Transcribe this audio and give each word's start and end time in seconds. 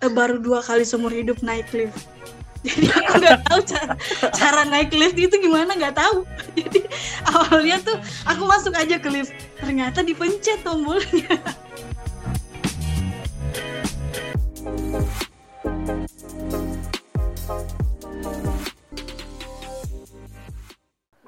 eh, 0.00 0.10
baru 0.10 0.40
dua 0.40 0.64
kali 0.64 0.82
seumur 0.82 1.12
hidup 1.12 1.44
naik 1.44 1.68
lift 1.76 2.08
jadi 2.66 2.92
aku 2.92 3.12
nggak 3.20 3.40
tahu 3.48 3.60
cara 3.64 3.92
cara 4.36 4.62
naik 4.68 4.92
lift 4.92 5.16
itu 5.16 5.32
gimana 5.40 5.76
nggak 5.76 5.96
tahu 5.96 6.24
jadi 6.60 6.80
awalnya 7.28 7.76
tuh 7.84 7.96
aku 8.28 8.42
masuk 8.48 8.72
aja 8.76 8.96
ke 9.00 9.08
lift 9.12 9.32
ternyata 9.60 10.04
dipencet 10.04 10.60
tombolnya 10.64 11.36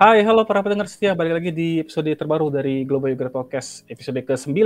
Hai, 0.02 0.26
halo 0.26 0.42
para 0.42 0.66
pendengar 0.66 0.90
setia. 0.90 1.14
Balik 1.14 1.38
lagi 1.38 1.50
di 1.54 1.78
episode 1.78 2.10
terbaru 2.10 2.50
dari 2.50 2.82
Global 2.82 3.14
User 3.14 3.30
Podcast, 3.30 3.86
episode 3.86 4.18
ke-9. 4.26 4.58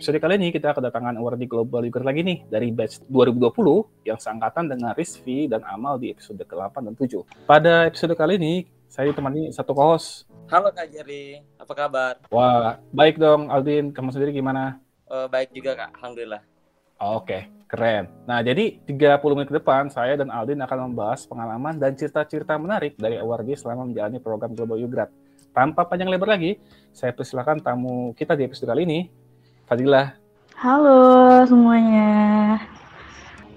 Episode 0.00 0.16
kali 0.16 0.40
ini 0.40 0.48
kita 0.48 0.72
kedatangan 0.72 1.12
award 1.20 1.36
di 1.36 1.44
Global 1.44 1.84
User 1.84 2.00
lagi 2.00 2.24
nih, 2.24 2.48
dari 2.48 2.72
batch 2.72 3.04
2020 3.12 4.08
yang 4.08 4.16
seangkatan 4.16 4.72
dengan 4.72 4.96
Rizvi 4.96 5.44
dan 5.44 5.60
Amal 5.68 6.00
di 6.00 6.08
episode 6.08 6.40
ke-8 6.40 6.88
dan 6.88 6.96
7. 6.96 7.20
Pada 7.44 7.84
episode 7.84 8.16
kali 8.16 8.40
ini, 8.40 8.64
saya 8.88 9.12
ditemani 9.12 9.52
satu 9.52 9.76
host. 9.76 10.24
Halo 10.48 10.72
Kak 10.72 10.88
Jerry, 10.88 11.44
apa 11.60 11.72
kabar? 11.76 12.16
Wah, 12.32 12.80
baik 12.96 13.20
dong 13.20 13.52
Aldin. 13.52 13.92
Kamu 13.92 14.08
sendiri 14.08 14.32
gimana? 14.32 14.80
Uh, 15.04 15.28
baik 15.28 15.52
juga 15.52 15.76
Kak, 15.76 15.92
Alhamdulillah. 16.00 16.48
Oke, 16.96 17.52
keren. 17.68 18.08
Nah, 18.24 18.40
jadi 18.40 18.80
30 18.88 19.36
menit 19.36 19.52
ke 19.52 19.60
depan, 19.60 19.92
saya 19.92 20.16
dan 20.16 20.32
Aldin 20.32 20.64
akan 20.64 20.96
membahas 20.96 21.28
pengalaman 21.28 21.76
dan 21.76 21.92
cerita-cerita 21.92 22.56
menarik 22.56 22.96
dari 22.96 23.20
awardee 23.20 23.52
selama 23.52 23.84
menjalani 23.84 24.16
program 24.16 24.56
Global 24.56 24.80
Ugrad. 24.80 25.12
Tanpa 25.52 25.84
panjang 25.84 26.08
lebar 26.08 26.40
lagi, 26.40 26.56
saya 26.88 27.12
persilakan 27.12 27.60
tamu 27.60 28.16
kita 28.16 28.38
di 28.38 28.48
episode 28.48 28.70
kali 28.70 28.88
ini, 28.88 29.19
Fadilah. 29.70 30.18
Halo 30.58 31.46
semuanya. 31.46 32.58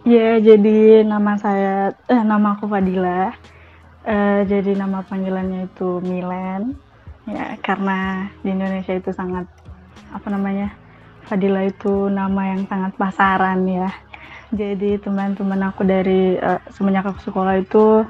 Ya, 0.05 0.37
jadi 0.37 1.01
nama 1.01 1.33
saya, 1.41 1.97
eh, 2.05 2.21
nama 2.21 2.53
aku 2.53 2.69
Fadila. 2.69 3.33
Eh, 4.05 4.45
jadi 4.45 4.77
nama 4.77 5.01
panggilannya 5.01 5.73
itu 5.73 6.05
Milen. 6.05 6.77
Ya, 7.25 7.57
karena 7.65 8.29
di 8.45 8.53
Indonesia 8.53 8.93
itu 8.93 9.09
sangat 9.09 9.49
apa 10.13 10.29
namanya 10.29 10.69
Fadila 11.25 11.65
itu 11.65 12.13
nama 12.13 12.53
yang 12.53 12.69
sangat 12.69 12.93
pasaran 12.93 13.65
ya. 13.65 13.89
Jadi 14.53 15.01
teman-teman 15.01 15.73
aku 15.73 15.81
dari 15.81 16.37
uh, 16.37 16.61
semenjak 16.69 17.09
aku 17.09 17.25
sekolah 17.25 17.57
itu 17.57 18.05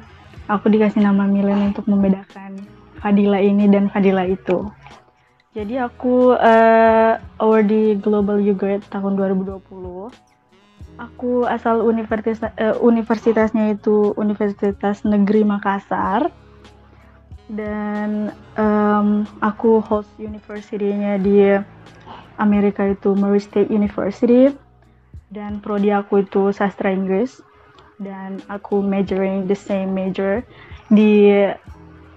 aku 0.52 0.68
dikasih 0.68 1.00
nama 1.00 1.24
Milen 1.24 1.72
untuk 1.72 1.88
membedakan 1.88 2.68
Fadila 3.00 3.40
ini 3.40 3.72
dan 3.72 3.88
Fadila 3.88 4.28
itu. 4.28 4.68
Jadi 5.54 5.78
aku 5.78 6.34
uh, 6.34 7.14
awardee 7.38 7.94
Global 8.02 8.42
U 8.42 8.58
Grade 8.58 8.82
tahun 8.90 9.14
2020. 9.38 9.62
Aku 10.98 11.46
asal 11.46 11.86
universitas 11.86 12.42
uh, 12.58 12.74
universitasnya 12.82 13.78
itu 13.78 14.18
Universitas 14.18 15.06
Negeri 15.06 15.46
Makassar. 15.46 16.34
Dan 17.54 18.34
um, 18.58 19.30
aku 19.46 19.78
host 19.78 20.10
university-nya 20.18 21.22
di 21.22 21.54
Amerika 22.42 22.90
itu 22.90 23.14
Murray 23.14 23.38
State 23.38 23.70
University. 23.70 24.50
Dan 25.30 25.62
prodi 25.62 25.94
aku 25.94 26.26
itu 26.26 26.50
sastra 26.50 26.90
Inggris. 26.90 27.46
Dan 28.02 28.42
aku 28.50 28.82
majoring 28.82 29.46
the 29.46 29.54
same 29.54 29.94
major 29.94 30.42
di 30.90 31.30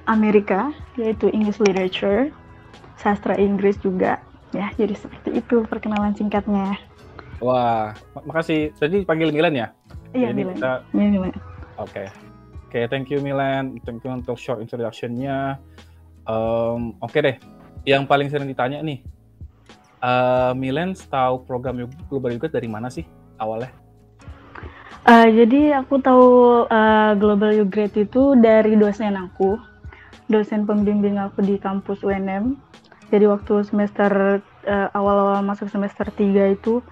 Amerika 0.09 0.73
yaitu 0.97 1.29
English 1.37 1.61
Literature 1.61 2.33
sastra 2.97 3.37
Inggris 3.37 3.77
juga. 3.81 4.21
Ya 4.55 4.73
jadi 4.77 4.97
seperti 4.97 5.41
itu 5.41 5.65
perkenalan 5.69 6.17
singkatnya. 6.17 6.77
Wah 7.41 7.93
makasih. 8.25 8.73
Jadi 8.77 9.05
panggil 9.05 9.31
Milan 9.31 9.55
ya? 9.55 9.69
Iya 10.17 10.33
Milan. 10.33 10.57
kita... 10.57 10.73
iya 10.97 11.09
Milan. 11.13 11.33
Oke. 11.33 11.41
Okay. 11.77 12.07
oke 12.09 12.69
okay, 12.73 12.85
thank 12.89 13.13
you 13.13 13.21
Milan. 13.21 13.77
Thank 13.85 14.03
you 14.03 14.11
untuk 14.11 14.41
short 14.41 14.65
introductionnya. 14.65 15.61
Um, 16.25 16.97
oke 17.05 17.13
okay 17.13 17.21
deh. 17.21 17.37
Yang 17.87 18.03
paling 18.11 18.29
sering 18.33 18.49
ditanya 18.51 18.83
nih 18.83 19.05
Uh, 19.97 20.53
Milen 20.53 20.93
tahu 20.93 21.49
program 21.49 21.89
Global 22.13 22.37
Yogurt 22.37 22.53
dari 22.53 22.69
mana 22.69 22.93
sih 22.93 23.09
awalnya? 23.41 23.73
Uh, 25.09 25.27
jadi 25.33 25.81
aku 25.81 25.99
tahu 26.05 26.29
uh, 26.69 27.17
Global 27.17 27.57
Yogurt 27.57 27.97
itu 27.97 28.37
dari 28.37 28.77
dosen 28.77 29.17
aku, 29.17 29.57
dosen 30.29 30.69
pembimbing 30.69 31.17
aku 31.17 31.41
di 31.41 31.57
kampus 31.57 32.05
UNM. 32.05 32.61
Jadi 33.07 33.25
waktu 33.31 33.63
semester 33.63 34.43
uh, 34.67 34.89
awal-awal 34.91 35.39
masuk 35.47 35.71
semester 35.71 36.11
3 36.11 36.59
itu 36.59 36.83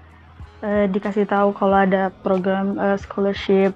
uh, 0.62 0.86
dikasih 0.86 1.26
tahu 1.26 1.50
kalau 1.58 1.75
ada 1.75 2.14
program 2.22 2.78
uh, 2.78 2.94
scholarship 2.94 3.75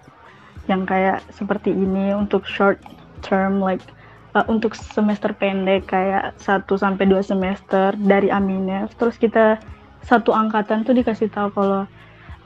yang 0.71 0.87
kayak 0.87 1.25
seperti 1.35 1.75
ini 1.75 2.15
untuk 2.15 2.47
short 2.47 2.79
term 3.25 3.59
like 3.59 3.83
uh, 4.39 4.47
untuk 4.47 4.79
semester 4.79 5.35
pendek 5.35 5.91
kayak 5.91 6.37
1 6.39 6.63
sampai 6.69 7.05
2 7.11 7.19
semester 7.27 7.97
dari 7.99 8.31
Aminef. 8.31 8.95
Terus 8.95 9.19
kita 9.19 9.59
satu 10.07 10.31
angkatan 10.31 10.87
tuh 10.87 10.95
dikasih 10.95 11.29
tahu 11.33 11.51
kalau 11.53 11.83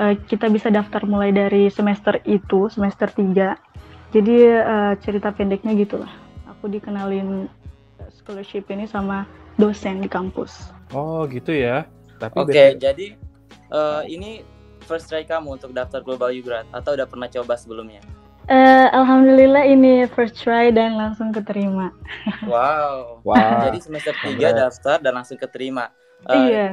uh, 0.00 0.14
kita 0.24 0.48
bisa 0.48 0.72
daftar 0.72 1.04
mulai 1.04 1.34
dari 1.34 1.68
semester 1.68 2.16
itu, 2.24 2.72
semester 2.72 3.12
3. 3.12 4.12
Jadi 4.12 4.36
uh, 4.48 4.92
cerita 5.00 5.32
pendeknya 5.32 5.76
gitu 5.76 6.00
lah. 6.00 6.12
Aku 6.56 6.72
dikenalin 6.72 7.48
scholarship 8.12 8.68
ini 8.70 8.88
sama 8.88 9.24
dosen 9.56 10.04
di 10.04 10.08
kampus. 10.08 10.72
Oh, 10.92 11.24
gitu 11.28 11.52
ya. 11.52 11.88
Tapi 12.20 12.36
Oke, 12.38 12.52
okay, 12.52 12.68
jadi 12.78 13.18
uh, 13.72 14.06
ini 14.06 14.46
first 14.84 15.10
try 15.10 15.24
kamu 15.26 15.58
untuk 15.58 15.74
daftar 15.74 16.04
Global 16.04 16.30
Ugrad 16.30 16.68
atau 16.70 16.94
udah 16.94 17.06
pernah 17.08 17.26
coba 17.26 17.58
sebelumnya? 17.58 18.02
Uh, 18.50 18.90
Alhamdulillah 18.90 19.62
ini 19.70 20.02
first 20.10 20.34
try 20.38 20.74
dan 20.74 20.98
langsung 20.98 21.30
keterima. 21.30 21.94
Wow. 22.46 23.22
wow. 23.22 23.70
Jadi 23.70 23.78
semester 23.78 24.14
3 24.18 24.34
daftar 24.58 24.98
dan 24.98 25.14
langsung 25.14 25.38
keterima. 25.38 25.94
Uh, 26.26 26.46
iya. 26.46 26.66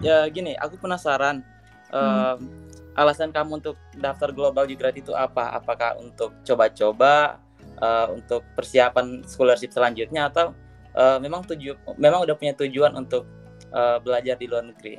ya 0.00 0.18
gini, 0.28 0.56
aku 0.56 0.80
penasaran. 0.80 1.44
Uh, 1.92 2.36
hmm. 2.36 2.48
Alasan 2.96 3.28
kamu 3.28 3.60
untuk 3.60 3.76
daftar 3.92 4.32
Global 4.32 4.64
Ugrad 4.64 4.96
itu 4.96 5.12
apa? 5.12 5.52
Apakah 5.52 6.00
untuk 6.00 6.32
coba-coba, 6.44 7.40
uh, 7.76 8.08
untuk 8.16 8.40
persiapan 8.56 9.20
scholarship 9.28 9.72
selanjutnya, 9.72 10.32
atau 10.32 10.56
uh, 10.96 11.20
memang 11.20 11.44
tuju, 11.44 11.76
memang 12.00 12.24
udah 12.24 12.34
punya 12.34 12.56
tujuan 12.56 12.96
untuk 12.96 13.28
uh, 13.70 14.00
belajar 14.00 14.34
di 14.40 14.48
luar 14.48 14.66
negeri? 14.66 14.98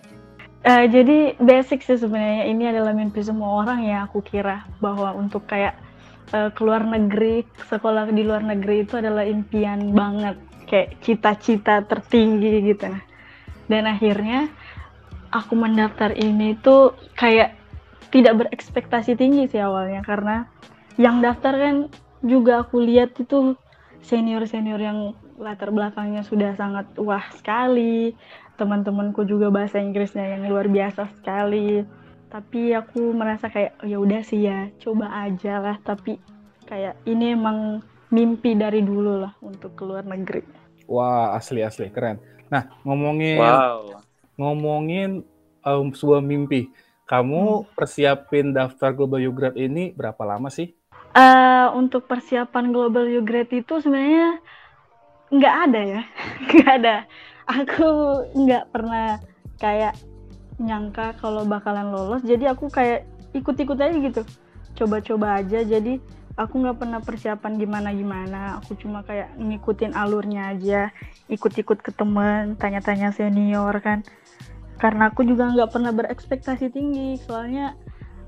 Uh, 0.66 0.86
jadi 0.90 1.38
basic 1.38 1.86
sih 1.86 1.98
sebenarnya 1.98 2.50
ini 2.50 2.70
adalah 2.70 2.94
mimpi 2.94 3.22
semua 3.22 3.62
orang 3.66 3.86
ya 3.86 4.06
aku 4.10 4.26
kira 4.26 4.66
bahwa 4.82 5.14
untuk 5.14 5.46
kayak 5.46 5.78
uh, 6.34 6.50
keluar 6.54 6.86
negeri, 6.86 7.46
sekolah 7.70 8.10
di 8.10 8.24
luar 8.26 8.42
negeri 8.46 8.86
itu 8.86 8.98
adalah 8.98 9.26
impian 9.26 9.94
banget, 9.94 10.38
kayak 10.66 10.98
cita-cita 11.04 11.86
tertinggi 11.86 12.74
gitu. 12.74 12.90
Dan 13.68 13.84
akhirnya 13.86 14.48
aku 15.32 15.54
mendaftar 15.60 16.16
ini 16.16 16.56
tuh 16.64 16.96
kayak 17.20 17.54
tidak 18.10 18.40
berekspektasi 18.48 19.20
tinggi 19.20 19.52
sih 19.52 19.60
awalnya 19.60 20.00
karena 20.00 20.48
yang 20.96 21.20
daftar 21.20 21.54
kan 21.54 21.76
juga 22.24 22.64
aku 22.64 22.80
lihat 22.80 23.20
itu 23.20 23.54
senior-senior 24.02 24.80
yang 24.80 25.00
latar 25.38 25.70
belakangnya 25.70 26.26
sudah 26.26 26.58
sangat 26.58 26.90
wah 26.98 27.26
sekali. 27.38 28.18
Teman-temanku 28.58 29.22
juga 29.30 29.54
bahasa 29.54 29.78
Inggrisnya 29.78 30.38
yang 30.38 30.50
luar 30.50 30.66
biasa 30.66 31.14
sekali 31.22 31.86
tapi 32.28 32.76
aku 32.76 33.16
merasa 33.16 33.48
kayak 33.48 33.80
oh, 33.84 33.88
ya 33.88 33.98
udah 34.00 34.22
sih 34.24 34.44
ya 34.48 34.68
coba 34.84 35.08
aja 35.28 35.64
lah 35.64 35.78
tapi 35.80 36.20
kayak 36.68 37.00
ini 37.08 37.36
emang 37.36 37.80
mimpi 38.12 38.56
dari 38.56 38.84
dulu 38.84 39.24
lah 39.24 39.34
untuk 39.40 39.76
keluar 39.80 40.04
negeri 40.04 40.44
wah 40.92 41.36
asli 41.36 41.64
asli 41.64 41.88
keren 41.88 42.20
nah 42.52 42.68
ngomongin 42.84 43.40
wow. 43.40 44.04
ngomongin 44.36 45.24
um, 45.64 45.92
sebuah 45.92 46.20
mimpi 46.20 46.68
kamu 47.08 47.64
hmm. 47.64 47.68
persiapin 47.76 48.52
daftar 48.52 48.92
Global 48.92 49.24
Ugrad 49.24 49.56
ini 49.56 49.96
berapa 49.96 50.20
lama 50.28 50.52
sih 50.52 50.76
uh, 51.16 51.72
untuk 51.80 52.12
persiapan 52.12 52.76
Global 52.76 53.08
Ugrad 53.08 53.48
itu 53.56 53.80
sebenarnya 53.80 54.44
nggak 55.32 55.56
ada 55.70 55.82
ya. 55.84 56.02
Nggak 56.52 56.72
ada. 56.84 56.96
Aku 57.48 57.88
nggak 58.36 58.66
pernah 58.72 59.20
kayak 59.60 59.96
nyangka 60.60 61.16
kalau 61.20 61.44
bakalan 61.48 61.92
lolos. 61.92 62.24
Jadi 62.24 62.48
aku 62.48 62.68
kayak 62.68 63.08
ikut-ikut 63.36 63.78
aja 63.80 63.96
gitu. 63.96 64.22
Coba-coba 64.76 65.40
aja. 65.44 65.64
Jadi 65.64 66.00
aku 66.38 66.54
nggak 66.62 66.78
pernah 66.78 67.00
persiapan 67.02 67.58
gimana 67.58 67.90
gimana 67.98 68.62
aku 68.62 68.78
cuma 68.78 69.02
kayak 69.04 69.32
ngikutin 69.40 69.96
alurnya 69.96 70.54
aja. 70.56 70.82
Ikut-ikut 71.32 71.80
ke 71.84 71.92
temen 71.96 72.56
tanya-tanya 72.60 73.12
senior 73.16 73.74
kan. 73.84 74.04
Karena 74.78 75.10
aku 75.10 75.26
juga 75.26 75.50
nggak 75.50 75.72
pernah 75.72 75.92
berekspektasi 75.96 76.72
tinggi. 76.72 77.18
Soalnya 77.20 77.76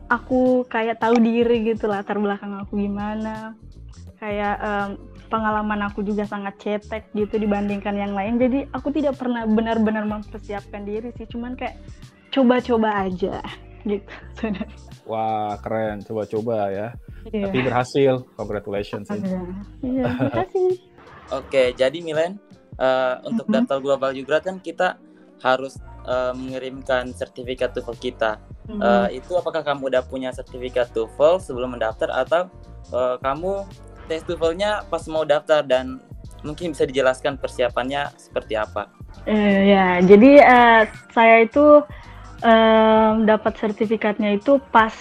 aku 0.09 0.65
kayak 0.65 0.99
tahu 0.99 1.21
diri 1.21 1.63
gitu 1.63 1.87
latar 1.87 2.17
belakang 2.17 2.55
aku 2.57 2.75
gimana. 2.79 3.53
Kayak 4.19 4.55
um, 4.59 4.89
pengalaman 5.29 5.85
aku 5.85 6.01
juga 6.01 6.25
sangat 6.25 6.57
cetek 6.57 7.13
gitu 7.13 7.37
dibandingkan 7.37 7.93
yang 7.93 8.11
lain 8.11 8.35
jadi 8.35 8.65
aku 8.73 8.89
tidak 8.89 9.15
pernah 9.15 9.45
benar-benar 9.45 10.03
mempersiapkan 10.03 10.83
diri 10.83 11.13
sih 11.15 11.29
cuman 11.29 11.53
kayak 11.53 11.77
coba-coba 12.29 13.07
aja 13.07 13.39
gitu 13.85 14.09
Wah, 15.09 15.57
keren. 15.57 16.05
Coba-coba 16.05 16.69
ya. 16.69 16.87
Iya. 17.25 17.49
Tapi 17.49 17.59
berhasil. 17.65 18.13
Congratulations. 18.37 19.09
sih. 19.09 19.17
Iya, 19.17 19.41
Iya, 19.81 20.03
terima 20.05 20.33
kasih. 20.45 20.69
Oke, 21.41 21.63
jadi 21.73 21.97
Milen, 21.97 22.37
eh, 22.77 23.15
untuk 23.25 23.49
Mhm. 23.49 23.53
daftar 23.57 23.77
global 23.81 24.11
juga 24.13 24.37
kan 24.37 24.61
kita 24.61 25.01
harus 25.41 25.81
eh, 26.05 26.33
mengirimkan 26.33 27.09
sertifikat 27.11 27.73
TOEFL 27.73 27.97
kita. 27.97 28.31
Mhm. 28.65 28.81
Eh, 28.81 29.07
itu 29.17 29.33
apakah 29.33 29.61
kamu 29.61 29.89
udah 29.89 30.03
punya 30.05 30.29
sertifikat 30.29 30.89
TOEFL 30.89 31.41
sebelum 31.41 31.73
mendaftar 31.73 32.13
atau 32.13 32.45
eh, 32.89 33.15
kamu 33.19 33.65
tes 34.09 34.25
TOEFL-nya 34.25 34.89
pas 34.89 35.05
mau 35.05 35.21
daftar 35.21 35.61
dan 35.61 36.01
mungkin 36.41 36.73
bisa 36.73 36.89
dijelaskan 36.89 37.37
persiapannya 37.37 38.09
seperti 38.17 38.57
apa? 38.57 38.89
Eh, 39.29 39.69
ya, 39.69 40.01
jadi 40.01 40.31
eh, 40.41 40.81
saya 41.13 41.45
itu 41.45 41.85
em, 42.41 43.29
dapat 43.29 43.53
sertifikatnya 43.59 44.39
itu 44.39 44.57
pas 44.73 44.95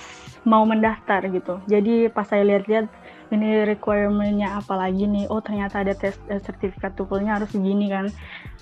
mau 0.45 0.69
mendaftar 0.69 1.25
gitu. 1.33 1.63
Jadi 1.71 2.13
pas 2.13 2.29
saya 2.29 2.45
lihat-lihat 2.45 2.87
ini 3.33 3.69
requirement-nya 3.69 4.61
apa 4.61 4.75
lagi 4.77 5.05
nih? 5.05 5.29
Oh 5.29 5.41
ternyata 5.41 5.81
ada 5.81 5.97
tes 5.97 6.17
eh, 6.29 6.43
sertifikat 6.43 6.93
TOEFL-nya 6.99 7.41
harus 7.41 7.51
begini 7.55 7.89
kan. 7.89 8.13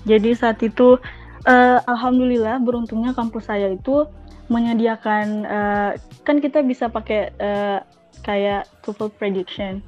Jadi 0.06 0.36
saat 0.36 0.62
itu 0.62 1.00
eh, 1.48 1.78
alhamdulillah 1.90 2.62
beruntungnya 2.62 3.16
kampus 3.16 3.50
saya 3.50 3.72
itu 3.72 4.06
menyediakan 4.46 5.26
eh, 5.42 5.90
kan 6.22 6.38
kita 6.38 6.62
bisa 6.62 6.86
pakai 6.86 7.34
eh, 7.34 7.78
kayak 8.22 8.68
TOEFL 8.86 9.10
prediction 9.18 9.82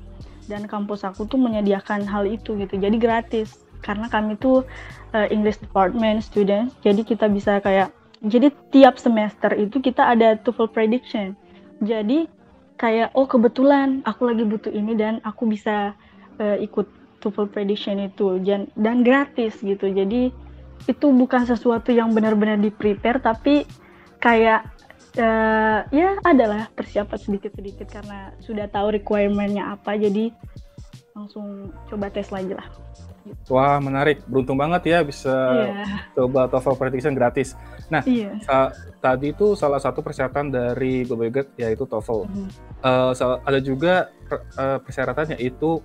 dan 0.48 0.64
kampus 0.64 1.04
aku 1.04 1.28
tuh 1.28 1.36
menyediakan 1.38 2.08
hal 2.08 2.24
itu 2.24 2.56
gitu. 2.56 2.74
Jadi 2.80 2.96
gratis. 2.96 3.60
Karena 3.84 4.10
kami 4.10 4.34
tuh 4.40 4.66
uh, 5.14 5.28
English 5.30 5.62
department 5.62 6.24
students. 6.24 6.74
Jadi 6.82 7.06
kita 7.06 7.30
bisa 7.30 7.62
kayak 7.62 7.94
jadi 8.18 8.50
tiap 8.74 8.98
semester 8.98 9.54
itu 9.54 9.78
kita 9.78 10.02
ada 10.02 10.34
TOEFL 10.42 10.74
prediction. 10.74 11.38
Jadi 11.78 12.26
kayak 12.80 13.14
oh 13.14 13.30
kebetulan 13.30 14.02
aku 14.02 14.26
lagi 14.26 14.42
butuh 14.42 14.72
ini 14.74 14.98
dan 14.98 15.22
aku 15.22 15.46
bisa 15.46 15.94
uh, 16.42 16.56
ikut 16.58 16.90
TOEFL 17.22 17.52
prediction 17.54 18.02
itu. 18.02 18.42
Dan 18.42 18.66
dan 18.74 19.06
gratis 19.06 19.62
gitu. 19.62 19.86
Jadi 19.86 20.34
itu 20.88 21.06
bukan 21.10 21.46
sesuatu 21.46 21.94
yang 21.94 22.10
benar-benar 22.16 22.58
di 22.58 22.70
prepare 22.74 23.18
tapi 23.22 23.66
kayak 24.18 24.77
uh, 25.18 25.84
ya 25.90 26.16
adalah 26.22 26.70
persiapan 26.72 27.18
sedikit-sedikit 27.18 27.86
karena 27.90 28.32
sudah 28.38 28.66
tahu 28.66 28.94
requirementnya 28.94 29.74
apa 29.74 29.94
jadi 29.94 30.30
langsung 31.12 31.68
coba 31.86 32.08
tes 32.08 32.30
lagi 32.30 32.54
lah 32.54 32.66
Wah, 33.52 33.76
menarik. 33.76 34.24
Beruntung 34.24 34.56
banget 34.56 34.88
ya 34.88 34.98
bisa 35.04 35.28
Iya, 35.28 35.84
coba 36.16 36.48
TOEFL 36.48 36.80
prediction 36.80 37.12
gratis. 37.12 37.52
iya. 38.08 38.32
Sa- 38.40 38.72
tadi 39.04 39.36
itu 39.36 39.52
salah 39.52 39.76
satu 39.76 40.00
persyaratan 40.00 40.48
dari 40.48 41.04
Guide 41.04 41.52
yaitu 41.60 41.84
TOEFL. 41.84 42.24
Mhm. 42.24 42.48
Eh, 42.80 43.12
sal- 43.12 43.44
ada 43.44 43.60
juga 43.60 44.08
per- 44.24 44.48
eh, 44.48 44.78
persyaratannya 44.80 45.36
itu 45.40 45.84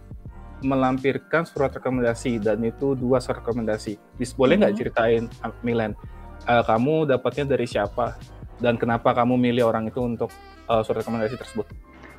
melampirkan 0.64 1.44
surat 1.44 1.76
rekomendasi 1.76 2.40
dan 2.40 2.64
itu 2.64 2.96
dua 2.96 3.20
surat 3.20 3.44
rekomendasi. 3.44 4.00
Bis 4.16 4.32
boleh 4.32 4.56
nggak 4.56 4.72
Mhm. 4.72 4.80
ceritain 4.80 5.24
ah, 5.44 5.52
Milen, 5.60 6.00
eh, 6.48 6.64
kamu 6.64 7.12
dapatnya 7.12 7.44
dari 7.50 7.68
siapa 7.68 8.16
dan 8.62 8.78
kenapa 8.78 9.14
kamu 9.16 9.40
milih 9.40 9.70
orang 9.70 9.90
itu 9.90 10.02
untuk 10.04 10.30
eh, 10.70 10.82
surat 10.86 11.02
rekomendasi 11.02 11.36
tersebut? 11.38 11.66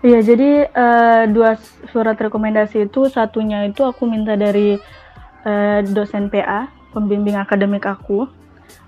Iya, 0.05 0.21
jadi 0.21 0.51
eh, 0.69 1.25
dua 1.33 1.57
surat 1.89 2.19
rekomendasi 2.19 2.93
itu 2.93 3.09
satunya 3.09 3.65
itu 3.65 3.85
aku 3.87 4.05
minta 4.05 4.37
dari 4.37 4.77
eh, 5.45 5.81
dosen 5.87 6.29
PA, 6.29 6.69
pembimbing 6.93 7.41
akademik 7.41 7.89
aku, 7.89 8.29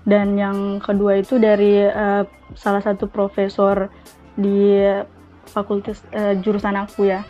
dan 0.05 0.37
yang 0.37 0.77
kedua 0.77 1.17
itu 1.17 1.41
dari 1.41 1.81
eh, 1.83 2.23
salah 2.53 2.83
satu 2.85 3.09
profesor 3.09 3.89
di 4.37 4.77
fakultas 5.49 6.05
eh, 6.13 6.37
jurusan 6.37 6.77
aku 6.77 7.09
ya. 7.09 7.25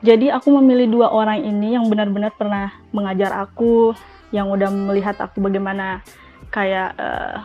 Jadi 0.00 0.32
aku 0.32 0.50
memilih 0.58 0.88
dua 0.88 1.08
orang 1.12 1.44
ini 1.44 1.76
yang 1.76 1.86
benar-benar 1.86 2.32
pernah 2.34 2.72
mengajar 2.90 3.36
aku, 3.36 3.92
yang 4.34 4.48
udah 4.50 4.72
melihat 4.72 5.14
aku 5.22 5.38
bagaimana 5.38 6.02
kayak 6.50 6.98
eh, 6.98 7.36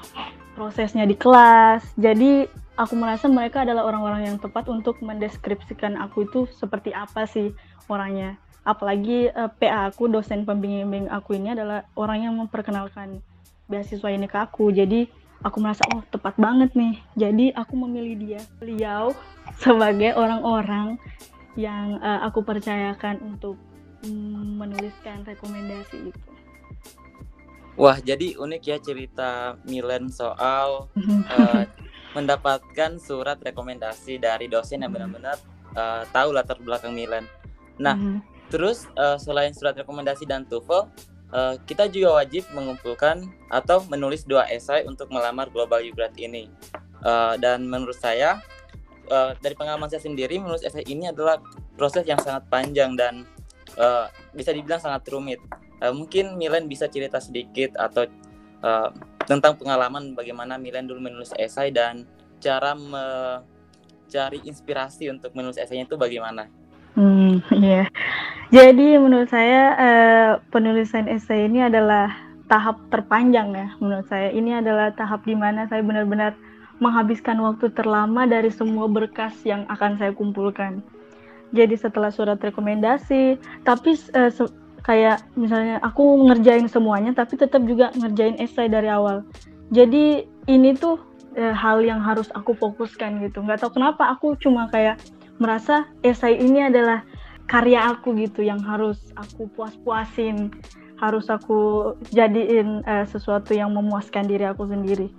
prosesnya 0.56 1.04
di 1.04 1.19
kelas. 1.19 1.84
Jadi 2.00 2.48
aku 2.80 2.96
merasa 2.96 3.28
mereka 3.28 3.68
adalah 3.68 3.84
orang-orang 3.84 4.31
yang 4.31 4.38
tepat 4.40 4.72
untuk 4.72 5.00
mendeskripsikan 5.04 6.00
aku 6.00 6.28
itu 6.28 6.48
seperti 6.56 6.96
apa 6.96 7.28
sih 7.28 7.52
orangnya. 7.92 8.40
Apalagi 8.66 9.30
eh, 9.30 9.50
PA 9.60 9.92
aku, 9.92 10.07
dosen 10.07 10.48
pembimbing 10.48 11.12
aku 11.12 11.36
ini 11.38 11.54
adalah 11.54 11.86
orang 12.00 12.25
yang 12.25 12.34
memperkenalkan 12.40 13.19
beasiswa 13.68 14.10
ini 14.10 14.25
ke 14.25 14.38
aku. 14.40 14.72
Jadi 14.72 15.06
aku 15.44 15.60
merasa 15.62 15.84
oh 15.94 16.02
tepat 16.07 16.40
banget 16.40 16.74
nih. 16.74 16.96
Jadi 17.13 17.46
aku 17.54 17.74
memilih 17.75 18.16
dia, 18.18 18.42
beliau 18.57 19.13
sebagai 19.63 20.16
orang-orang 20.18 20.98
yang 21.60 22.00
eh, 22.00 22.19
aku 22.25 22.42
percayakan 22.42 23.22
untuk 23.22 23.60
mm, 24.07 24.60
menuliskan 24.60 25.22
rekomendasi 25.28 26.10
itu. 26.10 26.30
Wah, 27.75 28.00
jadi 28.00 28.39
unik 28.39 28.62
ya 28.63 28.77
cerita 28.80 29.60
Milen 29.68 30.07
soal 30.07 30.88
eh, 31.36 31.63
mendapatkan 32.16 32.95
surat 32.95 33.36
rekomendasi 33.44 34.16
dari 34.18 34.48
dosen 34.48 34.83
yang 34.83 34.95
benar-benar 34.95 35.36
eh, 35.75 36.04
tahu 36.10 36.31
latar 36.31 36.56
belakang 36.63 36.95
Milen. 36.95 37.27
Nah, 37.77 37.95
Mhm. 37.95 38.19
Terus 38.45 38.86
eh, 38.94 39.18
selain 39.18 39.51
surat 39.57 39.74
rekomendasi 39.74 40.30
dan 40.30 40.45
TOEFL, 40.45 40.86
eh, 41.33 41.56
kita 41.66 41.89
juga 41.89 42.22
wajib 42.22 42.45
mengumpulkan 42.54 43.25
atau 43.50 43.81
menulis 43.89 44.21
dua 44.24 44.45
esai 44.48 44.86
untuk 44.86 45.10
melamar 45.10 45.50
Global 45.50 45.81
Ugrad 45.81 46.13
ini. 46.16 46.45
Eh, 47.01 47.33
dan 47.42 47.66
menurut 47.66 47.98
saya 47.98 48.39
eh, 49.10 49.31
dari 49.42 49.57
pengalaman 49.57 49.89
saya 49.89 50.06
sendiri 50.06 50.38
menulis 50.38 50.62
esai 50.62 50.86
ini 50.86 51.10
adalah 51.10 51.42
proses 51.74 52.06
yang 52.06 52.21
sangat 52.21 52.45
panjang 52.48 52.94
dan 52.94 53.25
eh, 53.75 54.06
bisa 54.31 54.54
dibilang 54.54 54.80
sangat 54.80 55.04
rumit. 55.10 55.42
Eh, 55.85 55.93
mungkin 55.93 56.33
Milen 56.41 56.65
bisa 56.65 56.89
cerita 56.89 57.21
sedikit 57.21 57.77
atau 57.77 58.09
eh, 58.65 58.89
tentang 59.29 59.53
pengalaman 59.53 60.17
bagaimana 60.17 60.57
Milen 60.57 60.89
dulu 60.89 60.97
menulis 60.97 61.29
esai 61.37 61.69
dan 61.69 62.09
cara 62.41 62.73
mencari 62.73 64.41
inspirasi 64.49 65.13
untuk 65.13 65.29
menulis 65.37 65.61
esainya 65.61 65.85
itu 65.85 65.93
bagaimana? 65.93 66.49
Hmm, 66.97 67.43
iya. 67.53 67.85
Jadi 68.49 68.97
menurut 68.97 69.29
saya 69.29 69.61
eh, 69.77 70.31
penulisan 70.49 71.05
esai 71.05 71.45
ini 71.45 71.61
adalah 71.61 72.09
tahap 72.49 72.81
terpanjang 72.89 73.53
ya 73.53 73.67
menurut 73.77 74.09
saya. 74.09 74.33
Ini 74.33 74.65
adalah 74.65 74.89
tahap 74.97 75.21
di 75.25 75.37
mana 75.37 75.69
saya 75.69 75.85
benar-benar 75.85 76.33
menghabiskan 76.81 77.39
waktu 77.39 77.71
terlama 77.71 78.25
dari 78.25 78.49
semua 78.49 78.89
berkas 78.89 79.37
yang 79.45 79.69
akan 79.69 80.01
saya 80.01 80.11
kumpulkan. 80.11 80.81
Jadi 81.56 81.77
setelah 81.77 82.11
surat 82.11 82.42
rekomendasi, 82.42 83.39
tapi 83.63 83.95
se- 83.95 84.65
kayak 84.85 85.25
misalnya 85.33 85.81
aku 85.81 86.30
ngerjain 86.30 86.69
semuanya, 86.69 87.18
tapi 87.18 87.42
tetap 87.42 87.65
juga 87.65 87.89
ngerjain 87.97 88.37
esai 88.37 88.69
dari 88.69 88.85
awal. 88.85 89.25
Jadi 89.73 90.30
ini 90.45 90.77
tuh 90.77 91.01
eh, 91.33 91.51
hal 91.51 91.81
yang 91.81 91.97
harus 92.06 92.30
aku 92.37 92.54
fokuskan 92.54 93.18
gitu. 93.25 93.42
Nggak 93.42 93.65
tahu 93.65 93.81
kenapa 93.81 94.13
aku 94.13 94.37
cuma 94.37 94.69
kayak 94.69 95.01
merasa 95.42 95.89
esai 96.06 96.37
ini 96.37 96.69
adalah 96.69 97.01
karya 97.49 97.97
aku 97.97 98.13
gitu 98.21 98.45
yang 98.45 98.61
harus 98.61 99.09
aku 99.18 99.49
puas-puasin, 99.57 100.54
harus 101.01 101.33
aku 101.33 101.94
jadiin 102.13 102.85
eh, 102.85 103.06
sesuatu 103.09 103.57
yang 103.57 103.73
memuaskan 103.73 104.30
diri 104.30 104.45
aku 104.45 104.69
sendiri. 104.69 105.09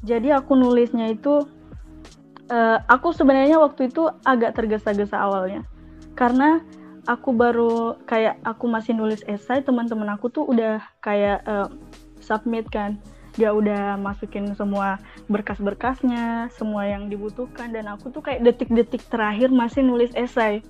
Jadi 0.00 0.32
aku 0.32 0.56
nulisnya 0.56 1.12
itu 1.12 1.44
eh, 2.48 2.78
aku 2.88 3.12
sebenarnya 3.12 3.60
waktu 3.60 3.92
itu 3.92 4.08
agak 4.24 4.56
tergesa-gesa 4.56 5.20
awalnya 5.20 5.68
karena 6.16 6.64
aku 7.08 7.32
baru 7.32 7.96
kayak 8.04 8.40
aku 8.44 8.68
masih 8.68 8.92
nulis 8.92 9.24
esai 9.24 9.64
teman-teman 9.64 10.12
aku 10.12 10.28
tuh 10.28 10.44
udah 10.44 10.82
kayak 11.00 11.40
eh, 11.46 11.68
submit 12.20 12.68
kan. 12.68 13.00
Dia 13.38 13.54
udah 13.54 13.94
masukin 13.96 14.52
semua 14.58 14.98
berkas-berkasnya 15.30 16.50
semua 16.58 16.84
yang 16.90 17.06
dibutuhkan 17.06 17.70
dan 17.70 17.88
aku 17.88 18.10
tuh 18.10 18.20
kayak 18.20 18.42
detik-detik 18.42 19.06
terakhir 19.06 19.48
masih 19.48 19.86
nulis 19.86 20.10
esai. 20.18 20.60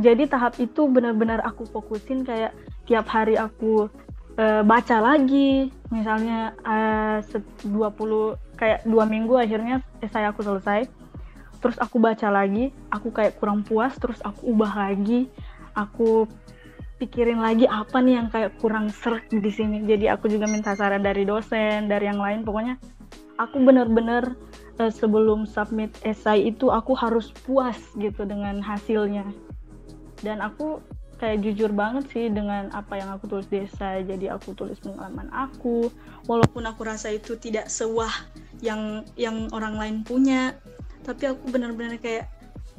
Jadi 0.00 0.26
tahap 0.26 0.56
itu 0.58 0.88
benar-benar 0.88 1.44
aku 1.44 1.68
fokusin 1.68 2.24
kayak 2.26 2.52
tiap 2.90 3.06
hari 3.08 3.38
aku 3.38 3.88
eh, 4.36 4.62
baca 4.66 4.98
lagi. 5.00 5.70
Misalnya 5.88 6.52
eh, 6.66 7.18
set- 7.24 7.64
20 7.64 8.36
kayak 8.58 8.86
dua 8.86 9.08
minggu 9.08 9.38
akhirnya 9.38 9.80
esai 10.04 10.26
aku 10.26 10.42
selesai. 10.44 10.90
Terus 11.62 11.78
aku 11.78 12.02
baca 12.02 12.26
lagi 12.26 12.74
aku 12.90 13.14
kayak 13.14 13.38
kurang 13.38 13.62
puas 13.62 13.94
terus 13.94 14.18
aku 14.26 14.50
ubah 14.50 14.74
lagi 14.74 15.30
aku 15.74 16.28
pikirin 17.02 17.42
lagi 17.42 17.66
apa 17.66 17.98
nih 17.98 18.14
yang 18.22 18.28
kayak 18.30 18.54
kurang 18.62 18.86
serk 18.94 19.26
di 19.30 19.50
sini. 19.50 19.82
Jadi 19.82 20.06
aku 20.06 20.30
juga 20.30 20.46
minta 20.46 20.78
saran 20.78 21.02
dari 21.02 21.26
dosen 21.26 21.90
dari 21.90 22.06
yang 22.06 22.22
lain. 22.22 22.46
Pokoknya 22.46 22.78
aku 23.42 23.58
bener-bener 23.58 24.38
eh, 24.78 24.92
sebelum 24.92 25.42
submit 25.50 25.90
esai 26.06 26.46
itu 26.54 26.70
aku 26.70 26.94
harus 26.94 27.34
puas 27.42 27.78
gitu 27.98 28.22
dengan 28.22 28.62
hasilnya. 28.62 29.26
Dan 30.22 30.38
aku 30.38 30.78
kayak 31.18 31.42
jujur 31.42 31.70
banget 31.74 32.06
sih 32.10 32.26
dengan 32.30 32.70
apa 32.70 32.98
yang 32.98 33.14
aku 33.14 33.30
tulis 33.30 33.46
di 33.46 33.62
esai 33.62 34.02
jadi 34.02 34.34
aku 34.34 34.58
tulis 34.58 34.82
pengalaman 34.82 35.30
aku 35.30 35.86
walaupun 36.26 36.66
aku 36.66 36.82
rasa 36.82 37.14
itu 37.14 37.38
tidak 37.38 37.70
sewah 37.70 38.10
yang 38.62 39.02
yang 39.18 39.50
orang 39.50 39.74
lain 39.74 39.96
punya. 40.06 40.54
Tapi 41.02 41.34
aku 41.34 41.50
benar-benar 41.50 41.98
kayak 41.98 42.30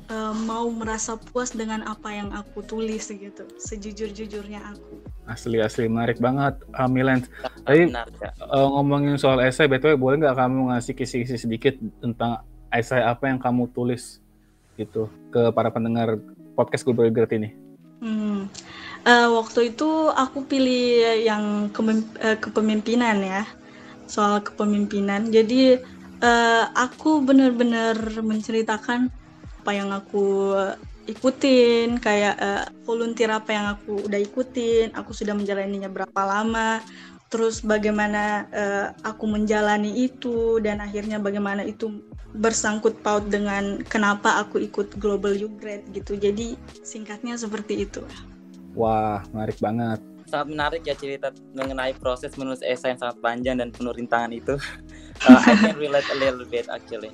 uh, 0.10 0.34
mau 0.48 0.68
merasa 0.72 1.16
puas 1.16 1.54
dengan 1.54 1.86
apa 1.88 2.12
yang 2.12 2.34
aku 2.34 2.64
tulis 2.66 3.08
gitu 3.08 3.44
sejujur-jujurnya 3.60 4.60
aku. 4.64 5.00
Asli 5.30 5.64
asli. 5.64 5.88
Menarik 5.88 6.20
banget 6.20 6.60
uh, 6.76 6.90
Milen 6.90 7.24
tapi 7.64 7.92
uh, 7.92 8.68
ngomongin 8.80 9.16
soal 9.16 9.40
esai 9.44 9.72
btw 9.72 9.96
boleh 9.96 10.20
nggak 10.20 10.36
kamu 10.36 10.74
ngasih 10.74 10.94
kisi-kisi 10.98 11.38
sedikit 11.40 11.76
tentang 12.04 12.44
esai 12.74 13.06
apa 13.06 13.30
yang 13.30 13.40
kamu 13.40 13.70
tulis 13.72 14.20
gitu 14.76 15.08
ke 15.30 15.54
para 15.54 15.70
pendengar 15.70 16.18
podcast 16.58 16.84
Global 16.84 17.14
Great 17.14 17.32
ini? 17.38 17.54
Hmm. 18.04 18.52
uh, 19.08 19.32
waktu 19.40 19.72
itu 19.72 20.12
aku 20.12 20.44
pilih 20.44 21.24
yang 21.24 21.72
uh, 21.72 22.36
kepemimpinan 22.36 23.24
ya 23.24 23.48
soal 24.12 24.44
kepemimpinan. 24.44 25.32
Jadi 25.32 25.80
uh, 26.20 26.64
aku 26.76 27.24
benar-benar 27.24 27.96
menceritakan 28.20 29.08
apa 29.64 29.72
yang 29.72 29.96
aku 29.96 30.52
ikutin 31.08 32.04
kayak 32.04 32.36
uh, 32.36 32.68
volunteer 32.84 33.32
apa 33.32 33.56
yang 33.56 33.66
aku 33.80 34.04
udah 34.12 34.20
ikutin 34.20 34.92
aku 34.92 35.16
sudah 35.16 35.32
menjalaninya 35.32 35.88
berapa 35.88 36.22
lama 36.28 36.84
terus 37.32 37.64
bagaimana 37.64 38.44
uh, 38.52 38.88
aku 39.08 39.24
menjalani 39.24 40.04
itu 40.04 40.60
dan 40.60 40.84
akhirnya 40.84 41.16
bagaimana 41.16 41.64
itu 41.64 42.04
bersangkut 42.36 43.00
paut 43.00 43.24
dengan 43.32 43.80
kenapa 43.88 44.44
aku 44.44 44.60
ikut 44.60 45.00
Global 45.00 45.32
You 45.32 45.48
Grade 45.56 45.88
gitu 45.96 46.20
jadi 46.20 46.60
singkatnya 46.84 47.40
seperti 47.40 47.88
itu 47.88 48.04
wah 48.76 49.24
menarik 49.32 49.64
banget 49.64 50.04
sangat 50.28 50.48
menarik 50.50 50.82
ya 50.82 50.98
cerita 50.98 51.30
mengenai 51.54 51.94
proses 51.94 52.34
menulis 52.42 52.66
esai 52.66 52.98
yang 52.98 53.00
sangat 53.06 53.22
panjang 53.22 53.62
dan 53.62 53.70
penuh 53.70 53.94
rintangan 53.94 54.34
itu. 54.34 54.58
uh, 55.30 55.42
I 55.46 55.54
can 55.54 55.78
relate 55.78 56.10
a 56.10 56.18
little 56.18 56.42
bit 56.50 56.66
actually. 56.74 57.14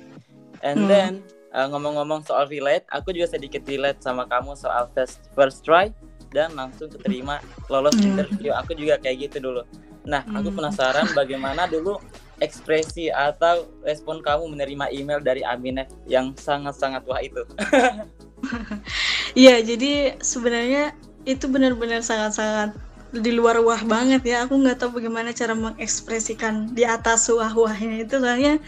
And 0.64 0.88
hmm. 0.88 0.88
then 0.88 1.12
uh, 1.54 1.66
ngomong-ngomong 1.70 2.26
soal 2.26 2.46
relate, 2.46 2.86
aku 2.90 3.14
juga 3.14 3.34
sedikit 3.34 3.62
relate 3.66 4.00
sama 4.02 4.26
kamu 4.26 4.54
soal 4.58 4.90
first 4.94 5.30
first 5.34 5.62
try 5.66 5.90
dan 6.30 6.54
langsung 6.54 6.90
keterima 6.90 7.42
lolos 7.66 7.94
hmm. 7.98 8.14
interview. 8.14 8.50
Aku 8.54 8.74
juga 8.74 8.98
kayak 8.98 9.30
gitu 9.30 9.50
dulu. 9.50 9.62
Nah, 10.06 10.24
aku 10.32 10.48
hmm. 10.48 10.56
penasaran 10.56 11.06
bagaimana 11.12 11.68
dulu 11.68 12.00
ekspresi 12.40 13.12
atau 13.12 13.68
respon 13.84 14.24
kamu 14.24 14.56
menerima 14.56 14.88
email 14.96 15.20
dari 15.20 15.44
Aminef 15.44 15.92
yang 16.08 16.32
sangat-sangat 16.34 17.04
wah 17.04 17.20
itu. 17.20 17.42
Iya, 19.30 19.62
jadi 19.62 20.18
sebenarnya 20.18 20.96
itu 21.28 21.46
benar-benar 21.46 22.02
sangat-sangat 22.02 22.74
di 23.10 23.34
luar 23.34 23.58
wah 23.62 23.82
banget 23.82 24.22
ya 24.22 24.46
aku 24.46 24.54
nggak 24.62 24.78
tahu 24.78 25.02
bagaimana 25.02 25.34
cara 25.34 25.50
mengekspresikan 25.54 26.70
di 26.70 26.86
atas 26.86 27.26
wah-wahnya 27.26 28.06
itu 28.06 28.22
soalnya 28.22 28.62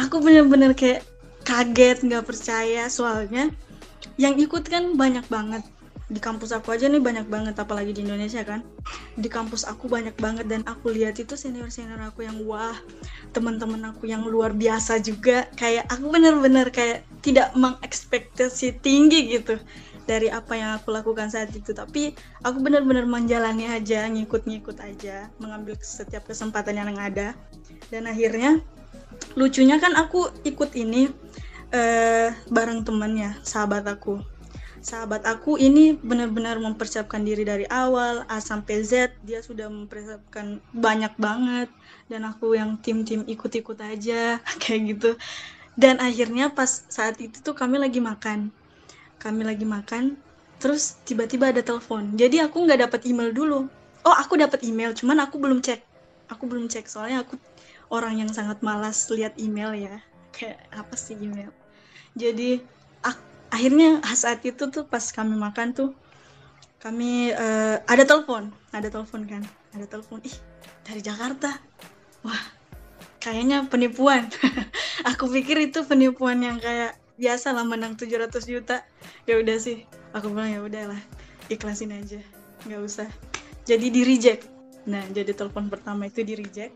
aku 0.00 0.16
bener-bener 0.24 0.72
kayak 0.72 1.04
kaget 1.50 2.06
nggak 2.06 2.24
percaya. 2.24 2.86
Soalnya 2.86 3.50
yang 4.14 4.38
ikut 4.38 4.62
kan 4.70 4.94
banyak 4.94 5.26
banget. 5.26 5.66
Di 6.10 6.18
kampus 6.18 6.50
aku 6.50 6.74
aja 6.74 6.90
nih 6.90 6.98
banyak 6.98 7.30
banget 7.30 7.54
apalagi 7.58 7.94
di 7.94 8.06
Indonesia 8.06 8.42
kan. 8.42 8.62
Di 9.14 9.26
kampus 9.30 9.66
aku 9.66 9.86
banyak 9.86 10.14
banget 10.18 10.46
dan 10.46 10.62
aku 10.66 10.90
lihat 10.90 11.18
itu 11.18 11.34
senior 11.34 11.70
senior 11.70 12.02
aku 12.02 12.26
yang 12.26 12.38
wah 12.46 12.74
teman-teman 13.30 13.90
aku 13.90 14.10
yang 14.10 14.26
luar 14.26 14.54
biasa 14.54 14.98
juga. 15.02 15.46
Kayak 15.58 15.90
aku 15.90 16.10
bener-bener 16.10 16.70
kayak 16.70 17.06
tidak 17.22 17.54
mengekspektasi 17.54 18.82
tinggi 18.82 19.38
gitu 19.38 19.58
dari 20.10 20.26
apa 20.26 20.58
yang 20.58 20.70
aku 20.82 20.90
lakukan 20.90 21.30
saat 21.30 21.54
itu. 21.54 21.70
Tapi 21.70 22.14
aku 22.42 22.58
benar-benar 22.58 23.06
menjalani 23.06 23.70
aja 23.70 24.10
ngikut-ngikut 24.10 24.82
aja 24.82 25.30
mengambil 25.38 25.78
setiap 25.78 26.26
kesempatan 26.26 26.74
yang 26.74 26.98
ada. 26.98 27.38
Dan 27.86 28.10
akhirnya 28.10 28.58
lucunya 29.38 29.78
kan 29.78 29.94
aku 29.94 30.26
ikut 30.42 30.74
ini 30.74 31.06
uh, 31.70 32.28
bareng 32.50 32.82
temannya 32.82 33.38
sahabat 33.46 33.86
aku. 33.86 34.20
Sahabat 34.80 35.28
aku 35.28 35.60
ini 35.60 35.92
benar-benar 35.92 36.56
mempersiapkan 36.56 37.20
diri 37.20 37.44
dari 37.44 37.68
awal 37.68 38.24
A 38.32 38.40
sampai 38.40 38.80
Z. 38.80 39.12
Dia 39.22 39.44
sudah 39.44 39.68
mempersiapkan 39.68 40.58
banyak 40.72 41.12
banget. 41.20 41.68
Dan 42.08 42.26
aku 42.26 42.56
yang 42.56 42.80
tim-tim 42.80 43.22
ikut-ikut 43.28 43.78
aja 43.78 44.40
kayak 44.62 44.80
gitu. 44.96 45.10
Dan 45.78 46.00
akhirnya 46.02 46.50
pas 46.50 46.84
saat 46.90 47.20
itu 47.22 47.38
tuh 47.44 47.54
kami 47.54 47.78
lagi 47.78 48.00
makan. 48.02 48.50
Kami 49.20 49.42
lagi 49.44 49.68
makan 49.68 50.16
terus 50.60 51.00
tiba-tiba 51.08 51.52
ada 51.52 51.64
telepon. 51.64 52.16
Jadi 52.16 52.40
aku 52.40 52.68
nggak 52.68 52.88
dapat 52.88 53.00
email 53.08 53.32
dulu. 53.32 53.68
Oh 54.04 54.16
aku 54.16 54.40
dapat 54.40 54.64
email 54.64 54.96
cuman 54.96 55.24
aku 55.24 55.36
belum 55.36 55.60
cek. 55.60 55.80
Aku 56.32 56.48
belum 56.48 56.68
cek 56.68 56.88
soalnya 56.88 57.24
aku 57.24 57.36
orang 57.92 58.20
yang 58.20 58.30
sangat 58.32 58.64
malas 58.64 59.08
lihat 59.12 59.36
email 59.36 59.76
ya 59.76 60.00
kayak 60.34 60.58
apa 60.72 60.94
sih 60.94 61.18
email 61.18 61.50
jadi 62.18 62.62
ak 63.06 63.18
akhirnya 63.50 64.02
saat 64.14 64.42
itu 64.46 64.70
tuh 64.70 64.86
pas 64.86 65.02
kami 65.10 65.34
makan 65.38 65.74
tuh 65.74 65.90
kami 66.80 67.34
uh, 67.36 67.82
ada 67.86 68.02
telepon 68.08 68.50
ada 68.72 68.88
telepon 68.88 69.26
kan 69.26 69.42
ada 69.74 69.86
telepon 69.86 70.18
ih 70.26 70.34
dari 70.84 71.00
Jakarta. 71.04 71.54
Wah 72.26 72.42
kayaknya 73.22 73.68
penipuan. 73.70 74.26
Aku 75.14 75.30
pikir 75.30 75.70
itu 75.70 75.86
penipuan 75.86 76.42
yang 76.42 76.58
kayak 76.58 76.98
biasa 77.20 77.54
lah 77.54 77.64
menang 77.64 77.94
700 77.94 78.32
juta. 78.44 78.82
Ya 79.28 79.38
udah 79.38 79.56
sih 79.60 79.84
aku 80.10 80.32
bilang 80.32 80.50
ya 80.50 80.60
udahlah 80.64 81.00
ikhlasin 81.52 81.94
aja 81.94 82.18
nggak 82.66 82.80
usah. 82.82 83.08
Jadi 83.68 83.92
di 83.92 84.02
reject. 84.02 84.48
Nah 84.88 85.04
jadi 85.12 85.32
telepon 85.36 85.70
pertama 85.70 86.08
itu 86.08 86.24
di 86.24 86.34
reject. 86.34 86.74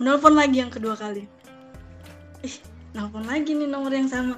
Nelpon 0.00 0.34
lagi 0.34 0.62
yang 0.62 0.72
kedua 0.72 0.96
kali 0.96 1.28
ih 2.42 2.56
nelpon 2.92 3.24
lagi 3.24 3.54
nih 3.54 3.70
nomor 3.70 3.94
yang 3.94 4.10
sama. 4.10 4.36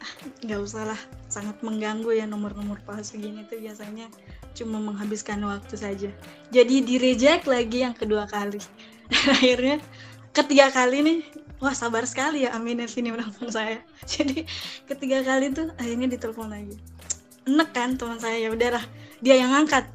Ah, 0.00 0.12
nggak 0.44 0.60
usah 0.60 0.84
lah. 0.88 1.00
Sangat 1.30 1.60
mengganggu 1.62 2.10
ya 2.12 2.26
nomor-nomor 2.26 2.80
palsu 2.82 3.20
gini 3.20 3.46
tuh 3.46 3.60
biasanya 3.60 4.10
cuma 4.52 4.80
menghabiskan 4.82 5.40
waktu 5.44 5.74
saja. 5.76 6.10
Jadi 6.50 6.82
di 6.84 6.96
reject 7.00 7.46
lagi 7.48 7.84
yang 7.86 7.94
kedua 7.94 8.26
kali. 8.28 8.58
Akhirnya 9.34 9.78
ketiga 10.30 10.70
kali 10.70 11.02
nih 11.02 11.18
wah 11.60 11.74
sabar 11.74 12.06
sekali 12.06 12.46
ya 12.46 12.56
Amin 12.56 12.80
ini 12.80 13.08
menelpon 13.12 13.50
saya. 13.52 13.80
Jadi 14.12 14.44
ketiga 14.88 15.22
kali 15.22 15.52
tuh 15.52 15.70
akhirnya 15.76 16.08
ditelepon 16.10 16.48
lagi. 16.50 16.76
Enek 17.48 17.70
kan 17.72 17.96
teman 17.96 18.18
saya 18.20 18.36
ya 18.36 18.48
udahlah. 18.52 18.84
Dia 19.20 19.36
yang 19.40 19.52
angkat. 19.52 19.86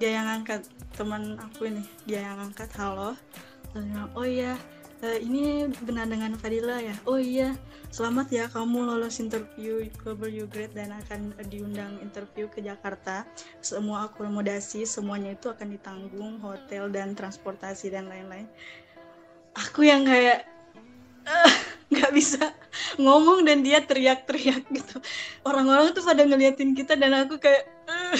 Dia 0.00 0.20
yang 0.20 0.28
angkat 0.28 0.66
teman 0.96 1.38
aku 1.38 1.70
ini. 1.70 1.84
Dia 2.08 2.32
yang 2.32 2.50
angkat 2.50 2.68
halo. 2.76 3.14
Oh 4.12 4.26
iya 4.26 4.52
uh, 5.02 5.18
ini 5.18 5.68
benar 5.82 6.06
dengan 6.06 6.32
Fadila 6.38 6.78
ya? 6.78 6.94
Oh 7.04 7.18
iya 7.18 7.58
selamat 7.92 8.26
ya 8.32 8.44
kamu 8.48 8.88
lolos 8.88 9.20
interview 9.20 9.84
Global 10.00 10.32
Great 10.48 10.72
dan 10.72 10.96
akan 10.96 11.36
diundang 11.50 11.98
interview 12.00 12.48
ke 12.48 12.64
Jakarta. 12.64 13.26
Semua 13.60 14.08
akomodasi 14.08 14.86
semuanya 14.88 15.36
itu 15.36 15.50
akan 15.52 15.68
ditanggung 15.74 16.40
hotel 16.40 16.88
dan 16.88 17.12
transportasi 17.12 17.92
dan 17.92 18.08
lain-lain. 18.08 18.48
Aku 19.68 19.84
yang 19.84 20.08
kayak 20.08 20.48
nggak 21.92 22.10
uh, 22.10 22.14
bisa 22.14 22.50
ngomong 22.96 23.44
dan 23.44 23.60
dia 23.60 23.84
teriak-teriak 23.84 24.64
gitu. 24.72 24.96
Orang-orang 25.44 25.92
tuh 25.92 26.02
pada 26.02 26.24
ngeliatin 26.24 26.72
kita 26.72 26.96
dan 26.96 27.12
aku 27.12 27.36
kayak 27.36 27.68
uh, 27.90 28.16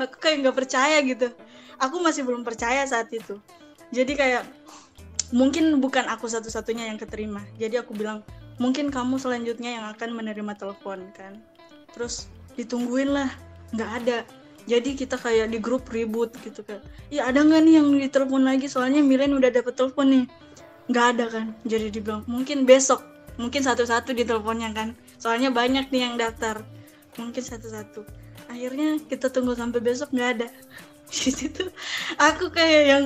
aku 0.00 0.16
kayak 0.22 0.46
nggak 0.46 0.56
percaya 0.56 0.98
gitu. 1.04 1.28
Aku 1.76 2.00
masih 2.00 2.24
belum 2.24 2.40
percaya 2.40 2.88
saat 2.88 3.12
itu. 3.12 3.36
Jadi 3.92 4.18
kayak 4.18 4.48
mungkin 5.34 5.82
bukan 5.82 6.06
aku 6.06 6.30
satu-satunya 6.30 6.90
yang 6.90 6.98
keterima. 6.98 7.42
Jadi 7.58 7.80
aku 7.80 7.96
bilang 7.96 8.22
mungkin 8.62 8.92
kamu 8.92 9.18
selanjutnya 9.18 9.80
yang 9.80 9.86
akan 9.90 10.14
menerima 10.14 10.52
telepon 10.54 11.10
kan. 11.16 11.40
Terus 11.94 12.30
ditungguin 12.54 13.10
lah 13.14 13.30
nggak 13.74 13.90
ada. 14.02 14.18
Jadi 14.66 14.98
kita 14.98 15.14
kayak 15.14 15.54
di 15.54 15.62
grup 15.62 15.86
ribut 15.94 16.34
gitu 16.42 16.66
kan 16.66 16.82
iya 17.06 17.30
ada 17.30 17.38
nggak 17.38 17.62
nih 17.62 17.74
yang 17.78 17.88
ditelepon 17.94 18.42
lagi? 18.42 18.66
Soalnya 18.66 18.98
Milen 18.98 19.38
udah 19.38 19.50
dapet 19.50 19.74
telepon 19.78 20.06
nih. 20.10 20.24
Nggak 20.90 21.06
ada 21.16 21.24
kan. 21.30 21.46
Jadi 21.66 21.86
dibilang 21.90 22.22
mungkin 22.26 22.66
besok 22.66 23.02
mungkin 23.36 23.62
satu-satu 23.62 24.14
di 24.14 24.26
teleponnya 24.26 24.74
kan. 24.74 24.94
Soalnya 25.22 25.54
banyak 25.54 25.90
nih 25.90 26.02
yang 26.10 26.14
daftar. 26.18 26.62
Mungkin 27.16 27.42
satu-satu. 27.42 28.04
Akhirnya 28.50 29.00
kita 29.06 29.30
tunggu 29.30 29.54
sampai 29.54 29.80
besok 29.82 30.10
nggak 30.14 30.30
ada. 30.38 30.48
Di 31.10 31.30
situ 31.30 31.70
aku 32.18 32.50
kayak 32.50 32.82
yang 32.90 33.04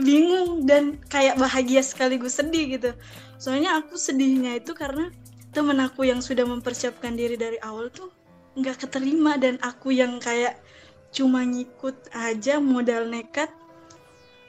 bingung 0.00 0.66
dan 0.66 0.98
kayak 1.06 1.38
bahagia 1.38 1.82
sekaligus 1.84 2.38
sedih 2.38 2.78
gitu 2.78 2.90
soalnya 3.38 3.78
aku 3.78 3.94
sedihnya 3.94 4.58
itu 4.58 4.74
karena 4.74 5.10
temen 5.54 5.78
aku 5.78 6.06
yang 6.08 6.18
sudah 6.18 6.42
mempersiapkan 6.42 7.14
diri 7.14 7.38
dari 7.38 7.58
awal 7.62 7.90
tuh 7.90 8.10
nggak 8.58 8.86
keterima 8.86 9.38
dan 9.38 9.58
aku 9.62 9.94
yang 9.94 10.18
kayak 10.18 10.58
cuma 11.14 11.46
ngikut 11.46 11.94
aja 12.10 12.58
modal 12.58 13.06
nekat 13.06 13.50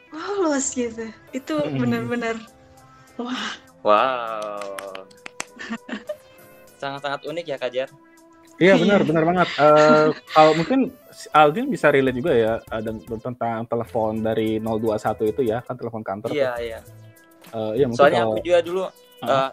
lolos 0.10 0.74
gitu 0.74 1.14
itu 1.34 1.54
benar-benar 1.78 2.38
Wah. 3.16 3.52
Wow. 3.86 5.08
Sangat-sangat 6.82 7.22
unik 7.24 7.46
ya 7.48 7.58
Kak 7.58 7.72
Jar. 7.72 7.90
Iya 8.60 8.80
benar 8.80 9.04
benar 9.04 9.24
banget. 9.24 9.50
Uh, 9.60 10.12
kalau 10.32 10.52
mungkin 10.56 10.92
Aldin 11.32 11.72
bisa 11.72 11.88
relate 11.90 12.18
juga 12.20 12.32
ya 12.36 12.54
ada 12.68 12.92
tentang 13.24 13.64
telepon 13.66 14.20
dari 14.20 14.60
021 14.60 15.32
itu 15.32 15.42
ya 15.48 15.64
kan 15.64 15.76
telepon 15.80 16.04
kantor. 16.04 16.30
Iya 16.32 16.52
tuh. 16.52 16.64
iya. 16.64 16.80
Uh, 17.54 17.72
iya 17.78 17.86
Soalnya 17.94 18.22
kalau, 18.26 18.34
aku 18.36 18.40
juga 18.44 18.60
dulu 18.66 18.84
uh, 19.24 19.50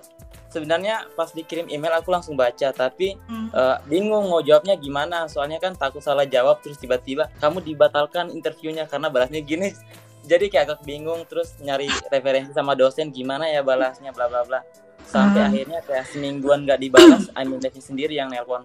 sebenarnya 0.49 1.09
pas 1.17 1.33
dikirim 1.33 1.65
email 1.69 1.97
aku 1.97 2.13
langsung 2.13 2.37
baca 2.37 2.69
tapi 2.77 3.17
Hmm. 3.25 3.49
eh, 3.49 3.77
bingung 3.89 4.29
mau 4.29 4.45
jawabnya 4.45 4.77
gimana 4.77 5.25
soalnya 5.25 5.57
kan 5.57 5.73
takut 5.73 6.05
salah 6.05 6.29
jawab 6.29 6.61
terus 6.61 6.77
tiba-tiba 6.77 7.33
kamu 7.41 7.65
dibatalkan 7.65 8.29
interviewnya 8.29 8.85
karena 8.85 9.09
balasnya 9.09 9.41
gini 9.41 9.73
jadi 10.31 10.53
kayak 10.53 10.65
agak 10.69 10.81
bingung 10.85 11.25
terus 11.25 11.57
nyari 11.57 11.89
referensi 12.13 12.53
sama 12.53 12.77
dosen 12.77 13.09
gimana 13.09 13.49
ya 13.49 13.65
balasnya 13.65 14.13
bla 14.13 14.29
bla 14.29 14.45
bla 14.45 14.61
sampai 15.09 15.41
Ah. 15.41 15.49
akhirnya 15.49 15.81
kayak 15.89 16.05
semingguan 16.13 16.69
nggak 16.69 16.81
dibalas 16.85 17.33
Aminatnya 17.41 17.81
sendiri 17.81 18.21
yang 18.21 18.29
nelpon 18.29 18.61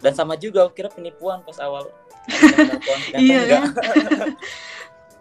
dan 0.00 0.16
sama 0.16 0.32
juga 0.40 0.64
aku 0.64 0.80
kira 0.80 0.88
penipuan 0.88 1.44
pas 1.44 1.60
awal 1.60 1.92
Iya 3.14 3.38
enggak. 3.44 3.62
kan? 3.74 4.30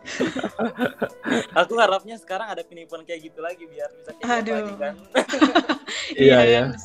aku 1.59 1.73
harapnya 1.75 2.15
sekarang 2.15 2.47
ada 2.47 2.63
penipuan 2.63 3.03
kayak 3.03 3.27
gitu 3.27 3.39
lagi 3.43 3.67
biar 3.67 3.89
bisa 3.91 4.11
kayak 4.13 4.23
gitu 4.23 4.31
Aduh. 4.39 4.55
lagi 4.55 4.73
kan 4.79 4.93
Iya, 6.17 6.37
iya. 6.41 6.61
kan? 6.63 6.79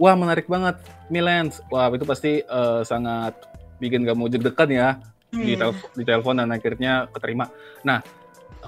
Wah 0.00 0.14
menarik 0.16 0.48
banget, 0.48 0.80
Milens. 1.06 1.60
Wah 1.68 1.90
itu 1.90 2.06
pasti 2.06 2.40
eh, 2.40 2.80
sangat 2.82 3.36
bikin 3.76 4.06
kamu 4.06 4.30
deg-degan 4.30 4.70
ya 4.70 4.88
di, 5.28 5.52
Iya. 5.52 5.68
telf- 5.68 5.90
di 5.92 6.02
telepon 6.02 6.38
dan 6.38 6.48
akhirnya 6.48 7.10
keterima. 7.10 7.50
Nah, 7.82 8.00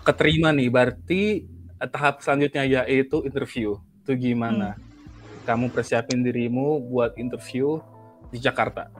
keterima 0.02 0.50
nih 0.50 0.68
berarti 0.68 1.22
tahap 1.88 2.20
selanjutnya 2.20 2.66
yaitu 2.66 3.22
interview. 3.22 3.78
Itu 4.04 4.12
gimana? 4.14 4.76
Kamu 5.44 5.70
persiapin 5.70 6.20
dirimu 6.20 6.82
buat 6.82 7.16
interview 7.16 7.80
di 8.28 8.36
Jakarta. 8.36 8.90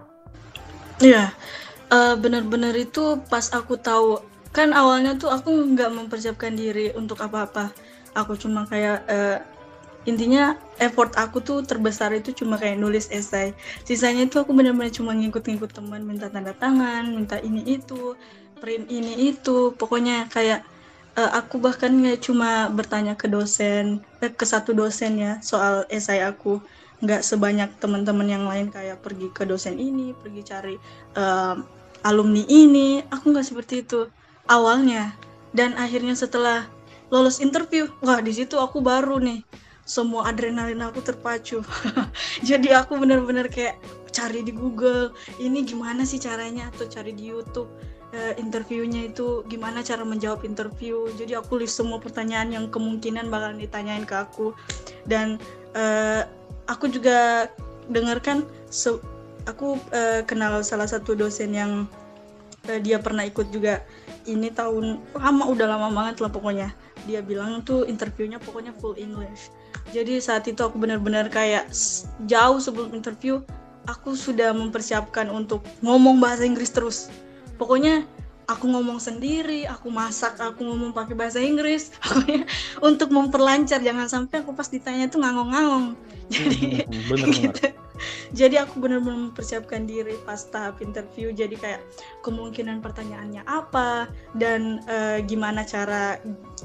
Iya, 1.03 1.29
Eh, 1.93 2.15
benar-benar 2.17 2.75
itu 2.75 3.21
pas 3.29 3.47
aku 3.53 3.77
tahu 3.77 4.19
kan 4.55 4.71
awalnya 4.73 5.19
tuh 5.21 5.29
aku 5.31 5.51
nggak 5.75 5.91
mempersiapkan 5.93 6.55
diri 6.57 6.91
untuk 6.97 7.21
apa-apa. 7.21 7.75
Aku 8.17 8.35
cuma 8.41 8.65
kayak 8.67 9.05
eh, 9.11 9.39
intinya 10.09 10.57
effort 10.81 11.15
aku 11.17 11.39
tuh 11.45 11.59
terbesar 11.67 12.11
itu 12.17 12.33
cuma 12.37 12.57
kayak 12.61 12.79
nulis 12.81 13.07
esai. 13.13 13.53
Sisanya 13.89 14.27
itu 14.29 14.37
aku 14.43 14.53
benar-benar 14.57 14.93
cuma 14.95 15.13
ngikut-ngikut 15.17 15.71
teman, 15.77 16.03
minta 16.07 16.29
tanda 16.33 16.53
tangan, 16.57 17.05
minta 17.17 17.37
ini 17.43 17.63
itu, 17.79 18.17
print 18.61 18.89
ini 18.91 19.31
itu. 19.33 19.75
Pokoknya 19.77 20.29
kayak 20.33 20.65
eh, 21.19 21.31
aku 21.39 21.59
bahkan 21.63 21.93
nggak 21.95 22.21
cuma 22.27 22.69
bertanya 22.73 23.15
ke 23.21 23.27
dosen, 23.31 24.03
eh, 24.25 24.33
ke 24.33 24.47
satu 24.49 24.73
dosen 24.77 25.13
ya 25.21 25.33
soal 25.45 25.85
esai 25.93 26.21
aku 26.25 26.63
nggak 27.05 27.23
sebanyak 27.23 27.71
teman-teman 27.79 28.27
yang 28.27 28.45
lain 28.49 28.73
kayak 28.73 29.05
pergi 29.05 29.29
ke 29.31 29.45
dosen 29.45 29.77
ini, 29.77 30.17
pergi 30.17 30.43
cari 30.43 30.77
em, 31.17 31.63
alumni 32.03 32.43
ini. 32.49 33.05
Aku 33.13 33.31
nggak 33.31 33.47
seperti 33.47 33.85
itu 33.85 34.09
awalnya. 34.49 35.13
Dan 35.55 35.79
akhirnya 35.79 36.19
setelah 36.19 36.67
lolos 37.13 37.39
interview, 37.39 37.87
wah 38.03 38.19
di 38.19 38.35
situ 38.35 38.59
aku 38.59 38.83
baru 38.83 39.23
nih 39.23 39.45
semua 39.85 40.33
adrenalin 40.33 40.81
aku 40.81 41.05
terpacu. 41.05 41.61
Jadi 42.49 42.73
aku 42.73 42.97
benar-benar 42.97 43.53
kayak 43.53 43.79
cari 44.11 44.41
di 44.41 44.51
Google, 44.51 45.13
ini 45.39 45.63
gimana 45.63 46.09
sih 46.09 46.19
caranya 46.19 46.73
atau 46.73 46.89
cari 46.89 47.13
di 47.13 47.29
YouTube 47.29 47.69
eh, 48.15 48.35
interviewnya 48.39 49.11
itu 49.11 49.43
gimana 49.51 49.83
cara 49.85 50.07
menjawab 50.07 50.47
interview. 50.47 51.11
Jadi 51.19 51.35
aku 51.37 51.61
list 51.61 51.77
semua 51.77 51.99
pertanyaan 51.99 52.55
yang 52.55 52.67
kemungkinan 52.71 53.29
bakalan 53.29 53.61
ditanyain 53.61 54.07
ke 54.07 54.15
aku 54.15 54.55
dan 55.05 55.37
eh, 55.75 56.25
aku 56.69 56.89
juga 56.89 57.49
dengarkan 57.89 58.45
se- 58.73 59.03
aku 59.45 59.77
eh, 59.93 60.25
kenal 60.25 60.65
salah 60.65 60.89
satu 60.89 61.13
dosen 61.13 61.53
yang 61.53 61.85
eh, 62.69 62.81
dia 62.81 62.97
pernah 63.01 63.25
ikut 63.29 63.53
juga 63.53 63.85
ini 64.25 64.49
tahun 64.49 65.01
lama 65.13 65.45
udah 65.53 65.67
lama 65.69 65.89
banget 65.93 66.25
lah 66.25 66.33
pokoknya. 66.33 66.69
Dia 67.05 67.21
bilang 67.21 67.61
tuh 67.61 67.85
interviewnya 67.85 68.41
pokoknya 68.41 68.73
full 68.81 68.97
English. 68.97 69.53
Jadi 69.93 70.17
saat 70.17 70.49
itu 70.49 70.65
aku 70.65 70.81
benar-benar 70.81 71.29
kayak 71.29 71.69
jauh 72.25 72.57
sebelum 72.57 72.97
interview 72.97 73.45
aku 73.85 74.17
sudah 74.17 74.57
mempersiapkan 74.57 75.29
untuk 75.29 75.61
ngomong 75.85 76.17
bahasa 76.17 76.49
Inggris 76.49 76.73
terus. 76.73 77.13
Pokoknya 77.61 78.09
aku 78.45 78.65
ngomong 78.69 79.01
sendiri 79.01 79.65
aku 79.65 79.89
masak 79.89 80.37
aku 80.37 80.65
ngomong 80.65 80.93
pakai 80.93 81.17
bahasa 81.17 81.41
Inggris 81.41 81.93
untuk 82.89 83.09
memperlancar 83.09 83.81
jangan 83.81 84.09
sampai 84.09 84.45
aku 84.45 84.53
pas 84.53 84.69
ditanya 84.69 85.09
tuh 85.09 85.25
ngangong-ngangong 85.25 85.97
jadi 86.29 86.85
Hmm, 86.85 87.05
Bener-bener. 87.09 87.53
gitu. 87.53 87.67
Jadi 88.35 88.59
aku 88.59 88.83
benar-benar 88.83 89.31
mempersiapkan 89.31 89.87
diri 89.87 90.19
pas 90.27 90.41
tahap 90.51 90.83
interview. 90.83 91.31
Jadi 91.31 91.55
kayak 91.55 91.81
kemungkinan 92.27 92.83
pertanyaannya 92.83 93.47
apa 93.47 94.11
dan 94.35 94.83
eh, 94.91 95.23
gimana 95.23 95.63
cara 95.63 96.19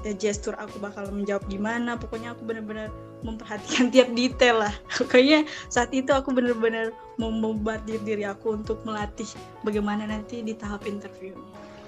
eh, 0.07 0.15
gestur 0.17 0.57
aku 0.57 0.81
bakal 0.81 1.05
menjawab 1.13 1.45
gimana. 1.47 1.95
Pokoknya 1.99 2.33
aku 2.33 2.47
benar-benar 2.49 2.89
memperhatikan 3.21 3.87
tiap 3.93 4.09
detail 4.17 4.65
lah. 4.65 4.73
Pokoknya 4.97 5.45
saat 5.69 5.93
itu 5.93 6.09
aku 6.09 6.33
benar-benar 6.33 6.95
memombardir 7.21 8.01
diri 8.01 8.25
aku 8.25 8.57
untuk 8.57 8.81
melatih 8.87 9.29
bagaimana 9.61 10.09
nanti 10.09 10.41
di 10.41 10.57
tahap 10.57 10.87
interview. 10.89 11.35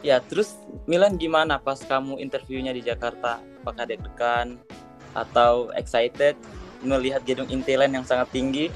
Ya, 0.02 0.18
terus 0.18 0.58
Milan 0.90 1.14
gimana 1.18 1.62
pas 1.62 1.78
kamu 1.78 2.18
interviewnya 2.18 2.74
di 2.74 2.82
Jakarta? 2.82 3.38
Apakah 3.62 3.86
deg-degan 3.86 4.58
atau 5.14 5.70
excited 5.78 6.34
melihat 6.82 7.22
gedung 7.22 7.46
Intiland 7.54 7.94
yang 7.94 8.06
sangat 8.06 8.34
tinggi? 8.34 8.74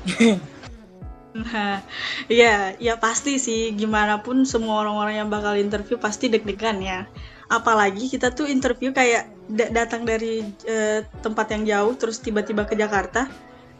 Nah, 1.34 1.82
ya, 2.30 2.78
ya 2.78 2.94
pasti 3.02 3.42
sih. 3.42 3.74
Gimana 3.74 4.22
pun 4.22 4.46
semua 4.46 4.86
orang-orang 4.86 5.26
yang 5.26 5.30
bakal 5.34 5.58
interview 5.58 5.98
pasti 5.98 6.30
deg-degan 6.30 6.78
ya. 6.80 7.10
Apalagi 7.50 8.06
kita 8.10 8.30
tuh 8.30 8.46
interview 8.46 8.94
kayak 8.94 9.30
da- 9.50 9.74
datang 9.74 10.06
dari 10.06 10.46
eh, 10.66 11.02
tempat 11.26 11.50
yang 11.58 11.64
jauh, 11.66 11.94
terus 11.98 12.22
tiba-tiba 12.22 12.70
ke 12.70 12.78
Jakarta, 12.78 13.26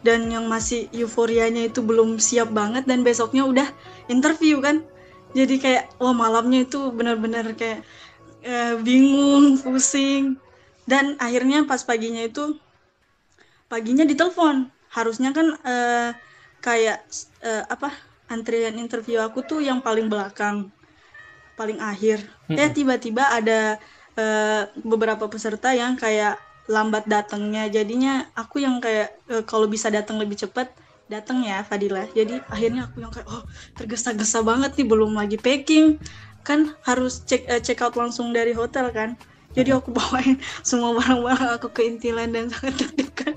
dan 0.02 0.26
yang 0.30 0.50
masih 0.50 0.90
euforianya 0.90 1.70
itu 1.70 1.78
belum 1.78 2.18
siap 2.18 2.50
banget, 2.50 2.90
dan 2.90 3.06
besoknya 3.06 3.46
udah 3.46 3.68
interview 4.10 4.58
kan. 4.58 4.82
Jadi 5.36 5.54
kayak, 5.60 6.00
wah 6.00 6.16
malamnya 6.16 6.64
itu 6.64 6.88
benar-benar 6.96 7.52
kayak 7.60 7.84
eh, 8.40 8.74
bingung, 8.80 9.60
pusing, 9.60 10.40
dan 10.88 11.20
akhirnya 11.20 11.68
pas 11.68 11.84
paginya 11.84 12.24
itu 12.24 12.56
paginya 13.68 14.08
ditelepon. 14.08 14.72
Harusnya 14.88 15.30
kan 15.36 15.46
eh, 15.60 16.10
kayak 16.64 17.04
eh, 17.44 17.64
apa 17.68 17.92
antrian 18.32 18.80
interview 18.80 19.20
aku 19.20 19.44
tuh 19.44 19.60
yang 19.60 19.84
paling 19.84 20.08
belakang 20.08 20.72
paling 21.58 21.80
akhir. 21.80 22.24
Eh 22.52 22.70
tiba-tiba 22.72 23.28
ada 23.28 23.76
eh, 24.16 24.62
beberapa 24.80 25.28
peserta 25.28 25.76
yang 25.76 26.00
kayak 26.00 26.40
lambat 26.70 27.04
datangnya. 27.06 27.68
Jadinya 27.68 28.24
aku 28.32 28.64
yang 28.64 28.80
kayak 28.80 29.12
eh, 29.28 29.44
kalau 29.44 29.66
bisa 29.68 29.92
datang 29.92 30.16
lebih 30.16 30.36
cepat 30.38 30.72
datang 31.06 31.46
ya 31.46 31.62
Fadila. 31.62 32.06
Jadi 32.12 32.42
akhirnya 32.50 32.90
aku 32.90 33.02
yang 33.02 33.12
kayak 33.14 33.28
oh 33.30 33.42
tergesa-gesa 33.78 34.42
banget 34.42 34.74
nih 34.74 34.86
belum 34.86 35.14
lagi 35.14 35.38
packing. 35.38 35.98
Kan 36.42 36.74
harus 36.86 37.22
check 37.26 37.46
eh, 37.46 37.62
check 37.62 37.82
out 37.82 37.94
langsung 37.94 38.34
dari 38.34 38.54
hotel 38.54 38.90
kan. 38.90 39.14
Jadi 39.54 39.72
aku 39.72 39.94
bawain 39.96 40.38
semua 40.66 40.94
barang-barang 40.98 41.50
aku 41.62 41.70
ke 41.72 41.86
intilan 41.86 42.30
dan 42.34 42.50
sangat 42.50 42.74
deg-degan. 42.82 43.34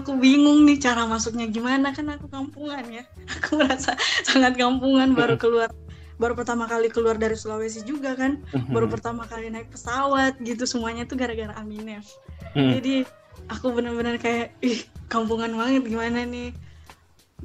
Aku 0.00 0.16
bingung 0.18 0.64
nih 0.66 0.80
cara 0.80 1.04
masuknya 1.04 1.46
gimana. 1.46 1.92
Kan 1.92 2.10
aku 2.10 2.26
kampungan 2.28 2.84
ya. 2.88 3.04
Aku 3.40 3.60
merasa 3.60 3.94
sangat 4.24 4.56
kampungan 4.56 5.12
baru 5.12 5.36
keluar 5.36 5.70
baru 6.14 6.38
pertama 6.38 6.70
kali 6.70 6.94
keluar 6.94 7.18
dari 7.18 7.34
Sulawesi 7.34 7.84
juga 7.84 8.16
kan. 8.16 8.40
Baru 8.72 8.88
pertama 8.88 9.28
kali 9.28 9.52
naik 9.52 9.70
pesawat 9.70 10.40
gitu. 10.40 10.64
Semuanya 10.64 11.04
tuh 11.04 11.20
gara-gara 11.20 11.52
Aminef. 11.60 12.06
Hmm. 12.54 12.70
jadi 12.70 13.02
aku 13.50 13.74
benar-benar 13.74 14.14
kayak 14.22 14.54
ih 14.62 14.86
kampungan 15.10 15.50
banget. 15.58 15.82
Gimana 15.90 16.22
nih 16.22 16.54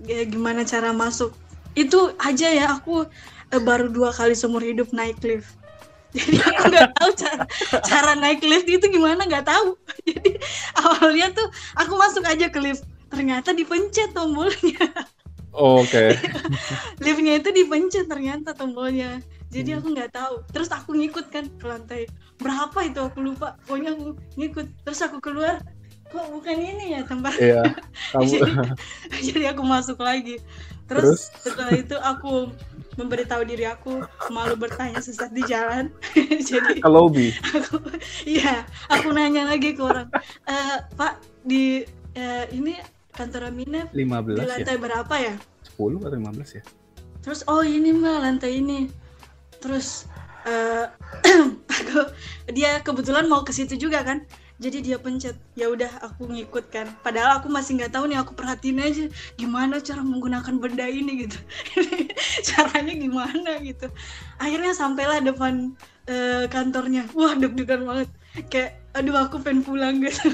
ya, 0.05 0.23
gimana 0.27 0.61
cara 0.63 0.93
masuk? 0.95 1.33
Itu 1.73 2.13
aja 2.19 2.47
ya 2.51 2.77
aku 2.77 3.07
eh, 3.53 3.61
baru 3.61 3.89
dua 3.89 4.13
kali 4.13 4.37
seumur 4.37 4.61
hidup 4.63 4.91
naik 4.93 5.19
lift. 5.25 5.57
Jadi 6.17 6.41
aku 6.41 6.63
nggak 6.73 6.89
tahu 6.97 7.09
cara 7.13 7.43
cara 7.85 8.11
naik 8.17 8.41
lift 8.41 8.65
itu 8.65 8.85
gimana 8.89 9.25
nggak 9.29 9.45
tahu. 9.45 9.77
Jadi 10.09 10.31
awalnya 10.81 11.27
tuh 11.33 11.47
aku 11.77 11.93
masuk 11.97 12.23
aja 12.25 12.49
ke 12.49 12.59
lift 12.61 12.83
ternyata 13.09 13.53
dipencet 13.53 14.13
tombolnya. 14.13 14.89
Oke. 15.53 16.13
liftnya 17.03 17.41
itu 17.41 17.49
dipencet 17.53 18.05
ternyata 18.09 18.53
tombolnya. 18.53 19.21
Jadi 19.49 19.77
aku 19.77 19.93
nggak 19.93 20.13
tahu. 20.13 20.45
Terus 20.53 20.69
aku 20.69 20.93
ngikut 20.97 21.29
kan 21.33 21.45
ke 21.57 21.65
lantai 21.65 22.01
berapa 22.37 22.79
itu 22.85 23.01
aku 23.01 23.19
lupa. 23.21 23.57
Pokoknya 23.65 23.97
aku 23.97 24.17
ngikut. 24.37 24.65
Terus 24.85 24.99
aku 25.05 25.17
keluar 25.21 25.61
kok 26.09 26.25
bukan 26.33 26.57
ini 26.57 26.85
ya 26.97 27.01
tempat 27.05 27.33
Iya. 27.37 27.61
Kamu 28.13 28.25
jadi, 28.25 28.51
jadi 29.29 29.43
aku 29.53 29.61
masuk 29.63 30.01
lagi 30.01 30.41
terus, 30.89 31.29
setelah 31.45 31.77
itu 31.77 31.93
aku 32.01 32.49
memberitahu 32.97 33.45
diri 33.45 33.69
aku 33.69 34.01
malu 34.33 34.57
bertanya 34.57 34.97
sesat 34.99 35.29
di 35.29 35.45
jalan 35.45 35.93
jadi 36.49 36.81
ke 36.81 36.89
lobby. 36.89 37.29
aku 37.53 37.77
iya 38.25 38.65
aku 38.89 39.13
nanya 39.13 39.45
lagi 39.45 39.77
ke 39.77 39.81
orang 39.85 40.09
"Eh, 40.49 40.77
pak 40.97 41.21
di 41.45 41.85
eh, 42.17 42.45
ini 42.51 42.73
kantor 43.13 43.53
Aminef 43.53 43.93
15 43.93 44.33
di 44.33 44.41
ya. 44.41 44.49
lantai 44.49 44.75
berapa 44.81 45.15
ya 45.15 45.35
10 45.77 46.01
atau 46.01 46.17
15 46.17 46.57
ya? 46.57 46.63
terus 47.21 47.45
oh 47.45 47.61
ini 47.61 47.93
mbak 47.93 48.17
lantai 48.25 48.57
ini 48.57 48.89
terus 49.61 50.09
eh, 50.49 50.89
aku 51.77 52.01
dia 52.49 52.81
kebetulan 52.81 53.29
mau 53.29 53.45
ke 53.45 53.53
situ 53.53 53.77
juga 53.77 54.01
kan 54.01 54.25
jadi 54.59 54.83
dia 54.83 54.97
pencet 54.99 55.39
ya 55.55 55.71
udah 55.71 55.87
aku 56.03 56.27
ngikut 56.27 56.67
kan. 56.67 56.91
Padahal 56.99 57.39
aku 57.39 57.47
masih 57.47 57.79
nggak 57.79 57.95
tahu 57.95 58.11
nih 58.11 58.19
aku 58.19 58.35
perhatiin 58.35 58.83
aja 58.83 59.07
gimana 59.39 59.79
cara 59.79 60.03
menggunakan 60.03 60.59
benda 60.59 60.83
ini? 60.83 61.23
gitu. 61.23 61.39
Caranya 62.51 62.91
gimana? 62.91 63.63
gitu. 63.63 63.87
Akhirnya 64.35 64.75
sampailah 64.75 65.23
depan 65.23 65.79
uh, 66.11 66.43
kantornya. 66.51 67.07
Wah 67.15 67.39
deg-degan 67.39 67.87
banget. 67.87 68.11
Kayak 68.51 68.83
aduh 68.99 69.15
aku 69.15 69.39
pengen 69.39 69.63
pulang 69.63 70.03
gitu. 70.03 70.27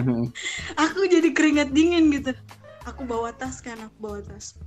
Aku 0.90 1.06
jadi 1.06 1.30
keringat 1.30 1.70
dingin 1.70 2.10
gitu. 2.10 2.34
Aku 2.82 3.06
bawa 3.06 3.30
tas 3.30 3.62
kan 3.62 3.78
aku 3.78 3.96
bawa 4.02 4.18
tas. 4.26 4.58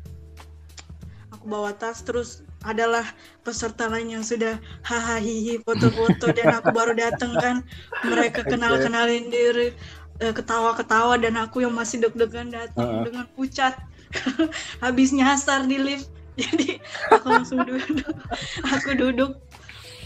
Aku 1.35 1.51
bawa 1.51 1.75
tas 1.75 1.99
terus 1.99 2.44
adalah 2.65 3.05
peserta 3.45 3.85
lain 3.85 4.17
yang 4.17 4.25
sudah 4.25 4.57
hahaha 4.81 5.61
foto-foto 5.61 6.33
dan 6.33 6.57
aku 6.57 6.73
baru 6.73 6.97
datang 6.97 7.37
kan. 7.37 7.61
Mereka 8.01 8.49
kenal 8.49 8.81
kenalin 8.81 9.29
diri 9.29 9.71
eh, 10.17 10.33
ketawa-ketawa 10.33 11.21
dan 11.21 11.37
aku 11.37 11.61
yang 11.61 11.71
masih 11.77 12.01
deg-degan 12.01 12.49
datang 12.49 12.89
uh 12.89 12.95
-uh. 13.01 13.03
dengan 13.05 13.25
pucat. 13.37 13.77
Habis 14.83 15.13
nyasar 15.13 15.69
di 15.69 15.77
lift. 15.77 16.09
Jadi 16.41 16.81
aku 17.13 17.25
langsung 17.31 17.63
duduk. 17.63 18.11
Aku 18.73 18.89
duduk. 18.97 19.31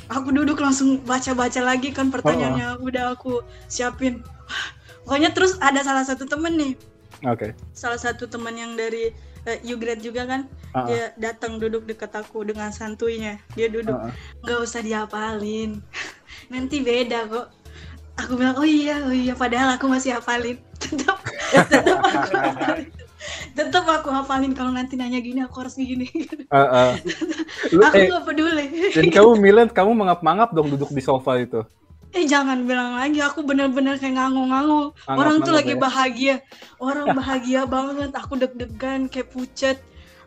Aku 0.09 0.29
duduk 0.33 0.57
langsung 0.59 1.01
baca-baca 1.07 1.63
lagi 1.63 1.95
kan 1.95 2.11
pertanyaannya. 2.11 2.77
-uh. 2.77 2.83
udah 2.83 3.15
aku 3.15 3.41
siapin. 3.71 4.19
Pokoknya 5.07 5.31
terus 5.33 5.57
ada 5.63 5.81
salah 5.81 6.03
satu 6.05 6.27
temen 6.27 6.53
nih. 6.59 6.73
Oke. 7.27 7.51
Okay. 7.51 7.51
salah 7.75 7.99
satu 7.99 8.31
teman 8.31 8.55
yang 8.55 8.79
dari 8.79 9.11
uh, 9.45 9.95
juga 9.99 10.23
kan 10.25 10.41
uh 10.73 10.83
-uh. 10.83 10.87
dia 10.87 11.03
datang 11.15 11.61
duduk 11.61 11.85
dekat 11.85 12.11
aku 12.15 12.43
dengan 12.43 12.73
santuinya. 12.73 13.39
Dia 13.55 13.69
duduk 13.71 13.95
nggak 14.43 14.57
uh 14.57 14.61
-uh. 14.63 14.67
usah 14.67 14.81
diapalin. 14.83 15.79
Nanti 16.53 16.81
beda 16.81 17.29
kok. 17.29 17.47
Aku 18.19 18.35
bilang 18.35 18.59
oh 18.59 18.67
iya 18.67 18.99
oh 19.05 19.13
iya. 19.15 19.33
Padahal 19.37 19.79
aku 19.79 19.87
masih 19.87 20.17
hafalin. 20.17 20.59
Tetap 20.83 21.17
tetap 21.51 21.99
aku 22.03 22.33
hafalin. 22.35 22.89
Tetap 23.55 23.85
aku 23.85 24.09
hafalin 24.11 24.53
kalau 24.55 24.71
nanti 24.71 24.95
nanya 24.95 25.19
gini 25.19 25.43
aku 25.43 25.63
harus 25.63 25.75
gini. 25.77 26.07
Uh, 26.49 26.65
uh. 26.65 26.91
aku 27.77 27.93
eh, 27.93 28.09
nggak 28.09 28.25
peduli. 28.25 28.65
jadi 28.89 29.09
kamu 29.13 29.37
Milen 29.37 29.69
kamu 29.69 29.93
mangap-mangap 29.93 30.49
dong 30.49 30.73
duduk 30.73 30.89
di 30.89 30.97
sofa 30.97 31.37
itu 31.37 31.61
eh 32.09 32.25
jangan 32.25 32.65
bilang 32.65 32.97
lagi 32.97 33.21
aku 33.21 33.45
bener-bener 33.45 34.01
kayak 34.01 34.17
ngangong-ngangong 34.17 34.97
orang 35.05 35.37
tuh 35.45 35.53
lagi 35.53 35.77
ya? 35.77 35.79
bahagia. 35.79 36.35
Orang 36.81 37.13
bahagia 37.13 37.61
banget 37.69 38.11
aku 38.17 38.33
deg-degan 38.41 39.05
kayak 39.05 39.29
pucet. 39.29 39.77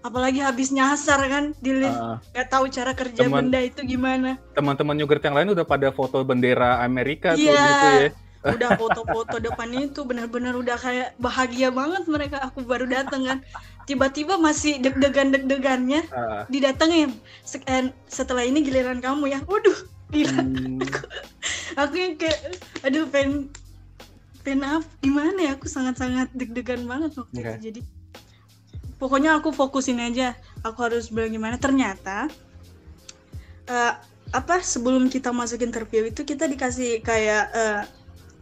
Apalagi 0.02 0.42
habis 0.42 0.74
nyasar 0.74 1.22
kan 1.30 1.44
di 1.62 1.78
lift 1.78 1.94
uh, 1.94 2.18
gak 2.34 2.50
tahu 2.50 2.66
cara 2.66 2.90
kerja 2.90 3.22
teman, 3.22 3.46
benda 3.46 3.62
itu 3.62 3.86
gimana. 3.86 4.34
teman-teman 4.50 4.98
yogurt 4.98 5.22
yang 5.22 5.38
lain 5.38 5.54
udah 5.54 5.62
pada 5.62 5.94
foto 5.94 6.26
bendera 6.26 6.82
Amerika 6.82 7.38
yeah, 7.38 7.54
tuh 7.54 7.54
gitu 7.54 7.86
ya. 7.86 8.10
Udah 8.42 8.70
foto-foto 8.74 9.38
depan 9.38 9.70
itu 9.70 10.02
benar-benar 10.02 10.58
udah 10.58 10.74
kayak 10.74 11.14
bahagia 11.22 11.70
banget 11.70 12.02
mereka. 12.10 12.42
Aku 12.50 12.66
baru 12.66 12.90
dateng 12.90 13.22
kan. 13.30 13.38
Tiba-tiba 13.86 14.38
masih 14.42 14.82
deg-degan 14.82 15.30
deg-degannya 15.30 16.02
uh. 16.10 16.42
didatengin. 16.50 17.14
Setelah 18.10 18.42
ini 18.42 18.66
giliran 18.66 18.98
kamu 18.98 19.30
ya. 19.30 19.38
Waduh 19.46 19.86
gila. 20.12 20.44
Hmm. 20.44 20.78
aku, 20.82 21.00
aku 21.76 21.94
yang 21.96 22.14
kayak 22.20 22.60
aduh 22.84 23.06
pen 23.08 23.48
pen 24.42 24.60
apa 24.62 24.86
gimana 25.00 25.38
ya? 25.38 25.50
Aku 25.54 25.70
sangat-sangat 25.70 26.34
deg-degan 26.34 26.82
banget 26.84 27.14
waktu 27.14 27.34
okay. 27.38 27.46
itu 27.46 27.60
jadi 27.70 27.80
pokoknya 28.98 29.38
aku 29.38 29.54
fokusin 29.54 30.02
aja. 30.02 30.34
Aku 30.62 30.82
harus 30.82 31.10
bilang 31.10 31.34
gimana. 31.34 31.56
Ternyata 31.58 32.30
uh, 33.70 33.92
apa 34.32 34.54
sebelum 34.62 35.10
kita 35.10 35.34
masuk 35.34 35.62
interview 35.62 36.06
itu 36.06 36.22
kita 36.22 36.46
dikasih 36.46 37.02
kayak 37.02 37.44
uh, 37.54 37.82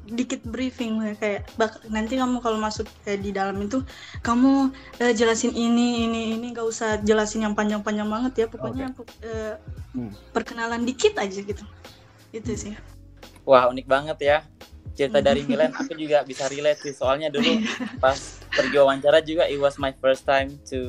dikit 0.09 0.40
briefing. 0.45 1.01
Kayak 1.21 1.49
bak 1.61 1.85
nanti 1.93 2.16
kamu 2.16 2.40
kalau 2.40 2.57
masuk 2.57 2.88
kayak 3.05 3.21
di 3.21 3.31
dalam 3.37 3.61
itu 3.61 3.85
kamu 4.25 4.73
uh, 5.01 5.12
jelasin 5.12 5.53
ini 5.53 6.09
ini 6.09 6.37
ini. 6.37 6.47
Nggak 6.53 6.66
usah 6.69 6.97
jelasin 7.05 7.45
yang 7.45 7.53
panjang-panjang 7.53 8.09
banget 8.09 8.33
ya. 8.45 8.47
Pokoknya 8.49 8.93
okay. 8.97 9.29
uh, 9.29 9.55
hmm. 9.97 10.12
perkenalan 10.33 10.85
dikit 10.88 11.16
aja 11.21 11.40
gitu. 11.45 11.64
Itu 12.33 12.53
sih 12.57 12.73
wah 13.44 13.68
unik 13.70 13.87
banget 13.87 14.18
ya 14.20 14.38
cerita 14.96 15.22
dari 15.24 15.46
Milan 15.48 15.72
aku 15.72 15.96
juga 15.96 16.20
bisa 16.26 16.50
relate 16.50 16.85
sih 16.85 16.94
soalnya 16.94 17.33
dulu 17.33 17.62
pas 18.03 18.18
pergi 18.53 18.76
wawancara 18.76 19.24
juga 19.24 19.48
it 19.48 19.57
was 19.57 19.81
my 19.81 19.94
first 20.03 20.29
time 20.29 20.53
to 20.66 20.81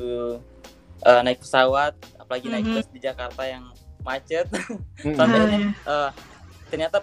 uh, 1.06 1.20
naik 1.24 1.40
pesawat 1.40 1.96
apalagi 2.20 2.50
naik 2.52 2.66
mm 2.66 2.72
-hmm. 2.76 2.84
bus 2.84 2.88
di 2.92 3.00
Jakarta 3.00 3.42
yang 3.46 3.64
macet 4.02 4.50
mm 4.50 4.76
-hmm. 5.06 5.14
sampai 5.16 5.40
uh, 5.88 6.10
ternyata 6.68 6.98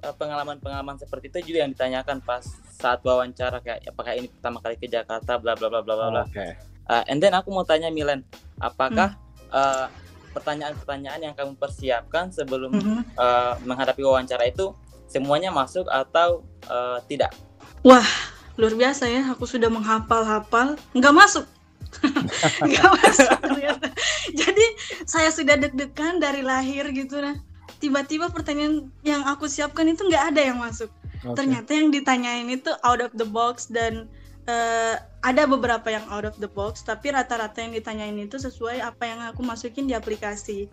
Eh, 0.00 0.14
pengalaman-pengalaman 0.16 0.96
seperti 0.96 1.28
itu 1.28 1.52
juga 1.52 1.68
yang 1.68 1.76
ditanyakan 1.76 2.24
pas 2.24 2.40
saat 2.72 3.04
wawancara 3.04 3.60
kayak 3.60 3.84
apakah 3.84 4.16
ini 4.16 4.32
pertama 4.32 4.56
kali 4.64 4.80
ke 4.80 4.88
Jakarta 4.88 5.36
bla 5.36 5.52
bla 5.52 5.68
bla 5.68 5.84
bla 5.84 5.94
bla. 6.08 6.24
Oke. 6.24 6.32
Okay. 6.32 6.50
Uh, 6.88 7.04
and 7.04 7.20
then 7.20 7.36
aku 7.36 7.52
mau 7.52 7.60
tanya 7.60 7.92
Milen, 7.92 8.24
apakah 8.56 9.12
hmm. 9.12 9.52
uh, 9.52 9.86
pertanyaan-pertanyaan 10.32 11.20
yang 11.20 11.34
kamu 11.36 11.52
persiapkan 11.60 12.32
sebelum 12.32 12.72
-hmm. 12.72 13.04
uh, 13.20 13.60
menghadapi 13.68 14.00
wawancara 14.00 14.48
itu 14.48 14.72
semuanya 15.10 15.50
masuk 15.50 15.84
atau 15.90 16.46
uh, 16.70 17.02
tidak? 17.10 17.34
Wah, 17.82 18.06
luar 18.54 18.74
biasa 18.78 19.10
ya. 19.10 19.26
Aku 19.34 19.44
sudah 19.44 19.68
menghafal-hafal, 19.68 20.78
nggak 20.94 21.14
masuk. 21.14 21.44
nggak 22.70 22.90
masuk 23.02 23.28
ternyata. 23.42 23.86
Jadi 24.30 24.66
saya 25.04 25.34
sudah 25.34 25.58
deg-degan 25.58 26.22
dari 26.22 26.40
lahir 26.46 26.86
gitu 26.94 27.18
nah 27.18 27.34
tiba-tiba 27.80 28.28
pertanyaan 28.28 28.92
yang 29.02 29.24
aku 29.24 29.48
siapkan 29.48 29.88
itu 29.88 30.04
nggak 30.06 30.36
ada 30.36 30.40
yang 30.52 30.60
masuk. 30.60 30.92
Okay. 31.20 31.36
Ternyata 31.36 31.70
yang 31.72 31.88
ditanyain 31.88 32.48
itu 32.48 32.70
out 32.84 33.00
of 33.00 33.12
the 33.16 33.24
box 33.24 33.68
dan 33.68 34.06
uh, 34.48 35.00
ada 35.24 35.48
beberapa 35.48 35.88
yang 35.88 36.04
out 36.12 36.28
of 36.28 36.36
the 36.38 36.48
box, 36.48 36.84
tapi 36.84 37.12
rata-rata 37.12 37.60
yang 37.60 37.72
ditanyain 37.72 38.16
itu 38.20 38.36
sesuai 38.36 38.84
apa 38.84 39.04
yang 39.08 39.20
aku 39.32 39.40
masukin 39.44 39.88
di 39.88 39.96
aplikasi 39.96 40.68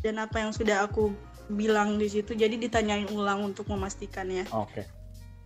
dan 0.00 0.20
apa 0.20 0.40
yang 0.40 0.52
sudah 0.52 0.84
aku 0.88 1.12
bilang 1.52 1.98
di 1.98 2.08
situ. 2.08 2.32
Jadi 2.32 2.56
ditanyain 2.56 3.10
ulang 3.12 3.52
untuk 3.52 3.66
memastikannya. 3.68 4.48
Oke. 4.54 4.82
Okay. 4.82 4.84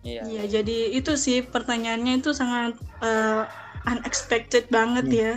Iya. 0.05 0.21
Iya, 0.29 0.43
jadi 0.61 0.93
itu 0.93 1.17
sih 1.17 1.41
pertanyaannya 1.41 2.21
itu 2.21 2.29
sangat 2.29 2.77
uh, 3.01 3.49
unexpected 3.89 4.69
banget 4.69 5.05
hmm. 5.09 5.17
ya 5.17 5.33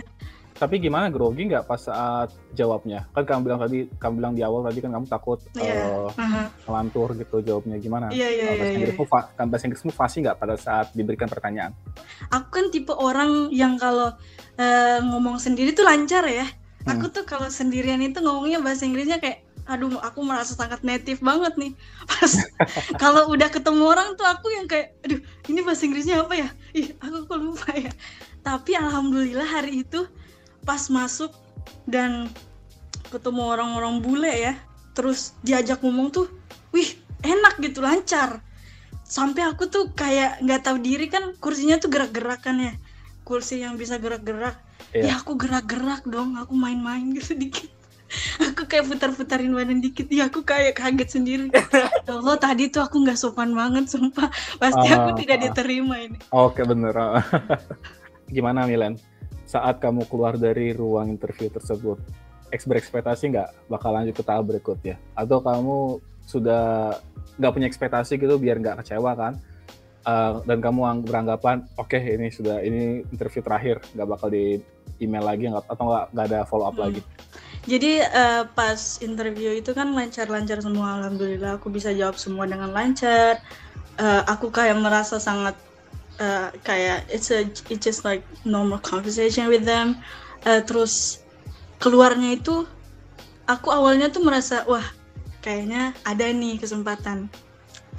tapi 0.59 0.75
gimana 0.83 1.07
grogi 1.07 1.47
nggak 1.47 1.71
pas 1.71 1.79
saat 1.79 2.35
jawabnya? 2.51 3.07
Kan 3.15 3.23
kamu 3.23 3.41
bilang 3.47 3.59
tadi, 3.63 3.87
kamu 3.95 4.13
bilang 4.19 4.33
di 4.35 4.43
awal 4.43 4.67
tadi 4.67 4.83
kan 4.83 4.91
kamu 4.91 5.07
takut 5.07 5.39
yeah. 5.55 5.87
Iya, 6.11 6.11
uh, 6.19 6.75
uh-huh. 6.75 7.15
gitu 7.15 7.35
jawabnya 7.39 7.79
gimana? 7.79 8.11
Iya 8.11 8.27
iya 8.27 8.43
iya. 8.43 8.59
Bahasa 8.59 8.75
Inggrismu 8.75 9.05
yeah. 9.07 9.23
kan 9.39 9.45
bahasa 9.47 9.63
Inggrismu 9.71 9.91
fasih 9.95 10.19
nggak 10.27 10.37
pada 10.37 10.55
saat 10.59 10.91
diberikan 10.91 11.31
pertanyaan? 11.31 11.71
Aku 12.27 12.51
kan 12.51 12.67
tipe 12.75 12.91
orang 12.91 13.47
yang 13.55 13.79
kalau 13.79 14.11
uh, 14.59 14.99
ngomong 14.99 15.39
sendiri 15.39 15.71
tuh 15.71 15.87
lancar 15.87 16.27
ya. 16.27 16.43
Hmm. 16.83 16.99
Aku 16.99 17.07
tuh 17.07 17.23
kalau 17.23 17.47
sendirian 17.47 18.03
itu 18.03 18.19
ngomongnya 18.19 18.59
bahasa 18.59 18.83
Inggrisnya 18.83 19.23
kayak 19.23 19.47
aduh 19.69 20.01
aku 20.01 20.25
merasa 20.25 20.57
sangat 20.57 20.81
native 20.81 21.21
banget 21.21 21.53
nih. 21.61 21.71
Pas 22.09 22.33
kalau 23.01 23.29
udah 23.29 23.53
ketemu 23.53 23.85
orang 23.85 24.17
tuh 24.17 24.25
aku 24.25 24.49
yang 24.49 24.65
kayak 24.65 24.97
aduh 25.05 25.21
ini 25.45 25.59
bahasa 25.61 25.85
Inggrisnya 25.85 26.25
apa 26.25 26.33
ya? 26.33 26.49
Ih 26.73 26.97
aku 26.97 27.29
kok 27.29 27.37
lupa 27.37 27.69
ya. 27.77 27.93
Tapi 28.41 28.73
alhamdulillah 28.73 29.45
hari 29.45 29.85
itu 29.85 30.09
pas 30.65 30.81
masuk 30.89 31.29
dan 31.85 32.33
ketemu 33.13 33.41
orang-orang 33.45 34.01
bule 34.01 34.33
ya 34.33 34.53
terus 34.97 35.37
diajak 35.45 35.85
ngomong 35.85 36.09
tuh 36.09 36.25
wih 36.73 36.97
enak 37.21 37.61
gitu 37.61 37.85
lancar. 37.85 38.41
Sampai 39.05 39.45
aku 39.45 39.69
tuh 39.69 39.93
kayak 39.93 40.41
nggak 40.41 40.65
tahu 40.65 40.81
diri 40.81 41.09
kan 41.13 41.37
kursinya 41.37 41.77
tuh 41.77 41.93
gerak-gerakan 41.93 42.57
ya. 42.57 42.73
Kursi 43.21 43.61
yang 43.61 43.77
bisa 43.77 44.01
gerak-gerak. 44.01 44.57
Yeah. 44.89 45.13
ya 45.13 45.21
aku 45.21 45.37
gerak-gerak 45.37 46.01
dong 46.09 46.33
aku 46.33 46.57
main-main 46.57 47.13
gitu 47.13 47.37
dikit 47.45 47.69
aku 48.41 48.65
kayak 48.65 48.85
putar-putarin 48.89 49.53
badan 49.53 49.79
dikit. 49.79 50.09
Ya 50.09 50.27
aku 50.27 50.41
kayak 50.41 50.77
kaget 50.77 51.09
sendiri. 51.19 51.45
Ya 52.09 52.13
Allah 52.17 52.37
tadi 52.41 52.69
tuh 52.73 52.81
aku 52.81 53.05
nggak 53.05 53.17
sopan 53.19 53.53
banget 53.53 53.89
sumpah. 53.89 54.29
Pasti 54.57 54.87
uh, 54.89 54.95
aku 54.97 55.09
tidak 55.21 55.37
uh, 55.39 55.41
diterima 55.49 55.95
ini. 56.01 56.17
Oke 56.33 56.61
okay, 56.61 56.63
bener. 56.65 56.93
Gimana 58.35 58.65
Milen 58.65 58.97
saat 59.49 59.81
kamu 59.81 60.05
keluar 60.05 60.37
dari 60.37 60.73
ruang 60.77 61.09
interview 61.09 61.49
tersebut 61.49 61.97
berekspektasi 62.49 63.29
nggak 63.29 63.69
bakal 63.69 63.93
lanjut 63.93 64.17
ke 64.17 64.23
tahap 64.25 64.49
berikutnya? 64.49 64.97
Atau 65.13 65.41
kamu 65.41 66.01
sudah 66.25 66.97
nggak 67.37 67.53
punya 67.53 67.67
ekspektasi 67.69 68.17
gitu 68.17 68.41
biar 68.41 68.57
nggak 68.57 68.81
kecewa 68.81 69.13
kan? 69.13 69.33
Uh, 70.07 70.41
dan 70.47 70.63
kamu 70.63 71.03
beranggapan 71.05 71.67
oke 71.75 71.91
okay, 71.91 72.15
ini 72.15 72.31
sudah 72.31 72.63
ini 72.63 73.03
interview 73.11 73.43
terakhir 73.43 73.83
nggak 73.93 74.07
bakal 74.07 74.31
di 74.31 74.57
email 75.03 75.27
lagi 75.27 75.51
atau 75.51 75.83
nggak 75.85 76.05
nggak 76.15 76.25
ada 76.31 76.39
follow 76.47 76.71
up 76.71 76.79
hmm. 76.79 76.83
lagi 76.87 77.01
jadi 77.67 78.07
uh, 78.07 78.43
pas 78.55 78.99
interview 79.03 79.51
itu 79.51 79.75
kan 79.75 79.91
lancar-lancar 79.91 80.63
semua 80.63 80.99
alhamdulillah 81.01 81.59
aku 81.59 81.67
bisa 81.67 81.91
jawab 81.91 82.15
semua 82.15 82.47
dengan 82.47 82.71
lancar. 82.71 83.41
Uh, 83.99 84.23
aku 84.31 84.47
kayak 84.47 84.79
merasa 84.79 85.19
sangat 85.19 85.59
uh, 86.23 86.55
kayak 86.63 87.03
it's 87.11 87.27
a 87.35 87.43
it's 87.67 87.83
just 87.83 88.07
like 88.07 88.23
normal 88.47 88.79
conversation 88.79 89.51
with 89.51 89.67
them. 89.67 89.99
Uh, 90.47 90.63
terus 90.63 91.19
keluarnya 91.83 92.39
itu 92.39 92.63
aku 93.43 93.75
awalnya 93.75 94.07
tuh 94.07 94.23
merasa 94.23 94.63
wah 94.63 94.85
kayaknya 95.43 95.91
ada 96.07 96.31
nih 96.31 96.55
kesempatan. 96.63 97.27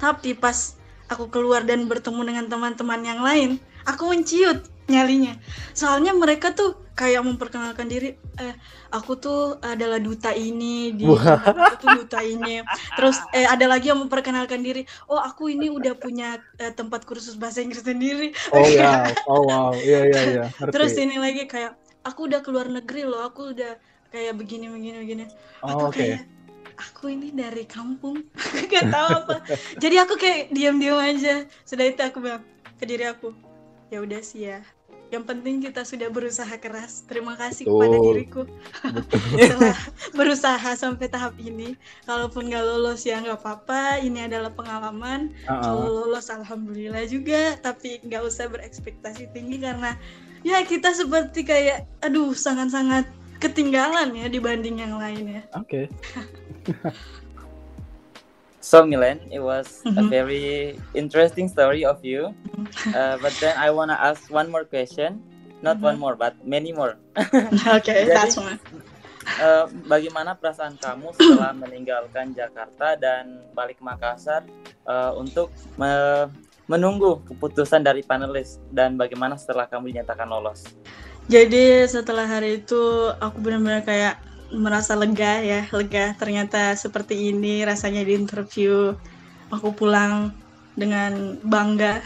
Tapi 0.01 0.33
pas 0.33 0.73
aku 1.11 1.29
keluar 1.29 1.61
dan 1.67 1.85
bertemu 1.85 2.21
dengan 2.23 2.45
teman-teman 2.49 3.01
yang 3.05 3.21
lain 3.21 3.61
aku 3.85 4.09
menciut 4.09 4.63
nyalinya. 4.91 5.33
Soalnya 5.71 6.11
mereka 6.11 6.51
tuh 6.51 6.75
kayak 6.91 7.23
memperkenalkan 7.23 7.87
diri 7.87 8.13
eh 8.37 8.53
aku 8.91 9.15
tuh 9.17 9.57
adalah 9.63 9.97
duta 9.97 10.35
ini 10.35 10.91
di 10.91 11.07
aku 11.07 11.75
tuh 11.79 11.89
duta 12.03 12.19
ini. 12.19 12.59
Terus 12.99 13.17
eh 13.31 13.47
ada 13.47 13.65
lagi 13.71 13.89
yang 13.89 14.03
memperkenalkan 14.03 14.59
diri 14.59 14.83
oh 15.07 15.17
aku 15.17 15.47
ini 15.47 15.71
udah 15.71 15.95
punya 15.95 16.43
eh, 16.59 16.75
tempat 16.75 17.07
kursus 17.07 17.39
bahasa 17.39 17.63
Inggris 17.63 17.87
sendiri. 17.87 18.35
Oh 18.51 18.67
ya, 18.75 19.07
oh 19.31 19.47
wow, 19.47 19.71
iya 19.73 20.11
iya 20.11 20.21
iya, 20.27 20.43
terus 20.69 20.93
ini 20.99 21.15
lagi 21.15 21.47
kayak 21.47 21.79
aku 22.03 22.27
udah 22.27 22.43
keluar 22.43 22.67
negeri 22.67 23.07
loh 23.07 23.23
aku 23.23 23.55
udah 23.55 23.79
kayak 24.11 24.35
begini 24.35 24.67
begini 24.67 24.97
begini. 24.99 25.25
Oh, 25.63 25.87
oke. 25.87 25.95
kayak 25.95 26.27
aku 26.75 27.15
ini 27.15 27.31
dari 27.31 27.63
kampung. 27.63 28.19
Gak 28.71 28.91
tahu 28.91 29.07
apa. 29.23 29.35
Jadi 29.79 29.95
aku 30.01 30.19
kayak 30.19 30.51
diam-diam 30.51 30.99
aja. 30.99 31.45
Sudah 31.63 31.85
itu 31.87 32.01
aku 32.01 32.19
bilang 32.19 32.43
ke 32.81 32.89
diri 32.89 33.05
aku 33.05 33.29
ya 33.93 34.01
udah 34.01 34.21
sih 34.25 34.49
ya 34.49 34.63
yang 35.11 35.27
penting 35.27 35.59
kita 35.59 35.83
sudah 35.83 36.07
berusaha 36.07 36.55
keras. 36.55 37.03
Terima 37.03 37.35
kasih 37.35 37.67
kepada 37.67 37.99
Betul. 37.99 38.05
diriku 38.07 38.41
setelah 39.35 39.75
berusaha 40.17 40.69
sampai 40.79 41.11
tahap 41.11 41.35
ini. 41.35 41.75
Kalaupun 42.07 42.47
nggak 42.47 42.63
lolos 42.63 43.03
ya 43.03 43.19
nggak 43.19 43.43
apa-apa. 43.43 43.99
Ini 43.99 44.31
adalah 44.31 44.55
pengalaman. 44.55 45.35
Ah, 45.45 45.59
ah. 45.59 45.61
kalau 45.67 45.87
lolos 46.07 46.31
alhamdulillah 46.31 47.03
juga. 47.11 47.59
Tapi 47.59 47.99
nggak 48.07 48.23
usah 48.23 48.47
berekspektasi 48.47 49.35
tinggi 49.35 49.59
karena 49.59 49.99
ya 50.47 50.63
kita 50.63 50.95
seperti 50.95 51.43
kayak 51.43 51.85
aduh 51.99 52.31
sangat-sangat 52.31 53.05
ketinggalan 53.43 54.15
ya 54.15 54.31
dibanding 54.31 54.79
yang 54.79 54.95
lain 54.95 55.27
ya. 55.27 55.43
Oke. 55.59 55.91
So 58.61 58.85
Milen, 58.85 59.17
it 59.27 59.41
was 59.41 59.81
a 59.83 60.05
Mhm. 60.05 60.07
very 60.07 60.45
interesting 60.93 61.49
story 61.49 61.81
of 61.81 61.97
you. 62.05 62.29
Uh, 62.87 63.17
but 63.17 63.33
then 63.41 63.57
I 63.57 63.73
wanna 63.73 63.97
ask 63.97 64.29
one 64.29 64.47
more 64.47 64.63
question, 64.63 65.17
not 65.59 65.81
one 65.81 65.97
Mhm. 65.97 66.03
more, 66.05 66.15
but 66.15 66.37
many 66.45 66.69
more. 66.71 66.93
Oke, 67.73 67.89
Jadi- 67.89 68.13
that's 68.13 68.37
one. 68.37 68.61
Uh, 69.37 69.69
bagaimana 69.85 70.33
perasaan 70.33 70.77
kamu 70.77 71.13
setelah 71.13 71.53
meninggalkan 71.53 72.33
Jakarta 72.33 72.97
dan 72.97 73.45
balik 73.53 73.77
ke 73.77 73.83
Makassar 73.85 74.45
uh, 74.85 75.13
untuk 75.13 75.49
me- 75.77 76.25
menunggu 76.65 77.21
keputusan 77.25 77.81
dari 77.81 78.01
panelis 78.01 78.57
dan 78.69 78.97
bagaimana 78.97 79.37
setelah 79.37 79.65
kamu 79.65 79.93
dinyatakan 79.93 80.25
lolos? 80.25 80.65
Jadi 81.29 81.85
setelah 81.85 82.25
hari 82.25 82.61
itu 82.61 82.81
aku 83.17 83.37
benar-benar 83.39 83.85
kayak 83.85 84.17
merasa 84.51 84.93
lega 84.99 85.39
ya, 85.41 85.67
lega. 85.71 86.13
Ternyata 86.19 86.75
seperti 86.75 87.31
ini 87.31 87.63
rasanya 87.63 88.03
di 88.03 88.13
interview. 88.15 88.95
Aku 89.51 89.75
pulang 89.75 90.31
dengan 90.75 91.39
bangga. 91.43 91.99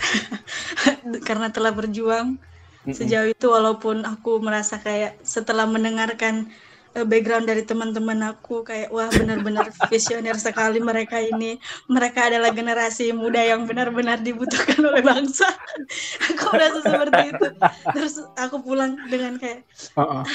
Karena 1.27 1.49
telah 1.53 1.73
berjuang 1.73 2.37
sejauh 2.85 3.33
itu 3.33 3.49
walaupun 3.49 4.05
aku 4.05 4.37
merasa 4.37 4.77
kayak 4.77 5.17
setelah 5.25 5.65
mendengarkan 5.65 6.53
eh, 6.93 7.01
background 7.01 7.49
dari 7.49 7.65
teman-teman 7.65 8.21
aku 8.29 8.61
kayak 8.61 8.93
wah 8.93 9.09
benar-benar 9.09 9.73
visioner 9.89 10.37
sekali 10.37 10.77
mereka 10.77 11.17
ini. 11.17 11.57
Mereka 11.89 12.29
adalah 12.29 12.53
generasi 12.53 13.09
muda 13.09 13.41
yang 13.41 13.65
benar-benar 13.65 14.21
dibutuhkan 14.21 14.81
oleh 14.85 15.01
bangsa. 15.01 15.49
Aku 16.29 16.53
merasa 16.53 16.79
seperti 16.85 17.21
itu. 17.33 17.47
Terus 17.93 18.13
aku 18.37 18.61
pulang 18.61 18.97
dengan 19.09 19.37
kayak 19.41 19.65
Ah, 19.97 20.21
ah. 20.21 20.25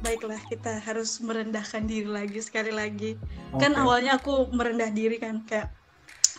Baiklah 0.00 0.40
kita 0.48 0.80
harus 0.80 1.20
merendahkan 1.20 1.84
diri 1.84 2.08
lagi 2.08 2.40
sekali 2.40 2.72
lagi 2.72 3.20
kan 3.56 3.76
Oke. 3.76 3.80
awalnya 3.80 4.16
aku 4.16 4.48
merendah 4.50 4.88
diri 4.88 5.20
kan 5.20 5.44
kayak 5.44 5.68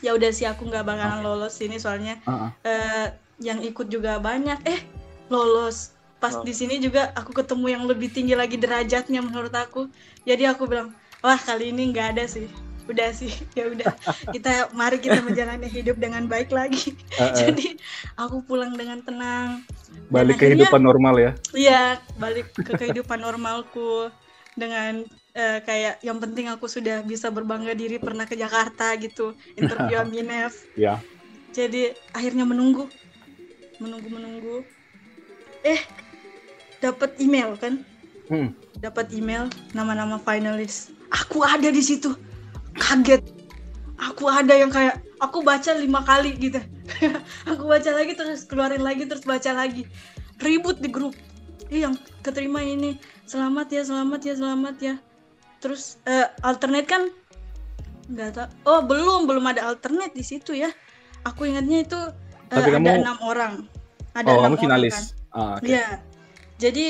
ya 0.02 0.18
udah 0.18 0.34
sih 0.34 0.50
aku 0.50 0.66
nggak 0.66 0.82
bakalan 0.82 1.22
lolos 1.22 1.62
ini 1.62 1.78
soalnya 1.78 2.18
Ah, 2.26 2.50
ah. 2.50 2.52
eh, 2.66 3.08
yang 3.38 3.62
ikut 3.62 3.86
juga 3.88 4.18
banyak 4.18 4.58
eh 4.66 4.82
lolos 5.30 5.94
pas 6.18 6.38
Wow. 6.38 6.46
di 6.46 6.54
sini 6.54 6.78
juga 6.78 7.14
aku 7.14 7.34
ketemu 7.34 7.66
yang 7.70 7.84
lebih 7.86 8.10
tinggi 8.10 8.38
lagi 8.38 8.58
derajatnya 8.58 9.22
menurut 9.22 9.54
aku 9.54 9.90
jadi 10.26 10.54
aku 10.54 10.66
bilang 10.70 10.94
wah 11.22 11.38
kali 11.38 11.70
ini 11.70 11.90
nggak 11.94 12.18
ada 12.18 12.26
sih 12.26 12.46
udah 12.92 13.10
sih 13.12 13.32
ya 13.58 13.68
udah 13.68 13.90
kita 14.30 14.70
mari 14.72 15.00
kita 15.00 15.20
menjalani 15.20 15.66
hidup 15.66 15.96
dengan 15.96 16.28
baik 16.28 16.52
lagi 16.52 16.92
Ah, 17.20 17.32
ah. 17.32 17.34
jadi 17.34 17.76
aku 18.16 18.44
pulang 18.44 18.76
dengan 18.76 19.00
tenang 19.02 19.64
Balik 20.08 20.40
ke 20.40 20.48
akhirnya- 20.48 20.68
kehidupan 20.68 20.82
normal 20.82 21.16
ya. 21.20 21.32
Iya, 21.52 21.84
balik 22.16 22.52
ke 22.54 22.72
kehidupan 22.76 23.20
normalku 23.20 24.08
dengan 24.56 25.04
eh, 25.32 25.60
kayak 25.64 26.00
yang 26.00 26.16
penting 26.16 26.48
aku 26.48 26.68
sudah 26.68 27.04
bisa 27.04 27.28
berbangga 27.28 27.72
diri 27.72 27.96
pernah 27.96 28.24
ke 28.24 28.36
Jakarta 28.36 28.96
gitu, 28.96 29.36
interview 29.60 30.00
Aminef. 30.00 30.64
Ya. 30.76 31.00
Jadi 31.52 31.92
akhirnya 32.12 32.44
menunggu, 32.44 32.88
menunggu 33.80 34.08
menunggu. 34.08 34.56
Eh, 35.64 35.80
dapat 36.80 37.20
email 37.20 37.56
kan? 37.56 37.84
Hmm. 38.28 38.56
Dapat 38.80 39.12
email 39.12 39.48
nama-nama 39.72 40.20
finalis. 40.20 40.88
Aku 41.12 41.44
ada 41.44 41.68
di 41.68 41.84
situ, 41.84 42.16
kaget. 42.76 43.24
Aku 44.02 44.26
ada 44.26 44.52
yang 44.52 44.70
kayak 44.70 44.98
aku 45.18 45.42
baca 45.42 45.72
lima 45.74 46.02
kali 46.02 46.34
gitu. 46.36 46.58
aku 47.52 47.64
baca 47.64 47.90
lagi 47.92 48.14
terus 48.14 48.44
keluarin 48.44 48.82
lagi 48.82 49.06
terus 49.06 49.22
baca 49.22 49.52
lagi. 49.52 49.86
Ribut 50.38 50.82
di 50.82 50.90
grup. 50.90 51.14
Ih, 51.70 51.86
yang 51.86 51.96
keterima 52.20 52.60
ini 52.60 52.98
selamat 53.24 53.68
ya, 53.70 53.82
selamat 53.84 54.22
ya, 54.22 54.34
selamat 54.36 54.76
ya. 54.82 54.96
Terus 55.62 56.02
eh, 56.04 56.26
alternate 56.42 56.90
kan 56.90 57.08
nggak 58.10 58.30
tahu. 58.34 58.48
Oh 58.66 58.82
belum, 58.82 59.24
belum 59.24 59.46
ada 59.46 59.70
alternate 59.70 60.12
di 60.12 60.26
situ 60.26 60.52
ya. 60.52 60.74
Aku 61.24 61.46
ingatnya 61.46 61.86
itu 61.86 62.00
eh, 62.50 62.58
Tapi 62.58 62.68
ada 62.68 62.78
kamu- 62.82 63.06
enam 63.06 63.18
orang. 63.22 63.54
Ada 64.12 64.28
Oh, 64.28 64.42
enam 64.42 64.52
kamu 64.52 64.58
finalis. 64.60 64.96
orang 64.98 65.06
kan. 65.06 65.38
Ah, 65.38 65.52
oke. 65.56 65.66
Iya. 65.70 65.86
Jadi 66.58 66.86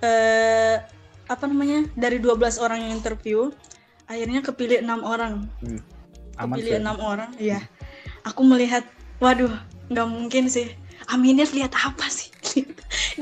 eh, 0.00 0.76
apa 1.24 1.44
namanya? 1.44 1.86
Dari 1.94 2.18
12 2.18 2.58
orang 2.58 2.80
yang 2.82 2.92
interview, 2.96 3.52
akhirnya 4.08 4.40
kepilih 4.44 4.84
enam 4.84 5.00
orang. 5.04 5.48
Aman 6.36 6.58
kepilih 6.58 6.82
enam 6.82 6.98
orang. 7.00 7.30
Iya. 7.38 7.62
Aku 8.24 8.42
melihat, 8.44 8.84
waduh, 9.20 9.52
nggak 9.92 10.08
mungkin 10.08 10.48
sih. 10.48 10.72
Aminef 11.12 11.52
lihat 11.52 11.76
apa 11.76 12.08
sih? 12.08 12.32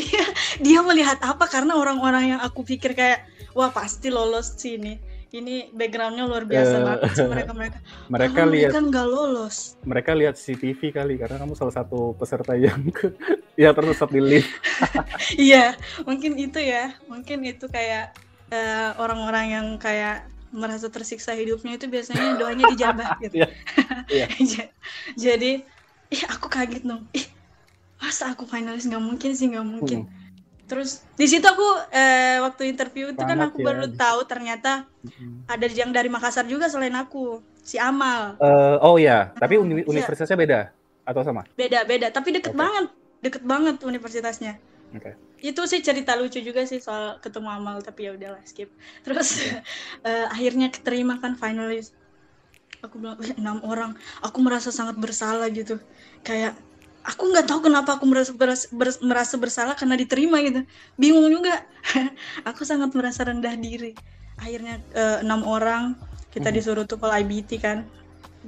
dia 0.00 0.24
dia 0.62 0.78
melihat 0.86 1.18
apa? 1.22 1.50
Karena 1.50 1.74
orang-orang 1.74 2.36
yang 2.36 2.40
aku 2.40 2.62
pikir 2.62 2.94
kayak, 2.94 3.26
wah 3.58 3.74
pasti 3.74 4.08
lolos 4.10 4.54
sih 4.54 4.78
ini. 4.78 4.98
Ini 5.32 5.72
backgroundnya 5.72 6.28
luar 6.28 6.44
biasa 6.44 6.74
Eh, 6.76 6.82
banget 6.84 7.00
sih 7.16 7.24
mereka 7.32 7.52
mereka. 7.56 7.78
Mereka 8.12 8.40
lihat 8.52 8.70
mereka 8.76 8.88
nggak 8.92 9.08
lolos. 9.08 9.56
mereka 9.88 10.10
lihat 10.12 10.36
CCTV 10.36 10.92
kali 10.92 11.14
karena 11.16 11.40
kamu 11.40 11.56
salah 11.56 11.72
satu 11.72 12.12
peserta 12.20 12.52
yang 12.52 12.84
ya 13.62 13.72
tersesat 13.72 14.12
di 14.12 14.20
lift. 14.20 14.52
Iya, 15.40 15.72
mungkin 16.04 16.36
itu 16.36 16.60
ya. 16.60 16.92
Mungkin 17.08 17.48
itu 17.48 17.64
kayak 17.64 18.12
eh, 18.52 18.90
orang-orang 19.00 19.46
yang 19.56 19.66
kayak 19.80 20.28
merasa 20.52 20.86
tersiksa 20.86 21.32
hidupnya 21.32 21.74
itu 21.74 21.88
biasanya 21.88 22.36
doanya 22.36 22.64
dijabah 22.68 23.08
gitu. 23.24 23.40
Iya, 23.40 23.48
iya. 24.06 24.26
Ja- 24.52 24.70
Jadi, 25.16 25.64
ih 26.08 26.22
aku 26.28 26.46
kaget 26.46 26.84
dong. 26.84 27.08
Ih, 27.10 27.24
masa 27.96 28.30
aku 28.30 28.44
finalis 28.44 28.84
nggak 28.84 29.00
mungkin 29.00 29.32
sih 29.32 29.48
nggak 29.48 29.64
mungkin. 29.64 30.04
Hmm. 30.04 30.20
Terus 30.68 31.04
di 31.14 31.26
situ 31.26 31.44
aku 31.44 31.64
eh, 31.90 32.40
waktu 32.40 32.68
interview 32.68 33.10
itu 33.10 33.20
kan 33.20 33.34
Semangat 33.34 33.52
aku 33.52 33.58
ya. 33.60 33.66
baru 33.66 33.84
tahu 33.90 34.20
ternyata 34.24 34.72
Hmm. 35.02 35.42
ada 35.50 35.66
yang 35.66 35.90
dari 35.90 36.06
Makassar 36.06 36.46
juga 36.46 36.70
selain 36.70 36.94
aku, 36.94 37.42
si 37.58 37.74
Amal. 37.74 38.38
Eh, 38.38 38.76
oh 38.80 38.94
ya, 38.96 39.34
tapi 39.34 39.58
uni- 39.58 39.82
Iya. 39.82 39.90
universitasnya 39.90 40.38
beda 40.38 40.60
atau 41.02 41.26
sama? 41.26 41.42
Beda-beda, 41.52 42.06
tapi 42.08 42.30
deket 42.30 42.54
Oke. 42.54 42.60
banget, 42.60 42.86
deket 43.18 43.42
banget 43.42 43.76
universitasnya. 43.82 44.62
Oke. 44.96 45.10
itu 45.48 45.62
sih 45.72 45.80
cerita 45.88 46.12
lucu 46.20 46.38
juga 46.48 46.62
sih 46.70 46.78
soal 46.86 47.18
ketemu 47.24 47.48
Amal 47.58 47.76
tapi 47.86 48.00
ya 48.06 48.10
udahlah 48.16 48.42
skip. 48.50 48.68
Terus 49.04 49.28
eh, 50.08 50.24
akhirnya 50.34 50.66
keterima 50.74 51.14
kan 51.22 51.32
finalis. 51.42 51.86
Aku 52.84 52.94
bilang 53.02 53.16
"Eh, 53.22 53.34
enam 53.40 53.58
orang. 53.70 53.90
Aku 54.26 54.38
merasa 54.46 54.70
sangat 54.78 54.96
bersalah 55.04 55.46
gitu. 55.58 55.74
Kayak 56.26 56.52
aku 57.10 57.22
nggak 57.30 57.46
tahu 57.50 57.60
kenapa 57.70 57.90
aku 57.98 58.06
merasa 58.10 58.32
beras- 58.40 58.70
bers- 58.74 59.02
merasa 59.02 59.34
bersalah 59.42 59.74
karena 59.80 59.94
diterima 60.02 60.36
gitu. 60.46 60.60
Bingung 61.00 61.26
juga. 61.30 61.52
Aku 62.48 62.62
sangat 62.70 62.90
merasa 62.98 63.20
rendah 63.28 63.54
diri. 63.58 63.98
Akhirnya 64.42 64.74
eh, 65.00 65.18
enam 65.24 65.40
orang 65.46 65.82
kita 66.34 66.48
Mhm. 66.50 66.56
disuruh 66.56 66.84
tuh 66.90 66.98
kalau 67.02 67.14
IBT 67.22 67.50
kan. 67.66 67.78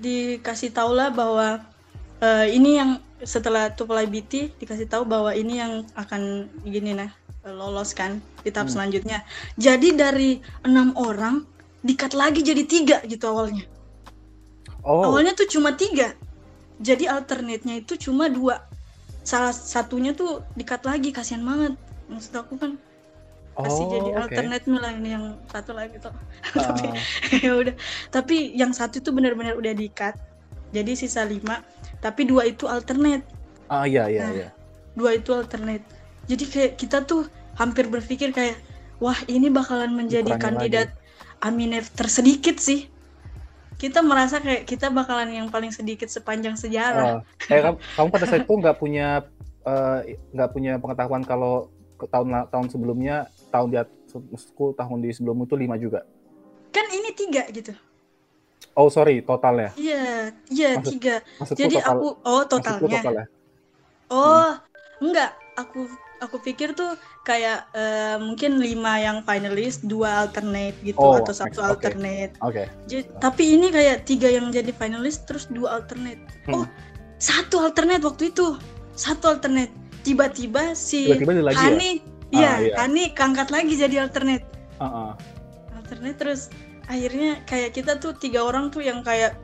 Dikasih 0.05 0.71
tau 0.75 0.91
lah 0.99 1.09
bahwa 1.15 1.47
eh, 2.25 2.47
ini 2.57 2.71
yang 2.81 2.91
setelah 3.25 3.73
tuple 3.73 4.01
IBT 4.05 4.57
dikasih 4.61 4.89
tahu 4.89 5.05
bahwa 5.09 5.33
ini 5.33 5.61
yang 5.61 5.73
akan 5.97 6.49
gini 6.65 6.93
nah 6.93 7.09
lolos 7.45 7.93
kan 7.93 8.21
di 8.41 8.49
tahap 8.49 8.69
Hmm. 8.73 8.75
selanjutnya. 8.81 9.19
Jadi 9.61 9.93
dari 9.93 10.31
enam 10.65 10.97
orang 10.97 11.45
dikat 11.85 12.17
lagi 12.17 12.41
jadi 12.41 12.65
tiga 12.65 12.97
gitu 13.05 13.29
awalnya. 13.29 13.69
Oh, 14.85 15.13
Awalnya 15.13 15.37
tuh 15.37 15.49
cuma 15.49 15.77
tiga. 15.77 16.13
Jadi 16.81 17.09
alternate-nya 17.09 17.81
itu 17.85 17.97
cuma 18.01 18.29
dua. 18.29 18.65
Salah 19.25 19.53
satunya 19.53 20.13
tuh 20.13 20.45
dikat 20.57 20.85
lagi 20.85 21.13
kasihan 21.13 21.41
banget. 21.45 21.77
Maksud 22.09 22.33
aku 22.37 22.61
kan 22.61 22.77
kasih 23.55 23.87
oh, 23.87 23.91
jadi 23.93 24.11
oke. 24.13 24.21
alternate 24.29 24.67
lah 24.67 24.93
ini 24.93 25.09
yang 25.17 25.25
satu 25.49 25.73
lagi 25.73 25.97
tuh. 26.01 26.13
Tapi 26.53 26.87
Ah, 26.93 26.97
ya 27.41 27.53
udah. 27.57 27.75
Tapi 28.13 28.37
yang 28.53 28.73
satu 28.77 29.01
itu 29.01 29.09
benar-benar 29.13 29.57
udah 29.57 29.73
dikat 29.73 30.17
jadi 30.75 30.93
sisa 30.99 31.23
lima 31.23 31.63
tapi 32.03 32.27
dua 32.27 32.45
itu 32.45 32.67
alternate 32.67 33.23
Ah 33.65 33.87
iya 33.87 34.11
iya 34.11 34.23
Nah. 34.27 34.33
iya. 34.35 34.49
dua 34.93 35.15
itu 35.15 35.31
alternate 35.31 35.87
jadi 36.27 36.45
kayak 36.45 36.73
kita 36.77 36.99
tuh 37.03 37.25
hampir 37.55 37.87
berpikir 37.87 38.35
kayak 38.35 38.59
wah 38.99 39.17
ini 39.25 39.49
bakalan 39.49 39.95
menjadi 39.95 40.35
kandidat 40.37 40.89
Aminef 41.41 41.95
tersedikit 41.95 42.59
sih 42.59 42.91
kita 43.75 44.01
merasa 44.01 44.39
kayak 44.39 44.65
kita 44.65 44.89
bakalan 44.89 45.31
yang 45.31 45.49
paling 45.51 45.71
sedikit 45.71 46.07
sepanjang 46.09 46.55
sejarah 46.55 47.21
Oh, 47.21 47.51
eh, 47.51 47.61
kamu, 47.61 47.77
kamu 47.97 48.09
pada 48.09 48.25
saat 48.25 48.43
itu 48.43 48.55
nggak 48.55 48.77
punya 48.79 49.23
eh, 49.63 50.01
nggak 50.31 50.51
punya 50.51 50.73
pengetahuan 50.79 51.23
kalau 51.23 51.69
tahun 51.99 52.49
tahun 52.49 52.67
sebelumnya 52.69 53.17
tahun 53.49 53.69
di 53.71 53.77
maksudku 54.15 54.75
tahun 54.75 54.99
di 55.01 55.11
sebelum 55.11 55.43
itu 55.43 55.55
lima 55.55 55.75
juga. 55.75 56.03
kan 56.71 56.87
ini 56.91 57.11
tiga 57.15 57.47
gitu 57.51 57.71
Oh 58.75 58.89
sorry 58.89 59.23
totalnya. 59.23 59.71
iya 59.77 60.35
iya 60.49 60.71
Maksud- 60.77 60.93
tiga 60.93 61.15
Maksudku 61.39 61.61
jadi 61.61 61.77
total, 61.79 61.95
aku 61.95 62.09
oh 62.23 62.43
totalnya 62.45 62.81
total 62.99 63.15
ya. 63.15 63.25
oh 64.11 64.51
enggak 64.99 65.31
aku 65.55 65.87
aku 66.17 66.37
pikir 66.41 66.73
tuh 66.73 66.95
kayak 67.23 67.69
eh, 67.71 68.17
mungkin 68.17 68.59
lima 68.59 68.99
yang 68.99 69.23
finalis 69.23 69.79
dua 69.79 70.25
alternate 70.25 70.75
gitu 70.83 70.97
Oh, 70.97 71.15
atau 71.15 71.31
satu 71.31 71.61
oke. 71.61 71.69
alternate 71.71 72.33
Oke. 72.41 72.67
Jadi- 72.85 73.09
tapi 73.17 73.45
ini 73.53 73.69
kayak 73.69 74.05
tiga 74.05 74.27
yang 74.27 74.49
jadi 74.49 74.73
finalis 74.73 75.23
terus 75.23 75.47
dua 75.47 75.79
alternate. 75.79 76.21
Hmm. 76.45 76.55
Oh, 76.55 76.67
satu 77.17 77.61
alternate 77.61 78.03
waktu 78.03 78.29
itu. 78.29 78.57
Satu 78.95 79.29
alternate. 79.29 79.71
Tiba-tiba 80.03 80.73
si 80.75 81.09
Tiba-tiba 81.09 81.33
ya. 81.47 81.57
Hani, 81.57 81.91
iya, 82.31 82.51
Ah, 82.51 82.57
iya. 82.59 82.75
Hani 82.77 83.13
keangkat 83.13 83.49
lagi 83.49 83.73
jadi 83.75 84.03
alternate. 84.03 84.45
Heeh. 84.77 85.11
Alternate 85.75 86.17
terus 86.17 86.49
akhirnya 86.91 87.41
kayak 87.49 87.77
kita 87.77 87.97
tuh 87.99 88.13
tiga 88.17 88.45
orang 88.45 88.69
tuh 88.69 88.85
yang 88.85 89.01
kayak 89.01 89.37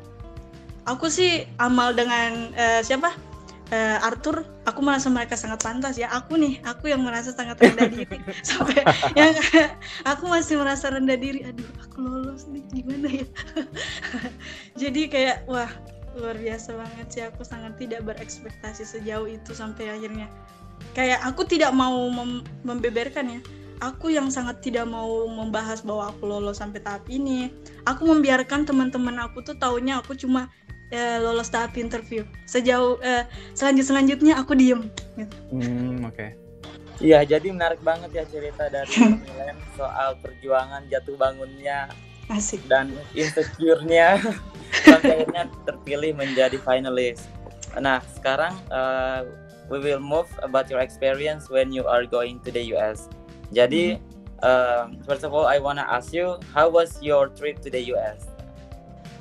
aku 0.85 1.07
sih 1.13 1.47
amal 1.61 1.93
dengan 1.93 2.53
eh, 2.57 2.81
siapa? 2.85 3.13
Eh, 3.71 3.99
Arthur, 4.03 4.43
aku 4.67 4.83
merasa 4.83 5.07
mereka 5.07 5.39
sangat 5.39 5.63
pantas 5.63 5.95
ya. 5.95 6.11
Aku 6.11 6.35
nih, 6.35 6.59
aku 6.67 6.91
yang 6.91 7.07
merasa 7.07 7.31
sangat 7.31 7.55
rendah 7.63 7.87
diri 7.95 8.19
sampai 8.43 8.83
yang 9.15 9.31
aku 10.11 10.27
masih 10.27 10.59
merasa 10.59 10.91
rendah 10.91 11.15
diri. 11.15 11.47
Aduh, 11.47 11.71
aku 11.79 12.03
lolos 12.03 12.51
nih 12.51 12.67
gimana 12.75 13.07
ya? 13.07 13.27
Jadi 14.81 15.07
kayak 15.07 15.47
wah 15.47 15.71
luar 16.19 16.35
biasa 16.35 16.75
banget 16.75 17.07
sih. 17.15 17.23
Aku 17.31 17.47
sangat 17.47 17.79
tidak 17.79 18.03
berekspektasi 18.11 18.83
sejauh 18.83 19.31
itu 19.31 19.55
sampai 19.55 19.87
akhirnya 19.87 20.27
kayak 20.99 21.23
aku 21.23 21.47
tidak 21.47 21.71
mau 21.71 22.11
mem- 22.11 22.43
membeberkan 22.67 23.39
ya. 23.39 23.41
Aku 23.81 24.13
yang 24.13 24.29
sangat 24.29 24.61
tidak 24.61 24.85
mau 24.85 25.25
membahas 25.25 25.81
bahwa 25.81 26.13
aku 26.13 26.29
lolos 26.29 26.61
sampai 26.61 26.85
tahap 26.85 27.09
ini. 27.09 27.49
Aku 27.89 28.05
membiarkan 28.05 28.69
teman-teman 28.69 29.17
aku 29.17 29.41
tuh 29.41 29.57
taunya 29.57 29.97
aku 29.97 30.13
cuma 30.13 30.53
eh, 30.93 31.17
lolos 31.17 31.49
tahap 31.49 31.81
interview. 31.81 32.23
Sejauh 32.45 33.01
eh, 33.01 33.25
selanjut 33.57 33.89
selanjutnya 33.89 34.37
aku 34.37 34.53
diem. 34.53 34.93
Hmm, 35.49 36.05
oke. 36.05 36.51
Iya, 37.01 37.25
jadi 37.25 37.49
menarik 37.49 37.81
banget 37.81 38.13
ya 38.13 38.25
cerita 38.29 38.69
dari 38.69 38.93
Milen 38.93 39.57
soal 39.81 40.21
perjuangan 40.21 40.85
jatuh 40.93 41.17
bangunnya 41.17 41.89
Asik. 42.29 42.61
dan 42.69 42.93
insecure-nya 43.17 44.21
sampai 44.85 45.25
akhirnya 45.25 45.49
terpilih 45.65 46.13
menjadi 46.13 46.61
finalis. 46.61 47.25
Nah, 47.81 48.05
sekarang 48.13 48.53
uh, 48.69 49.25
we 49.73 49.81
will 49.81 50.03
move 50.03 50.29
about 50.45 50.69
your 50.69 50.85
experience 50.85 51.49
when 51.49 51.73
you 51.73 51.89
are 51.89 52.05
going 52.05 52.37
to 52.45 52.53
the 52.53 52.77
US. 52.77 53.09
Jadi, 53.51 53.99
um, 54.43 54.99
first 55.05 55.27
of 55.27 55.35
all, 55.35 55.47
I 55.47 55.59
wanna 55.59 55.87
ask 55.87 56.15
you, 56.15 56.39
how 56.55 56.71
was 56.71 56.99
your 57.03 57.31
trip 57.35 57.59
to 57.67 57.69
the 57.71 57.83
US? 57.95 58.31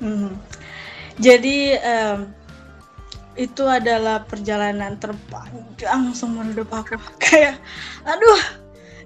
Mhm. 0.00 0.32
Jadi 1.20 1.76
em, 1.76 2.32
itu 3.36 3.62
adalah 3.68 4.24
perjalanan 4.24 4.96
terpanjang 4.96 6.16
seumur 6.16 6.48
hidup 6.48 6.70
aku. 6.72 6.96
Kayak, 7.22 7.60
aduh, 8.08 8.40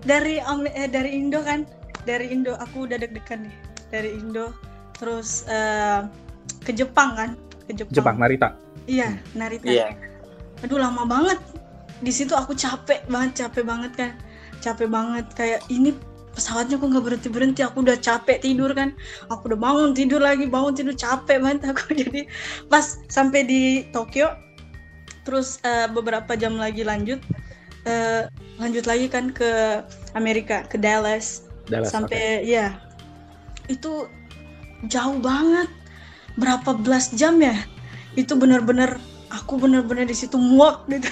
dari 0.07 0.39
eh, 0.73 0.89
dari 0.89 1.11
Indo 1.19 1.43
kan, 1.43 1.67
dari 2.07 2.31
Indo 2.31 2.55
aku 2.57 2.87
udah 2.87 3.01
deg-degan 3.01 3.49
nih. 3.49 3.57
Dari 3.91 4.11
Indo, 4.15 4.55
terus 4.97 5.45
eh, 5.51 6.07
ke 6.63 6.73
Jepang 6.73 7.19
kan, 7.19 7.31
ke 7.67 7.73
Jepang. 7.75 7.95
Jepang 7.95 8.17
Narita. 8.21 8.49
Iya, 8.87 9.19
Narita. 9.35 9.67
Iya. 9.67 9.97
Aduh 10.63 10.79
lama 10.79 11.05
banget. 11.05 11.41
Di 12.05 12.13
situ 12.13 12.37
aku 12.37 12.53
capek 12.53 13.07
banget, 13.09 13.45
capek 13.45 13.65
banget 13.65 13.93
kan. 13.97 14.13
Capek 14.65 14.89
banget 14.89 15.29
kayak 15.37 15.61
ini 15.69 15.93
pesawatnya 16.33 16.81
kok 16.81 16.89
nggak 16.89 17.05
berhenti 17.05 17.29
berhenti. 17.29 17.61
Aku 17.61 17.85
udah 17.85 18.01
capek 18.01 18.41
tidur 18.41 18.73
kan. 18.73 18.97
Aku 19.29 19.53
udah 19.53 19.61
bangun 19.61 19.93
tidur 19.93 20.25
lagi, 20.25 20.49
bangun 20.49 20.73
tidur 20.73 20.97
capek 20.97 21.45
banget 21.45 21.61
aku. 21.71 21.93
Jadi 21.93 22.25
pas 22.73 22.97
sampai 23.13 23.45
di 23.45 23.63
Tokyo, 23.93 24.33
terus 25.29 25.61
eh, 25.69 25.85
beberapa 25.93 26.33
jam 26.33 26.57
lagi 26.57 26.81
lanjut, 26.81 27.21
eh, 27.85 28.25
lanjut 28.57 28.89
lagi 28.89 29.07
kan 29.13 29.29
ke 29.31 29.85
Amerika, 30.17 30.65
ke 30.65 30.81
Dallas 30.81 31.45
Dallas. 31.69 31.93
sampai 31.93 32.45
ya 32.45 32.77
itu 33.73 34.09
jauh 34.89 35.19
banget 35.21 35.69
berapa 36.37 36.77
belas 36.77 37.15
jam 37.17 37.41
ya 37.41 37.57
itu 38.15 38.37
benar-benar 38.37 39.01
aku 39.35 39.59
benar-benar 39.59 40.07
di 40.07 40.17
situ 40.17 40.39
muak 40.39 40.87
gitu. 40.87 41.11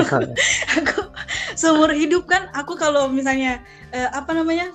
Aku 0.78 1.08
seumur 1.58 1.90
hidup 1.90 2.28
kan 2.30 2.52
aku 2.54 2.78
kalau 2.78 3.10
misalnya 3.10 3.58
eh, 3.90 4.06
apa 4.14 4.30
namanya 4.30 4.70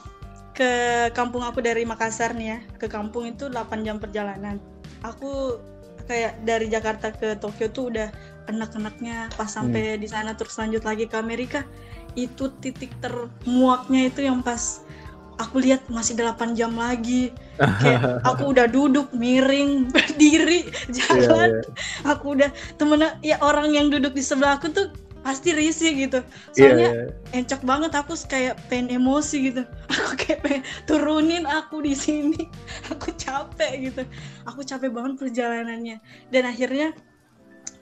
ke 0.52 0.70
kampung 1.16 1.42
aku 1.42 1.64
dari 1.64 1.88
Makassar 1.88 2.36
nih 2.36 2.48
ya 2.48 2.60
ke 2.78 2.92
kampung 2.92 3.30
itu 3.30 3.48
8 3.50 3.86
jam 3.86 3.98
perjalanan. 4.02 4.58
Aku 5.06 5.58
kayak 6.06 6.44
dari 6.44 6.68
Jakarta 6.68 7.16
ke 7.16 7.40
Tokyo 7.40 7.72
tuh 7.72 7.86
udah 7.94 8.12
enak-enaknya 8.52 9.32
pas 9.40 9.48
sampai 9.48 9.96
di 9.96 10.08
sana 10.12 10.36
terus 10.36 10.60
lanjut 10.60 10.84
lagi 10.84 11.08
ke 11.08 11.16
Amerika 11.16 11.64
itu 12.14 12.52
titik 12.60 12.92
termuaknya 13.00 14.12
itu 14.12 14.28
yang 14.28 14.44
pas 14.44 14.84
aku 15.38 15.62
lihat 15.62 15.86
masih 15.90 16.18
8 16.18 16.54
jam 16.58 16.74
lagi. 16.76 17.34
Kayak 17.82 18.22
aku 18.26 18.54
udah 18.54 18.66
duduk 18.70 19.10
miring 19.14 19.86
berdiri 19.94 20.66
Iya, 20.90 20.94
jalan. 20.94 21.50
iya. 21.62 21.62
aku 22.10 22.34
udah 22.38 22.50
temen 22.82 23.06
ya 23.22 23.38
orang 23.42 23.74
yang 23.74 23.88
duduk 23.94 24.18
di 24.18 24.24
sebelah 24.26 24.58
aku 24.58 24.74
tuh 24.74 24.88
pasti 25.24 25.56
risih 25.56 25.96
gitu. 25.96 26.20
Iya, 26.20 26.56
soalnya 26.60 26.90
iya. 26.92 27.06
encok 27.40 27.62
banget 27.64 27.92
aku 27.96 28.14
kayak 28.28 28.60
pengen 28.68 29.00
emosi 29.00 29.54
gitu. 29.54 29.64
Aku 29.94 30.12
kayak 30.20 30.40
pengen 30.44 30.64
turunin 30.84 31.48
aku 31.48 31.80
di 31.80 31.96
sini. 31.96 32.44
Aku 32.92 33.16
capek 33.16 33.88
gitu. 33.88 34.04
Aku 34.44 34.62
capek 34.68 34.92
banget 34.92 35.16
perjalanannya. 35.16 36.04
Dan 36.28 36.44
akhirnya 36.44 36.92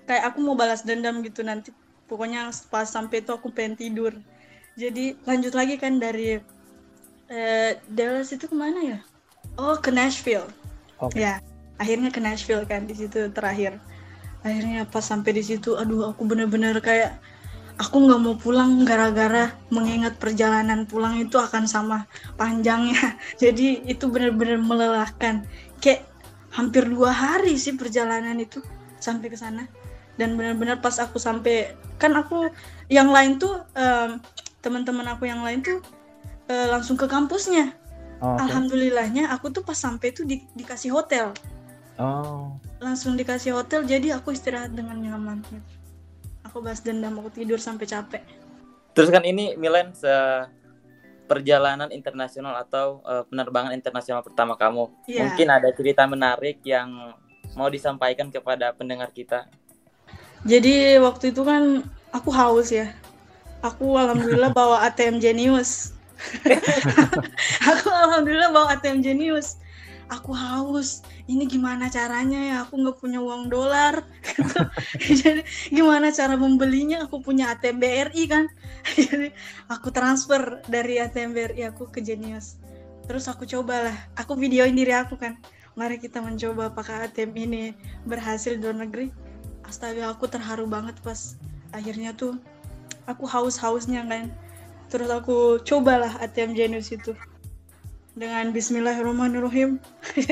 kayak 0.05 0.31
aku 0.31 0.37
mau 0.45 0.53
balas 0.53 0.85
dendam 0.85 1.25
gitu 1.25 1.41
nanti. 1.41 1.73
Pokoknya 2.05 2.53
pas 2.69 2.85
sampai 2.85 3.25
itu 3.25 3.33
aku 3.33 3.49
pengen 3.49 3.73
tidur. 3.73 4.13
Jadi 4.77 5.17
lanjut 5.25 5.57
lagi 5.57 5.81
kan 5.81 5.97
dari 5.97 6.37
eh, 7.31 7.79
Dallas 7.87 8.29
itu 8.35 8.45
ke 8.45 8.55
mana 8.55 8.79
ya? 8.83 8.99
Oh 9.55 9.79
ke 9.79 9.89
Nashville. 9.89 10.47
Oke. 11.01 11.17
ya 11.17 11.41
akhirnya 11.81 12.13
ke 12.13 12.21
Nashville 12.21 12.67
kan 12.67 12.85
di 12.85 12.93
situ 12.93 13.31
terakhir. 13.33 13.81
Akhirnya 14.45 14.85
pas 14.85 15.01
sampai 15.01 15.33
di 15.33 15.41
situ 15.41 15.73
aduh 15.73 16.13
aku 16.13 16.29
bener-bener 16.29 16.77
kayak 16.77 17.17
aku 17.81 18.05
nggak 18.05 18.21
mau 18.21 18.37
pulang 18.37 18.85
gara-gara 18.85 19.49
mengingat 19.73 20.21
perjalanan 20.21 20.85
pulang 20.85 21.17
itu 21.17 21.41
akan 21.41 21.65
sama 21.65 22.05
panjangnya. 22.37 23.17
Jadi 23.41 23.81
itu 23.89 24.05
bener-bener 24.11 24.61
melelahkan. 24.61 25.41
Kayak 25.81 26.05
hampir 26.53 26.85
dua 26.85 27.09
hari 27.09 27.57
sih 27.57 27.73
perjalanan 27.73 28.37
itu 28.37 28.61
sampai 29.01 29.33
ke 29.33 29.37
sana. 29.39 29.65
Dan 30.21 30.37
benar-benar 30.37 30.85
pas 30.85 31.01
aku 31.01 31.17
sampai 31.17 31.73
kan 31.97 32.13
aku 32.13 32.53
yang 32.93 33.09
lain 33.09 33.41
tuh 33.41 33.65
em, 33.73 34.21
teman-teman 34.61 35.17
aku 35.17 35.25
yang 35.25 35.41
lain 35.41 35.65
tuh 35.65 35.81
eh, 36.51 36.67
langsung 36.67 36.99
ke 36.99 37.07
kampusnya 37.07 37.71
Oh, 38.21 38.37
oke. 38.37 38.43
alhamdulillahnya 38.45 39.33
aku 39.33 39.49
tuh 39.49 39.63
pas 39.65 39.73
sampai 39.73 40.13
tuh 40.13 40.27
di- 40.27 40.45
dikasih 40.53 40.91
hotel 40.93 41.33
Oh, 41.97 42.53
langsung 42.77 43.13
dikasih 43.15 43.53
hotel 43.53 43.81
jadi 43.85 44.17
aku 44.17 44.33
istirahat 44.33 44.73
dengan 44.73 44.97
nyaman 44.97 45.41
aku 46.43 46.57
bahas 46.59 46.81
dendam 46.81 47.17
aku 47.17 47.29
tidur 47.33 47.57
sampai 47.57 47.87
capek 47.87 48.23
Terus 48.91 49.07
kan 49.07 49.23
ini 49.23 49.55
Milen 49.55 49.95
se 49.95 50.11
perjalanan 51.25 51.87
internasional 51.95 52.59
atau 52.59 52.99
eh, 53.07 53.23
penerbangan 53.23 53.71
internasional 53.71 54.19
pertama 54.19 54.59
kamu. 54.59 54.91
Iya. 55.07 55.31
Mungkin 55.31 55.47
ada 55.47 55.71
cerita 55.71 56.03
menarik 56.03 56.59
yang 56.67 57.15
mau 57.55 57.71
disampaikan 57.71 58.27
kepada 58.27 58.75
pendengar 58.75 59.07
kita. 59.11 59.47
jadi 60.41 60.97
waktu 60.99 61.31
itu 61.31 61.45
kan 61.45 61.85
aku 62.09 62.33
haus 62.33 62.73
ya 62.73 62.89
aku 63.61 63.93
alhamdulillah 63.93 64.49
bawa 64.59 64.81
ATM 64.89 65.21
Genius 65.21 65.93
aku 67.71 67.87
alhamdulillah 67.89 68.51
bawa 68.53 68.77
ATM 68.77 69.01
Genius. 69.01 69.57
Aku 70.11 70.35
haus. 70.35 71.07
Ini 71.23 71.47
gimana 71.47 71.87
caranya 71.87 72.39
ya? 72.43 72.55
Aku 72.67 72.75
nggak 72.75 72.99
punya 72.99 73.23
uang 73.23 73.47
dolar. 73.47 74.03
Jadi 75.23 75.41
gimana 75.71 76.11
cara 76.11 76.35
membelinya? 76.35 77.07
Aku 77.07 77.23
punya 77.23 77.55
ATM 77.55 77.79
BRI 77.79 78.23
kan? 78.27 78.51
Jadi 78.99 79.31
aku 79.71 79.87
transfer 79.95 80.59
dari 80.67 80.99
ATM 80.99 81.31
BRI 81.31 81.63
aku 81.71 81.87
ke 81.87 82.03
Genius. 82.03 82.59
Terus 83.07 83.31
aku 83.31 83.47
cobalah 83.47 83.95
aku 84.19 84.35
videoin 84.35 84.75
diri 84.75 84.91
aku 84.91 85.15
kan. 85.15 85.39
Mari 85.79 86.03
kita 86.03 86.19
mencoba 86.19 86.75
apakah 86.75 87.07
ATM 87.07 87.31
ini 87.39 87.63
berhasil 88.03 88.59
di 88.59 88.59
luar 88.59 88.83
negeri. 88.83 89.15
Astaga 89.63 90.11
aku 90.11 90.27
terharu 90.27 90.67
banget 90.67 90.99
pas 90.99 91.39
akhirnya 91.71 92.11
tuh. 92.11 92.35
Aku 93.07 93.23
haus-hausnya 93.23 94.03
kan 94.03 94.27
terus 94.91 95.07
aku 95.07 95.63
cobalah 95.63 96.19
ATM 96.19 96.51
Genius 96.53 96.91
itu. 96.91 97.15
Dengan 98.11 98.51
Bismillahirrahmanirrahim. 98.51 99.79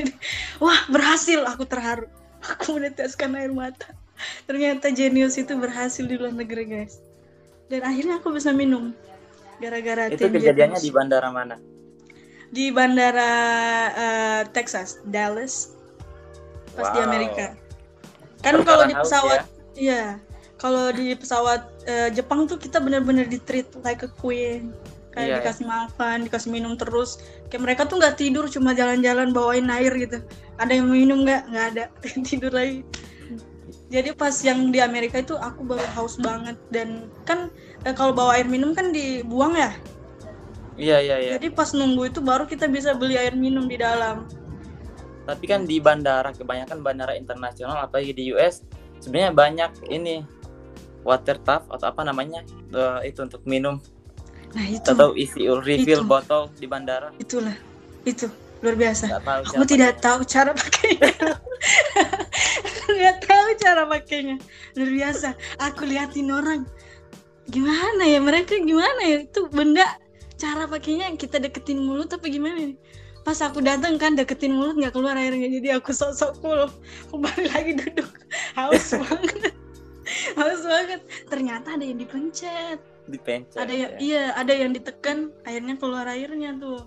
Wah 0.64 0.80
berhasil. 0.92 1.40
Aku 1.48 1.64
terharu. 1.64 2.12
Aku 2.60 2.76
meneteskan 2.76 3.40
air 3.40 3.50
mata. 3.50 3.96
Ternyata 4.44 4.92
Genius 4.92 5.40
itu 5.40 5.56
berhasil 5.56 6.04
di 6.04 6.20
luar 6.20 6.36
negeri 6.36 6.68
guys. 6.68 7.00
Dan 7.72 7.88
akhirnya 7.88 8.20
aku 8.20 8.36
bisa 8.36 8.52
minum. 8.52 8.92
Gara-gara 9.60 10.12
Itu 10.12 10.28
ATM 10.28 10.36
kejadiannya 10.36 10.76
Genius. 10.76 10.84
di 10.84 10.92
bandara 10.92 11.30
mana? 11.32 11.56
di 12.50 12.74
bandara 12.74 13.32
eh, 13.94 14.42
Texas 14.52 14.98
Dallas. 15.06 15.70
Pas 16.74 16.90
di 16.90 17.00
Wow. 17.00 17.06
Amerika. 17.06 17.54
Kan 18.42 18.66
kalau 18.66 18.90
di 18.90 18.96
pesawat 18.98 19.40
ya? 19.40 19.46
iya. 19.78 20.04
Kalau 20.58 20.92
di 20.92 21.16
pesawat 21.16 21.79
eh, 21.90 22.10
Jepang 22.14 22.46
tuh 22.46 22.62
kita 22.62 22.78
benar-benar 22.78 23.26
di 23.26 23.42
treat 23.42 23.66
like 23.82 24.06
a 24.06 24.12
queen. 24.22 24.70
Kayak 25.10 25.26
Iya, 25.26 25.36
dikasih 25.42 25.66
makan 25.66 26.18
dikasih 26.30 26.50
minum 26.54 26.78
terus. 26.78 27.18
Kayak 27.50 27.62
mereka 27.66 27.82
tuh 27.90 27.98
nggak 27.98 28.16
tidur 28.22 28.46
cuma 28.46 28.78
jalan-jalan 28.78 29.34
bawain 29.34 29.66
air 29.74 29.90
gitu. 29.98 30.22
Ada 30.62 30.78
yang 30.78 30.94
minum 30.94 31.26
nggak? 31.26 31.50
Nggak 31.50 31.66
ada. 31.74 31.84
Tidur 32.30 32.54
lagi. 32.54 32.86
Jadi 33.90 34.14
pas 34.14 34.38
yang 34.46 34.70
di 34.70 34.78
Amerika 34.86 35.18
itu 35.18 35.34
aku 35.34 35.66
baru 35.66 35.82
haus 35.98 36.22
banget. 36.22 36.62
Dan 36.70 37.10
kan 37.26 37.50
eh, 37.84 37.94
kalau 37.98 38.14
bawa 38.14 38.38
air 38.38 38.46
minum 38.46 38.78
kan 38.78 38.94
dibuang 38.94 39.58
ya? 39.58 39.74
Iya 40.80 40.98
iya 41.04 41.16
iya. 41.20 41.30
jadi 41.36 41.52
pas 41.52 41.76
nunggu 41.76 42.08
itu 42.08 42.24
baru 42.24 42.48
kita 42.48 42.72
bisa 42.72 42.96
beli 42.96 43.20
air 43.20 43.36
minum 43.36 43.68
di 43.68 43.76
dalam. 43.76 44.24
Tapi 45.28 45.44
kan 45.44 45.68
di 45.68 45.84
bandara 45.84 46.32
kebanyakan 46.32 46.80
bandara 46.80 47.20
internasional 47.20 47.84
apalagi 47.84 48.16
di 48.16 48.32
US 48.32 48.64
sebenarnya 49.04 49.36
banyak 49.36 49.72
ini 49.92 50.24
water 51.10 51.42
tap 51.42 51.66
atau 51.74 51.90
apa 51.90 52.06
namanya 52.06 52.46
eh, 52.70 53.10
itu 53.10 53.26
untuk 53.26 53.42
minum. 53.50 53.82
Nah 54.54 54.66
itu. 54.70 54.86
Atau 54.86 55.18
isi 55.18 55.50
refill 55.50 56.06
Itu. 56.06 56.10
botol 56.10 56.54
di 56.62 56.70
bandara. 56.70 57.10
itulah 57.18 57.58
itu. 58.06 58.30
Luar 58.62 58.76
biasa. 58.76 59.08
Nggak 59.08 59.24
tahu 59.24 59.42
aku 59.56 59.66
tidak 59.66 59.94
tahu 60.04 60.20
cara 60.28 60.52
pakainya 60.52 61.12
nggak 63.00 63.18
tahu 63.24 63.48
cara 63.58 63.82
pakainya 63.88 64.36
luar 64.78 64.92
biasa. 64.94 65.28
Aku 65.72 65.88
liatin 65.90 66.30
orang. 66.30 66.62
Gimana 67.50 68.04
ya? 68.06 68.20
Mereka 68.22 68.62
gimana 68.62 69.02
ya? 69.02 69.18
Itu 69.26 69.50
benda 69.50 69.88
cara 70.38 70.68
pakainya 70.68 71.10
kita 71.18 71.40
deketin 71.42 71.82
mulut 71.84 72.12
tapi 72.12 72.32
gimana 72.32 72.56
nih 72.72 72.80
pas 73.28 73.36
aku 73.44 73.60
datang 73.60 74.00
kan 74.00 74.16
deketin 74.16 74.56
mulut 74.56 74.76
nggak 74.76 74.92
keluar 74.92 75.16
airnya. 75.16 75.48
Jadi 75.48 75.68
aku 75.76 75.96
sok-sok 75.96 76.32
cool 76.44 76.68
aku 77.08 77.16
balik 77.16 77.48
lagi 77.56 77.72
duduk. 77.80 78.10
Haus 78.60 78.92
banget 79.00 79.56
haus 80.36 80.62
banget 80.62 81.02
ternyata 81.26 81.76
ada 81.76 81.84
yang 81.84 81.98
dipencet 81.98 82.80
dipencet. 83.06 83.58
ada 83.58 83.74
yang 83.74 83.92
ya. 83.96 84.00
iya 84.00 84.24
ada 84.34 84.54
yang 84.54 84.72
ditekan 84.72 85.30
akhirnya 85.44 85.76
keluar 85.76 86.06
airnya 86.06 86.54
tuh 86.56 86.86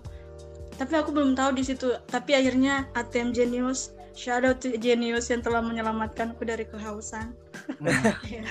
tapi 0.73 0.93
aku 0.95 1.11
belum 1.11 1.33
tahu 1.33 1.53
di 1.53 1.63
situ 1.63 1.93
tapi 2.07 2.33
akhirnya 2.33 2.89
ATM 2.93 3.31
Genius 3.31 3.91
shout 4.13 4.41
out 4.41 4.57
to 4.57 4.73
Genius 4.75 5.29
yang 5.29 5.41
telah 5.41 5.59
menyelamatkanku 5.59 6.41
dari 6.41 6.63
kehausan 6.63 7.33
Iya. 8.25 8.43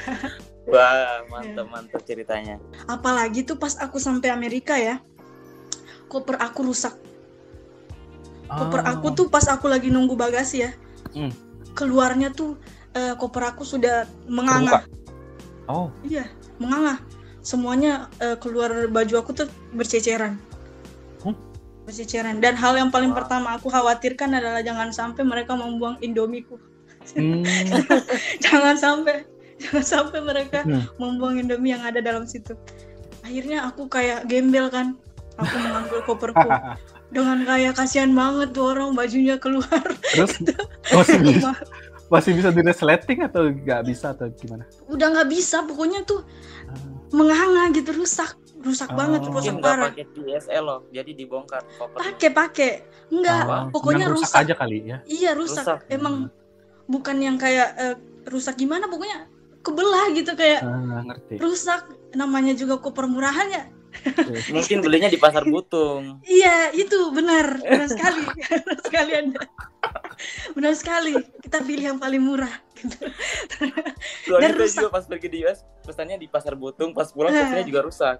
Wah, 0.65 1.27
mantap 1.27 1.67
mantap 1.67 2.01
ceritanya. 2.03 2.57
apalagi 2.87 3.43
tuh 3.43 3.59
pas 3.59 3.75
aku 3.77 3.99
sampai 3.99 4.31
Amerika 4.31 4.75
ya 4.75 5.03
koper 6.07 6.39
aku 6.39 6.67
rusak 6.67 6.95
koper 8.49 8.81
Oh. 8.81 8.91
aku 8.91 9.07
tuh 9.13 9.27
pas 9.27 9.45
aku 9.49 9.67
lagi 9.67 9.89
nunggu 9.89 10.13
bagasi 10.13 10.57
ya 10.63 10.71
Hmm. 11.13 11.29
keluarnya 11.75 12.33
tuh 12.33 12.57
eh, 12.95 13.15
koper 13.17 13.43
aku 13.55 13.63
sudah 13.65 14.05
menganga. 14.29 14.85
Oh, 15.71 15.89
iya 16.05 16.29
menganga. 16.59 17.01
Semuanya 17.43 18.07
eh, 18.23 18.39
keluar 18.39 18.87
baju 18.89 19.15
aku 19.19 19.31
tuh 19.35 19.49
berceceran. 19.75 20.39
Hmm? 21.23 21.37
berceceran. 21.83 22.39
Dan 22.39 22.55
hal 22.55 22.79
yang 22.79 22.95
paling 22.95 23.11
pertama 23.11 23.59
aku 23.59 23.67
khawatirkan 23.67 24.39
adalah 24.39 24.63
jangan 24.63 24.95
sampai 24.95 25.27
mereka 25.27 25.59
membuang 25.59 25.99
indomiku. 25.99 26.55
Hmm. 27.19 27.43
jangan 28.45 28.79
sampai 28.79 29.27
jangan 29.59 29.83
sampai 29.83 30.23
mereka 30.23 30.63
Hmm. 30.63 30.87
membuang 30.99 31.43
indomie 31.43 31.75
yang 31.75 31.83
ada 31.83 31.99
dalam 31.99 32.23
situ. 32.27 32.55
Akhirnya 33.27 33.67
aku 33.67 33.91
kayak 33.91 34.31
gembel 34.31 34.71
kan. 34.71 34.95
Aku 35.39 35.55
mengambil 35.59 35.99
koperku. 36.07 36.49
Dengan 37.15 37.45
kayak 37.45 37.77
kasihan 37.77 38.09
banget 38.15 38.57
tuh 38.57 38.73
orang 38.73 38.97
bajunya 38.97 39.37
keluar. 39.37 39.85
Terus? 40.15 40.39
Bisa, 41.27 41.53
masih 42.13 42.37
bisa 42.37 42.53
di 42.53 42.61
resleting 42.61 43.25
atau 43.25 43.49
nggak 43.49 43.83
bisa 43.83 44.13
atau 44.13 44.29
gimana? 44.31 44.69
udah 44.87 45.07
nggak 45.09 45.29
bisa 45.29 45.65
pokoknya 45.65 46.05
tuh 46.05 46.21
Ah. 46.63 46.77
menganga 47.11 47.73
gitu 47.73 47.91
rusak 47.93 48.37
rusak 48.61 48.89
Oh. 48.89 48.95
banget 48.95 49.21
Mungkin 49.23 49.35
rusak 49.35 49.55
nggak 49.55 49.65
parah 49.67 49.91
pakai 49.91 50.07
TSL 50.09 50.63
loh, 50.63 50.81
jadi 50.89 51.11
dibongkar 51.11 51.63
pakai 51.93 52.31
pakai 52.31 52.71
enggak 53.09 53.43
Oh, 53.43 53.65
pokoknya 53.73 54.07
cuman 54.07 54.17
rusak. 54.17 54.39
aja 54.39 54.55
kali 54.55 54.77
ya. 54.85 54.99
iya 55.05 55.31
rusak, 55.33 55.65
Rusak. 55.65 55.79
emang 55.89 56.29
bukan 56.85 57.17
yang 57.19 57.37
kayak 57.37 57.69
eh, 57.75 57.95
rusak 58.25 58.55
gimana 58.55 58.87
pokoknya 58.87 59.27
kebelah 59.61 60.07
gitu 60.13 60.33
kayak 60.33 60.61
Ah, 60.61 61.03
ngerti. 61.03 61.35
rusak 61.39 61.81
namanya 62.13 62.53
juga 62.53 62.77
koper 62.77 63.07
murahan 63.07 63.49
ya 63.49 63.65
Mungkin 64.49 64.81
belinya 64.81 65.07
di 65.07 65.17
pasar 65.17 65.45
butung. 65.45 66.17
iya 66.25 66.73
itu 66.73 66.97
benar 67.11 67.59
benar 67.59 67.87
sekali 67.87 68.25
benar 68.49 68.79
sekali 68.81 69.13
anda 69.15 69.43
benar 70.53 70.73
sekali 70.73 71.15
kita 71.41 71.63
pilih 71.63 71.85
yang 71.91 71.99
paling 71.99 72.21
murah 72.21 72.53
gitu. 72.75 72.99
Dan 74.29 74.51
rusak. 74.55 74.79
juga 74.79 74.91
pas 74.91 75.05
pergi 75.05 75.29
di 75.29 75.39
US, 75.43 75.63
pesannya 75.83 76.17
di 76.17 76.27
pasar 76.27 76.55
butung, 76.55 76.91
pas 76.91 77.07
pulang 77.07 77.31
Nah. 77.31 77.47
pesannya 77.47 77.65
juga 77.65 77.81
rusak. 77.83 78.17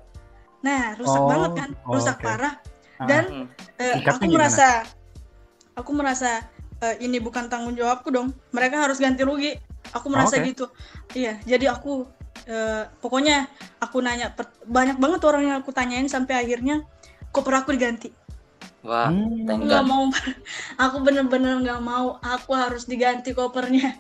nah 0.61 0.95
rusak 0.95 1.19
Oh, 1.19 1.27
banget 1.27 1.51
kan 1.59 1.71
oh, 1.83 1.93
rusak 1.93 2.17
oke. 2.17 2.25
parah 2.25 2.55
Ah, 2.95 3.07
dan 3.09 3.51
Tingkatnya 3.75 4.15
aku 4.15 4.25
gimana? 4.25 4.37
merasa 4.39 4.69
aku 5.75 5.91
merasa 5.91 6.31
eh, 6.79 6.97
ini 7.01 7.19
bukan 7.19 7.51
tanggung 7.51 7.75
jawabku 7.75 8.09
dong 8.09 8.31
mereka 8.51 8.79
harus 8.79 9.03
ganti 9.03 9.27
rugi 9.27 9.59
aku 9.91 10.07
merasa 10.07 10.39
Oke. 10.39 10.55
gitu 10.55 10.71
iya 11.13 11.35
jadi 11.43 11.75
aku 11.75 12.07
eh, 12.47 12.87
pokoknya 13.03 13.51
aku 13.83 13.99
nanya 13.99 14.31
banyak 14.63 15.03
banget 15.03 15.21
orang 15.27 15.43
yang 15.51 15.57
aku 15.59 15.75
tanyain 15.75 16.07
sampai 16.07 16.39
akhirnya 16.39 16.87
koper 17.29 17.59
aku 17.59 17.75
diganti 17.75 18.15
Wah, 18.83 19.09
Hmm. 19.09 19.47
thank 19.47 19.63
nggak 19.63 19.83
God. 19.83 19.91
mau 19.91 20.03
aku 20.85 20.97
bener-bener 21.01 21.55
nggak 21.63 21.81
mau 21.81 22.19
aku 22.19 22.51
harus 22.51 22.83
diganti 22.85 23.31
kopernya 23.31 23.95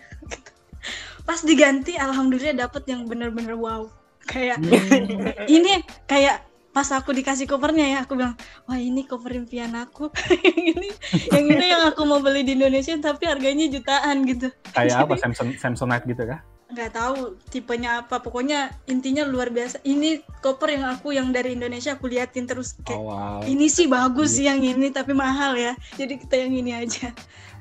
pas 1.28 1.38
diganti 1.38 1.94
alhamdulillah 1.94 2.66
dapet 2.66 2.82
yang 2.90 3.06
bener-bener 3.06 3.54
wow 3.54 3.86
kayak 4.24 4.58
Hmm. 4.58 5.22
ini 5.56 5.78
kayak 6.04 6.42
pas 6.72 6.88
aku 6.88 7.12
dikasih 7.12 7.44
kopernya 7.44 7.84
ya 7.84 7.98
aku 8.02 8.16
bilang 8.16 8.34
wah 8.64 8.74
ini 8.74 9.04
koper 9.04 9.36
impian 9.36 9.76
aku 9.76 10.08
yang 10.42 10.58
ini 10.72 10.88
yang 11.30 11.44
ini 11.46 11.66
yang 11.68 11.82
aku 11.86 12.02
mau 12.02 12.18
beli 12.18 12.42
di 12.42 12.56
Indonesia 12.56 12.96
tapi 12.96 13.28
harganya 13.28 13.68
jutaan 13.68 14.24
gitu 14.24 14.48
Kayak 14.72 15.04
apa 15.04 15.14
Samsung 15.14 15.60
Samsonite 15.60 16.08
gitu 16.08 16.24
kah? 16.24 16.40
Nggak 16.72 16.92
tahu 16.92 17.16
tipenya 17.46 18.00
apa. 18.00 18.18
Pokoknya 18.18 18.72
intinya 18.84 19.22
luar 19.22 19.48
biasa. 19.48 19.80
Ini 19.82 20.08
koper 20.40 20.74
yang 20.74 20.88
aku 20.90 21.12
yang 21.12 21.28
dari 21.28 21.52
Indonesia 21.52 21.92
aku 21.92 22.08
liatin 22.08 22.44
terus 22.44 22.74
kayak 22.80 22.96
Oh, 22.96 23.08
wow. 23.08 23.40
ini 23.44 23.68
sih 23.68 23.86
bagus 23.86 24.36
sih 24.36 24.44
yang 24.44 24.58
ini 24.58 24.88
tapi 24.88 25.12
mahal 25.12 25.54
ya. 25.54 25.72
Jadi 25.94 26.18
kita 26.18 26.34
yang 26.36 26.52
ini 26.52 26.72
aja. 26.72 27.12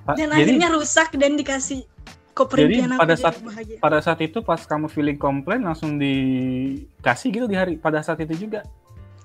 Pa- 0.01 0.15
dan 0.15 0.31
jadi 0.31 0.57
akhirnya 0.57 0.69
rusak 0.73 1.13
dan 1.13 1.37
dikasih 1.37 1.85
koper 2.33 2.63
Jadi 2.63 2.73
impian 2.79 2.91
aku 2.95 3.01
pada 3.03 3.15
saat- 3.15 3.37
bahagia. 3.37 3.77
pada 3.77 3.99
saat 3.99 4.19
itu 4.19 4.39
pas 4.39 4.57
kamu 4.57 4.87
feeling 4.87 5.19
komplain 5.19 5.61
langsung 5.61 5.99
dikasih 5.99 7.27
gitu 7.29 7.45
di 7.45 7.53
hari 7.53 7.73
pada 7.77 8.01
saat 8.01 8.19
itu 8.19 8.47
juga. 8.47 8.63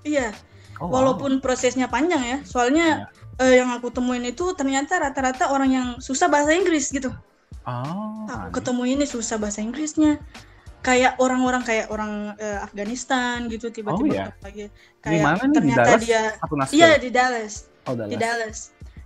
iya. 0.03 0.30
Oh, 0.76 0.93
wow. 0.93 1.01
walaupun 1.01 1.41
prosesnya 1.41 1.89
panjang 1.89 2.20
ya. 2.20 2.39
Soalnya 2.45 3.09
eh, 3.37 3.57
yang 3.57 3.72
aku 3.72 3.89
temuin 3.89 4.20
itu 4.22 4.45
ternyata 4.53 5.01
rata-rata 5.01 5.49
orang 5.49 5.70
yang 5.70 5.89
susah 5.99 6.28
bahasa 6.28 6.53
Inggris 6.53 6.93
gitu 6.93 7.09
Oh, 7.66 8.24
aku 8.26 8.48
ketemu 8.56 8.82
ini 8.88 9.04
susah 9.04 9.36
bahasa 9.36 9.58
Inggrisnya 9.58 10.22
kayak 10.80 11.18
orang-orang 11.18 11.60
kayak 11.60 11.90
orang 11.90 12.38
eh, 12.38 12.62
Afghanistan 12.62 13.50
gitu 13.50 13.68
tiba-tiba 13.68 14.06
Oh, 14.06 14.14
iya. 14.14 14.26
lagi 14.38 14.70
Di 14.70 15.02
kayak 15.02 15.18
mana 15.20 15.34
nih? 15.36 15.42
Di 15.42 15.54
ternyata 15.56 15.82
Dallas? 15.84 16.00
dia 16.00 16.22
iya 16.70 16.90
di 16.94 17.10
Dallas 17.10 17.54
Oh, 17.84 17.94
di 17.94 18.14
Dallas. 18.14 18.18
Dallas 18.18 18.58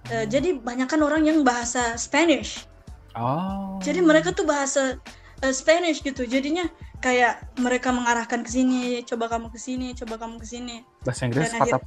Eh, 0.02 0.24
jadi 0.26 0.56
banyak 0.56 0.88
kan 0.88 1.00
orang 1.00 1.22
yang 1.22 1.40
bahasa 1.40 1.92
Spanish 1.94 2.64
Oh. 3.12 3.76
jadi 3.80 4.00
mereka 4.00 4.30
tuh 4.30 4.44
bahasa 4.44 4.96
eh, 5.38 5.52
Spanish 5.52 6.00
gitu 6.00 6.24
jadinya 6.24 6.68
kayak 7.00 7.48
mereka 7.56 7.90
mengarahkan 7.90 8.40
ke 8.40 8.50
sini 8.50 8.80
coba 9.02 9.28
kamu 9.28 9.48
ke 9.48 9.56
sini 9.56 9.92
coba 9.94 10.16
kamu 10.16 10.36
ke 10.36 10.46
sini 10.46 10.84
bahasa 11.00 11.24
Inggris 11.24 11.48
dan 11.48 11.60
patah 11.60 11.80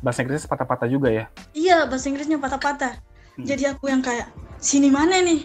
bahasa 0.00 0.18
Inggris 0.20 0.46
patah-patah 0.46 0.86
juga 0.86 1.10
ya. 1.10 1.24
iya 1.52 1.84
bahasa 1.84 2.06
Inggrisnya 2.06 2.38
patah-patah 2.38 3.02
Hmm. 3.34 3.42
jadi 3.44 3.74
aku 3.74 3.86
yang 3.86 3.98
kayak 3.98 4.30
sini 4.56 4.88
mana 4.88 5.18
nih 5.18 5.42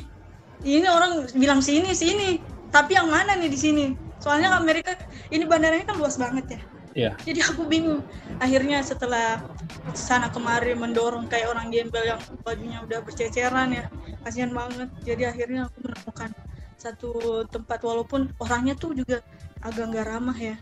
ini 0.63 0.87
orang 0.87 1.27
bilang 1.35 1.63
sini 1.63 1.95
sini. 1.95 2.39
Tapi 2.69 2.93
yang 2.93 3.09
mana 3.09 3.33
nih 3.33 3.49
di 3.49 3.59
sini? 3.59 3.85
Soalnya 4.21 4.53
Amerika 4.53 4.93
ini 5.33 5.47
bandaranya 5.47 5.89
kan 5.89 5.97
luas 5.97 6.19
banget 6.19 6.59
ya. 6.59 6.61
Iya. 6.97 7.13
jadi 7.21 7.45
aku 7.45 7.69
bingung. 7.69 8.01
Akhirnya 8.41 8.81
setelah 8.81 9.45
sana 9.93 10.27
kemari 10.33 10.73
mendorong 10.73 11.29
kayak 11.29 11.53
orang 11.53 11.69
gembel 11.69 12.01
yang 12.01 12.19
bajunya 12.43 12.81
udah 12.83 12.99
berceceran 13.05 13.71
ya. 13.71 13.85
Kasihan 14.25 14.51
banget. 14.51 14.89
Jadi 15.05 15.23
akhirnya 15.29 15.69
aku 15.69 15.85
menemukan 15.85 16.29
satu 16.75 17.43
tempat 17.47 17.79
walaupun 17.85 18.33
orangnya 18.41 18.73
tuh 18.75 18.97
juga 18.97 19.21
agak 19.63 19.95
nggak 19.95 20.07
ramah 20.11 20.37
ya. 20.37 20.55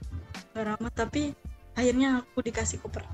Nggak 0.53 0.65
ramah 0.67 0.91
tapi 0.93 1.33
akhirnya 1.73 2.21
aku 2.21 2.43
dikasih 2.43 2.83
koper. 2.83 3.07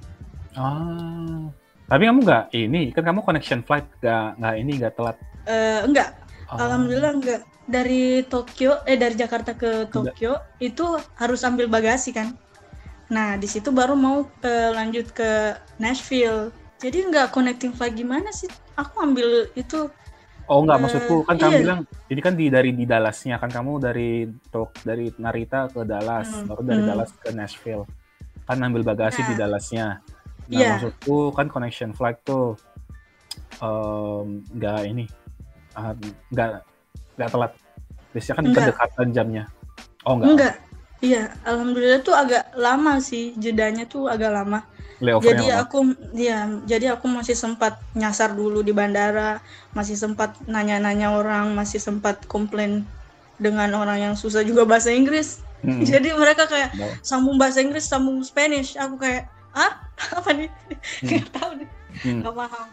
Ah. 0.57 1.47
Tapi 1.88 2.03
kamu 2.09 2.19
nggak 2.25 2.45
ini 2.55 2.89
kan 2.95 3.03
kamu 3.05 3.21
connection 3.21 3.61
flight 3.61 3.86
nggak 4.01 4.41
nggak 4.41 4.55
ini 4.57 4.71
nggak 4.81 4.93
telat. 4.97 5.17
Eh, 5.43 5.79
enggak 5.84 6.22
Oh. 6.51 6.57
alhamdulillah 6.59 7.13
enggak 7.15 7.41
dari 7.63 8.21
Tokyo 8.27 8.83
eh 8.83 8.99
dari 8.99 9.15
Jakarta 9.15 9.55
ke 9.55 9.87
Tokyo 9.87 10.43
itu 10.59 10.83
harus 11.15 11.41
ambil 11.43 11.71
bagasi 11.71 12.11
kan 12.11 12.35
nah 13.07 13.37
di 13.37 13.47
situ 13.47 13.71
baru 13.71 13.93
mau 13.95 14.27
eh, 14.41 14.71
lanjut 14.73 15.11
ke 15.11 15.53
Nashville 15.77 16.51
jadi 16.81 17.07
nggak 17.07 17.31
connecting 17.31 17.71
flight 17.71 17.95
gimana 17.95 18.27
sih 18.31 18.51
aku 18.75 18.95
ambil 18.99 19.47
itu 19.55 19.87
Oh 20.43 20.59
nggak 20.59 20.75
Eh, 20.75 20.83
maksudku 20.83 21.15
kan 21.23 21.39
kamu 21.39 21.55
iya. 21.55 21.61
bilang 21.63 21.79
ini 22.11 22.19
kan 22.19 22.35
di 22.35 22.51
dari 22.51 22.75
di 22.75 22.83
Dallasnya 22.83 23.39
kan 23.39 23.47
kamu 23.47 23.79
dari 23.79 24.27
Tok 24.51 24.83
dari 24.83 25.07
Narita 25.15 25.71
ke 25.71 25.87
Dallas 25.87 26.27
Hmm. 26.35 26.51
baru 26.51 26.61
dari 26.67 26.81
Hmm. 26.83 26.89
Dallas 26.91 27.11
ke 27.15 27.29
Nashville 27.31 27.87
kan 28.43 28.59
ambil 28.59 28.83
bagasi 28.83 29.23
Nah. 29.23 29.27
di 29.31 29.33
Dallasnya. 29.39 29.85
Nah 30.51 30.59
Iya. 30.59 30.69
maksudku 30.75 31.31
kan 31.31 31.47
connection 31.47 31.95
flight 31.95 32.19
tuh 32.27 32.59
nggak 34.51 34.79
ini 34.83 35.07
ah, 35.74 35.93
nggak 36.30 36.49
nggak 37.15 37.30
telat. 37.30 37.51
Biasanya 38.11 38.36
kan 38.36 38.45
kedekatan 38.49 39.07
jamnya. 39.11 39.43
Oh 40.03 40.13
nggak. 40.15 40.28
enggak 40.30 40.55
iya 40.99 41.36
alhamdulillah 41.43 41.99
tuh 41.99 42.15
agak 42.15 42.55
lama 42.55 42.99
sih 42.99 43.36
jedanya 43.36 43.84
tuh 43.84 44.07
agak 44.07 44.32
lama 44.32 44.63
Layovernya 44.99 45.32
jadi 45.36 45.45
lama. 45.51 45.63
aku 45.63 45.78
ya 46.15 46.38
jadi 46.63 46.86
aku 46.95 47.05
masih 47.11 47.36
sempat 47.36 47.76
nyasar 47.91 48.32
dulu 48.32 48.63
di 48.63 48.71
bandara 48.71 49.43
masih 49.71 49.99
sempat 49.99 50.32
nanya-nanya 50.43 51.11
orang 51.11 51.51
masih 51.51 51.80
sempat 51.80 52.24
komplain 52.28 52.88
dengan 53.36 53.76
orang 53.76 53.99
yang 53.99 54.15
susah 54.15 54.47
juga 54.47 54.63
bahasa 54.63 54.95
Inggris 54.95 55.43
Mm-mm. 55.59 55.84
jadi 55.91 56.15
mereka 56.15 56.47
kayak 56.47 56.71
Mau. 56.76 56.88
sambung 57.03 57.36
bahasa 57.36 57.59
Inggris 57.59 57.84
sambung 57.84 58.24
Spanish 58.24 58.80
aku 58.80 58.95
kayak 58.95 59.28
ah 59.51 59.84
apa 60.19 60.30
nih 60.32 60.47
nggak 61.03 61.32
tahu 61.32 61.51
deh 61.59 61.69
Hmm. 61.93 62.19
nggak 62.26 62.34
paham 62.34 62.67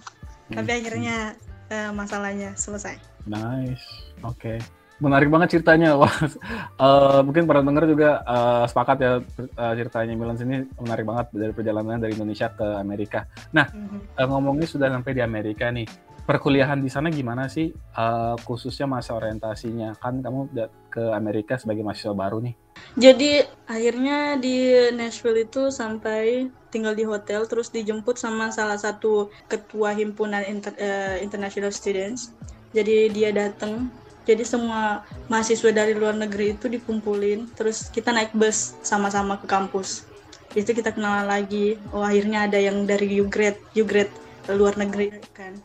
tapi 0.50 0.70
akhirnya 0.72 1.34
eh, 1.70 1.90
masalahnya 1.94 2.52
selesai 2.58 3.10
Nice, 3.28 3.84
oke. 4.24 4.56
Menarik 5.00 5.32
banget 5.32 5.56
ceritanya. 5.56 5.96
Wah, 6.00 6.12
eh, 6.12 7.20
mungkin 7.24 7.48
para 7.48 7.60
pendengar 7.64 7.88
juga 7.88 8.20
eh, 8.24 8.64
sepakat 8.68 8.96
ya 9.00 9.12
eh, 9.40 9.72
ceritanya 9.80 10.12
Milan 10.16 10.36
sini 10.36 10.64
menarik 10.76 11.04
banget 11.08 11.26
dari 11.32 11.52
perjalanannya 11.52 12.00
dari 12.04 12.12
Indonesia 12.16 12.52
ke 12.52 12.66
Amerika. 12.76 13.24
Mhm. 13.52 14.16
Eh, 14.16 14.26
ngomongnya 14.28 14.68
sudah 14.68 14.88
sampai 14.92 15.12
di 15.16 15.22
Amerika 15.24 15.68
nih. 15.72 15.88
Perkuliahan 16.20 16.78
di 16.78 16.92
sana 16.92 17.08
gimana 17.08 17.48
sih? 17.48 17.72
Eh, 17.72 18.34
khususnya 18.44 18.84
masa 18.84 19.16
orientasinya. 19.16 19.96
Kan 19.96 20.20
kamu 20.20 20.52
ke 20.92 21.02
Amerika 21.16 21.56
sebagai 21.56 21.80
mahasiswa 21.80 22.12
baru 22.12 22.44
nih. 22.44 22.54
Jadi 22.96 23.40
akhirnya 23.68 24.36
di 24.36 24.88
Nashville 24.92 25.48
itu 25.48 25.72
sampai 25.72 26.48
tinggal 26.70 26.94
di 26.94 27.02
hotel 27.04 27.44
terus 27.50 27.68
dijemput 27.68 28.16
sama 28.16 28.54
salah 28.54 28.78
satu 28.78 29.28
ketua 29.50 29.92
himpunan 29.92 30.46
inter- 30.46 30.78
eh, 30.78 31.18
international 31.20 31.74
students. 31.74 32.30
Jadi 32.70 33.10
dia 33.10 33.34
datang. 33.34 33.90
Jadi 34.24 34.46
semua 34.46 35.02
mahasiswa 35.26 35.74
dari 35.74 35.90
luar 35.92 36.14
negeri 36.14 36.54
itu 36.54 36.70
dikumpulin 36.70 37.50
terus 37.58 37.90
kita 37.90 38.14
naik 38.14 38.30
bus 38.30 38.78
sama-sama 38.86 39.36
ke 39.42 39.50
kampus. 39.50 40.06
Itu 40.54 40.70
kita 40.70 40.94
kenalan 40.94 41.26
lagi. 41.26 41.74
Oh 41.90 42.06
akhirnya 42.06 42.46
ada 42.46 42.58
yang 42.58 42.86
dari 42.86 43.18
Ugrade, 43.18 43.58
Ugrade 43.74 44.14
luar 44.54 44.78
negeri 44.78 45.18
kan. 45.34 45.58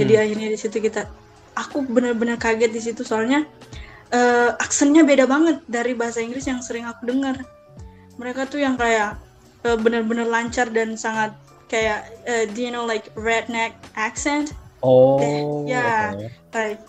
Jadi 0.00 0.12
Hmm. 0.16 0.22
akhirnya 0.24 0.48
di 0.48 0.58
situ 0.58 0.80
kita 0.80 1.04
aku 1.52 1.84
benar-benar 1.84 2.38
kaget 2.40 2.70
di 2.72 2.80
situ 2.80 3.02
soalnya 3.04 3.44
eh, 4.08 4.50
aksennya 4.56 5.04
beda 5.04 5.28
banget 5.28 5.60
dari 5.68 5.92
bahasa 5.92 6.24
Inggris 6.24 6.48
yang 6.48 6.64
sering 6.64 6.88
aku 6.88 7.04
dengar. 7.04 7.44
Mereka 8.16 8.48
tuh 8.48 8.56
yang 8.56 8.80
kayak 8.80 9.20
eh, 9.64 9.78
benar-benar 9.78 10.28
lancar 10.28 10.70
dan 10.70 10.94
sangat 10.94 11.34
kayak 11.68 12.08
eh, 12.24 12.44
do 12.50 12.60
you 12.62 12.72
know 12.72 12.84
like 12.84 13.10
redneck 13.18 13.74
accent? 13.98 14.54
Oh, 14.84 15.66
ya. 15.66 16.14
oke. 16.14 16.26
Like 16.54 16.80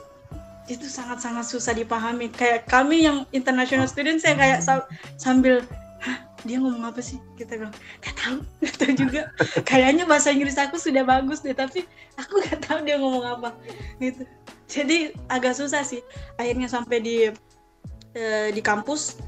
itu 0.70 0.86
sangat-sangat 0.86 1.50
susah 1.50 1.74
dipahami. 1.74 2.30
Kayak 2.30 2.70
kami 2.70 3.10
yang 3.10 3.26
international 3.34 3.90
students 3.90 4.22
saya 4.22 4.38
kayak 4.38 4.60
sa- 4.62 4.88
sambil 5.18 5.66
Hah, 6.00 6.24
dia 6.48 6.64
ngomong 6.64 6.96
apa 6.96 7.04
sih? 7.04 7.20
Kita 7.36 7.60
bilang, 7.60 7.76
gak 8.00 8.16
tahu, 8.16 8.38
gak 8.64 8.76
tahu 8.80 8.92
juga. 8.96 9.22
Kayaknya 9.68 10.08
bahasa 10.08 10.32
Inggris 10.32 10.56
aku 10.56 10.80
sudah 10.80 11.04
bagus 11.04 11.44
deh, 11.44 11.52
tapi 11.52 11.84
aku 12.16 12.40
gak 12.48 12.64
tahu 12.64 12.88
dia 12.88 12.96
ngomong 12.96 13.26
apa. 13.28 13.50
Gitu. 14.00 14.24
Jadi 14.72 15.12
agak 15.28 15.60
susah 15.60 15.84
sih. 15.84 16.00
Akhirnya 16.40 16.72
sampai 16.72 17.04
di 17.04 17.16
eh, 18.16 18.50
di 18.56 18.62
kampus, 18.64 19.20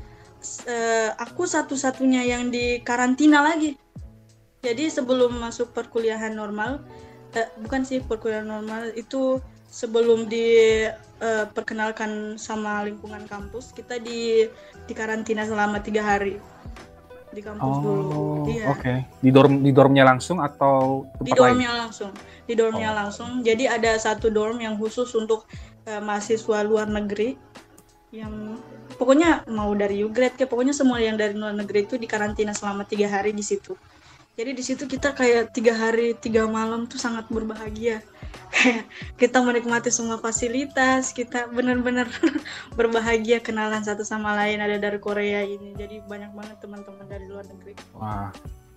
eh, 0.66 1.10
aku 1.16 1.46
satu-satunya 1.46 2.26
yang 2.26 2.50
di 2.50 2.82
karantina 2.82 3.42
lagi. 3.42 3.78
Jadi 4.62 4.94
sebelum 4.94 5.42
masuk 5.42 5.74
perkuliahan 5.74 6.34
normal, 6.34 6.82
eh, 7.34 7.50
bukan 7.62 7.82
sih 7.82 8.02
perkuliahan 8.02 8.46
normal 8.46 8.94
itu 8.94 9.42
sebelum 9.72 10.28
diperkenalkan 10.28 12.38
sama 12.38 12.84
lingkungan 12.86 13.26
kampus, 13.26 13.72
kita 13.72 13.98
di 13.98 14.46
di 14.86 14.94
karantina 14.94 15.48
selama 15.48 15.82
tiga 15.82 16.04
hari 16.04 16.38
di 17.32 17.40
kampus 17.40 17.78
dulu. 17.80 18.04
Oh, 18.12 18.44
Iya. 18.44 18.76
oke. 18.76 18.94
Di 19.24 19.32
dorm 19.32 19.64
di 19.64 19.72
dormnya 19.72 20.04
langsung 20.04 20.44
atau 20.44 21.08
di 21.24 21.32
tempat 21.32 21.40
lain? 21.40 21.56
dormnya 21.56 21.72
langsung 21.88 22.12
di 22.44 22.54
dormnya 22.60 22.92
Oh. 22.92 22.98
langsung 23.00 23.40
jadi 23.40 23.80
ada 23.80 23.96
satu 23.96 24.28
dorm 24.28 24.60
yang 24.60 24.76
khusus 24.76 25.08
untuk 25.16 25.48
eh, 25.88 26.04
mahasiswa 26.04 26.60
luar 26.68 26.92
negeri 26.92 27.40
yang 28.12 28.60
pokoknya 28.96 29.48
mau 29.52 29.72
dari 29.76 30.04
Ugrade 30.04 30.36
kayak 30.36 30.52
pokoknya 30.52 30.76
semua 30.76 31.00
yang 31.00 31.16
dari 31.20 31.36
luar 31.36 31.56
negeri 31.56 31.88
itu 31.88 31.96
dikarantina 31.96 32.56
selama 32.56 32.88
tiga 32.88 33.08
hari 33.12 33.36
di 33.36 33.44
situ. 33.44 33.76
Jadi 34.36 34.52
di 34.56 34.64
situ 34.64 34.88
kita 34.88 35.12
kayak 35.12 35.52
tiga 35.52 35.76
hari 35.76 36.16
tiga 36.16 36.48
malam 36.48 36.88
tuh 36.88 36.98
sangat 36.98 37.28
berbahagia. 37.28 38.00
Kayak 38.52 38.84
kita 39.16 39.40
menikmati 39.44 39.92
semua 39.92 40.20
fasilitas 40.20 41.16
kita 41.16 41.48
benar-benar 41.52 42.08
berbahagia 42.80 43.40
kenalan 43.40 43.80
satu 43.80 44.04
sama 44.04 44.36
lain 44.36 44.60
ada 44.60 44.76
dari 44.76 45.00
Korea 45.00 45.44
ini. 45.44 45.72
Jadi 45.76 46.04
banyak 46.04 46.32
banget 46.36 46.58
teman-teman 46.60 47.08
dari 47.08 47.32
luar 47.32 47.48
negeri. 47.48 47.76
Wah, 47.96 48.32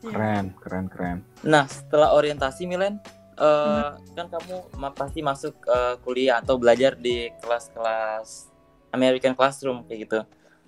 Iya. 0.04 0.12
keren, 0.12 0.46
keren, 0.60 0.86
keren. 0.92 1.18
Nah, 1.40 1.64
setelah 1.64 2.12
orientasi 2.12 2.68
Milen, 2.68 3.00
eh, 3.40 3.90
kan 4.12 4.26
kamu 4.28 4.56
pasti 4.92 5.24
masuk 5.24 5.56
eh, 5.64 5.96
kuliah 6.04 6.44
atau 6.44 6.60
belajar 6.60 6.92
di 6.94 7.32
kelas-kelas 7.40 8.53
American 8.94 9.34
Classroom 9.34 9.82
kayak 9.90 10.00
gitu. 10.06 10.20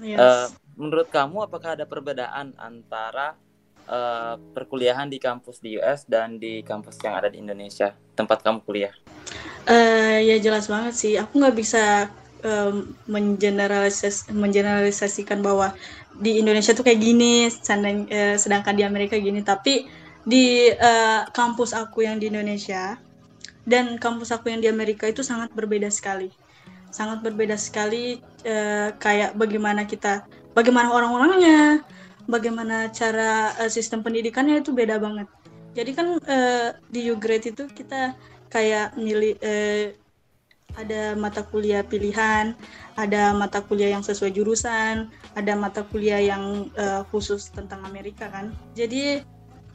Yes. 0.03 0.19
Eh, 0.19 0.47
menurut 0.75 1.07
kamu 1.09 1.47
apakah 1.47 1.79
ada 1.79 1.87
perbedaan 1.87 2.53
antara 2.59 3.39
eh, 3.87 4.35
perkuliahan 4.53 5.07
di 5.07 5.23
kampus 5.23 5.63
di 5.63 5.79
US 5.79 6.03
dan 6.11 6.43
di 6.43 6.67
kampus 6.67 6.99
yang 7.07 7.15
ada 7.15 7.31
di 7.31 7.39
Indonesia 7.39 7.95
tempat 8.19 8.43
kamu 8.43 8.67
kuliah? 8.67 8.93
Eh, 9.71 10.27
ya 10.27 10.37
jelas 10.43 10.67
banget 10.67 10.95
sih. 10.99 11.13
Aku 11.15 11.39
nggak 11.39 11.57
bisa 11.57 12.11
mengeneralis 13.11 14.31
mengeneralisasikan 14.31 15.43
bahwa 15.43 15.75
di 16.15 16.39
Indonesia 16.39 16.71
tuh 16.71 16.87
kayak 16.87 17.01
gini, 17.03 17.51
sedang- 17.51 18.07
eh, 18.07 18.39
sedangkan 18.39 18.79
di 18.79 18.87
Amerika 18.87 19.19
gini. 19.19 19.43
Tapi 19.43 19.89
di 20.23 20.71
eh, 20.71 21.23
kampus 21.35 21.75
aku 21.75 22.07
yang 22.07 22.23
di 22.23 22.31
Indonesia 22.31 22.99
dan 23.67 23.99
kampus 23.99 24.31
aku 24.31 24.51
yang 24.51 24.63
di 24.63 24.71
Amerika 24.71 25.11
itu 25.11 25.27
sangat 25.27 25.51
berbeda 25.51 25.91
sekali. 25.91 26.31
Sangat 26.97 27.21
berbeda 27.21 27.61
sekali 27.61 28.25
eh, 28.41 28.89
kayak 28.97 29.37
bagaimana 29.37 29.85
kita, 29.85 30.25
bagaimana 30.57 30.97
orang-orangnya, 30.97 31.85
bagaimana 32.25 32.89
cara 32.89 33.53
eh, 33.61 33.69
sistem 33.69 34.01
pendidikannya 34.01 34.65
itu 34.65 34.73
beda 34.73 34.97
banget. 34.97 35.29
Jadi 35.77 35.91
kan 35.93 36.17
eh, 36.25 36.73
di 36.89 37.13
Ugrade 37.13 37.53
itu 37.53 37.69
kita 37.69 38.17
kayak 38.49 38.97
milih 38.97 39.37
eh, 39.45 39.93
ada 40.77 41.13
mata 41.17 41.45
kuliah 41.45 41.85
pilihan, 41.85 42.57
ada 42.97 43.37
mata 43.37 43.61
kuliah 43.61 43.93
yang 43.93 44.01
sesuai 44.01 44.33
jurusan, 44.33 45.13
ada 45.37 45.53
mata 45.53 45.85
kuliah 45.85 46.21
yang 46.21 46.73
eh, 46.81 47.05
khusus 47.13 47.53
tentang 47.53 47.85
Amerika 47.85 48.33
kan. 48.33 48.57
Jadi 48.73 49.21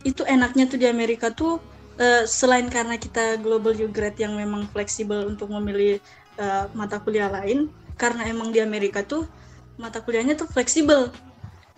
itu 0.02 0.26
enaknya 0.26 0.66
tuh 0.66 0.82
di 0.82 0.90
Amerika 0.90 1.30
tuh 1.30 1.62
eh, 2.02 2.26
selain 2.26 2.66
karena 2.66 2.98
kita 2.98 3.38
global 3.38 3.78
Ugrade 3.78 4.26
yang 4.26 4.34
memang 4.34 4.66
fleksibel 4.74 5.30
untuk 5.30 5.54
memilih 5.54 6.02
eh, 6.38 6.66
mata 6.72 7.00
kuliah 7.00 7.28
lain, 7.28 7.68
karena 7.96 8.28
emang 8.28 8.52
di 8.52 8.60
Amerika 8.60 9.04
tuh 9.04 9.26
mata 9.76 10.00
kuliahnya 10.00 10.36
tuh 10.36 10.48
fleksibel. 10.48 11.10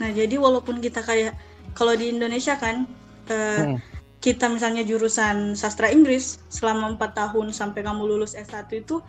Nah 0.02 0.10
jadi 0.10 0.36
walaupun 0.36 0.82
kita 0.82 1.00
kayak 1.02 1.38
kalau 1.74 1.94
di 1.94 2.12
Indonesia 2.12 2.58
kan 2.58 2.86
eh, 3.30 3.60
Hmm. 3.64 3.78
kita 4.20 4.48
misalnya 4.48 4.84
jurusan 4.84 5.52
sastra 5.54 5.92
Inggris 5.92 6.40
selama 6.48 6.96
empat 6.96 7.12
tahun 7.12 7.52
sampai 7.52 7.84
kamu 7.84 8.08
lulus 8.08 8.36
S1 8.36 8.72
itu 8.72 9.04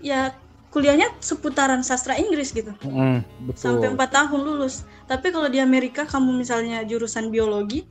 ya 0.00 0.32
kuliahnya 0.72 1.06
seputaran 1.20 1.84
sastra 1.84 2.16
Inggris 2.16 2.50
gitu 2.50 2.72
Mm, 2.82 3.22
betul. 3.46 3.60
sampai 3.60 3.92
empat 3.94 4.10
tahun 4.10 4.40
lulus. 4.40 4.82
Tapi 5.06 5.30
kalau 5.30 5.46
di 5.46 5.60
Amerika 5.60 6.02
kamu 6.02 6.34
misalnya 6.34 6.82
jurusan 6.82 7.28
biologi, 7.30 7.84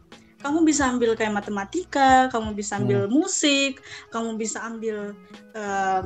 kamu 0.43 0.65
bisa 0.67 0.91
ambil 0.91 1.15
kayak 1.15 1.31
matematika, 1.31 2.27
kamu 2.27 2.51
bisa 2.51 2.75
ambil 2.75 3.07
musik, 3.07 3.79
kamu 4.11 4.35
bisa 4.35 4.59
ambil 4.67 5.15
uh, 5.55 6.01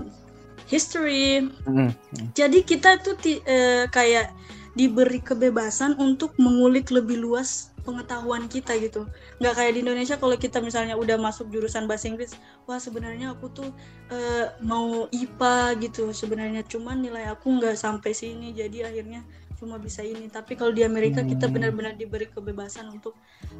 history. 0.67 1.47
Hmm. 1.65 1.91
Jadi 2.35 2.63
kita 2.63 2.99
tuh 2.99 3.15
ti- 3.17 3.41
eh, 3.43 3.87
kayak 3.89 4.31
diberi 4.77 5.17
kebebasan 5.19 5.97
untuk 5.97 6.37
mengulik 6.37 6.93
lebih 6.93 7.17
luas 7.17 7.73
pengetahuan 7.81 8.45
kita 8.51 8.75
gitu. 8.77 9.07
Nggak 9.39 9.53
kayak 9.57 9.71
di 9.73 9.79
Indonesia 9.81 10.19
kalau 10.19 10.35
kita 10.35 10.59
misalnya 10.61 10.93
udah 10.99 11.17
masuk 11.17 11.49
jurusan 11.49 11.87
bahasa 11.87 12.11
Inggris, 12.11 12.35
wah 12.67 12.77
sebenarnya 12.77 13.33
aku 13.33 13.47
tuh 13.49 13.69
eh, 14.11 14.51
mau 14.61 15.07
IPA 15.09 15.79
gitu. 15.81 16.11
Sebenarnya 16.13 16.61
cuman 16.67 16.99
nilai 17.01 17.25
aku 17.31 17.47
nggak 17.57 17.73
sampai 17.79 18.11
sini, 18.13 18.51
jadi 18.53 18.91
akhirnya 18.91 19.23
cuma 19.57 19.81
bisa 19.81 20.05
ini. 20.05 20.29
Tapi 20.29 20.53
kalau 20.53 20.69
di 20.75 20.85
Amerika 20.85 21.25
kita 21.25 21.49
Hmm. 21.49 21.57
benar-benar 21.57 21.97
diberi 21.97 22.27
kebebasan 22.29 22.91
untuk 22.91 23.15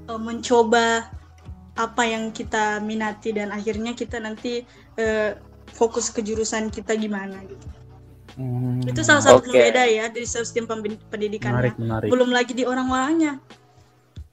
eh, 0.05 0.19
mencoba 0.21 1.09
apa 1.77 2.03
yang 2.09 2.33
kita 2.33 2.81
minati 2.81 3.29
dan 3.33 3.53
akhirnya 3.53 3.93
kita 3.93 4.17
nanti 4.17 4.65
eh, 4.97 5.31
fokus 5.77 6.09
ke 6.09 6.25
jurusan 6.25 6.73
kita 6.73 6.97
gimana 6.97 7.37
gitu. 7.45 7.67
Hmm. 8.37 8.81
Itu 8.85 9.01
salah 9.05 9.21
satu 9.21 9.45
Oke. 9.45 9.53
pembeda 9.53 9.85
ya 9.85 10.09
dari 10.09 10.25
sistem 10.25 10.65
pendidikannya. 11.09 11.73
menarik 11.73 11.75
menarik. 11.77 12.09
Belum 12.09 12.29
lagi 12.33 12.53
di 12.57 12.65
orang-orangnya. 12.65 13.37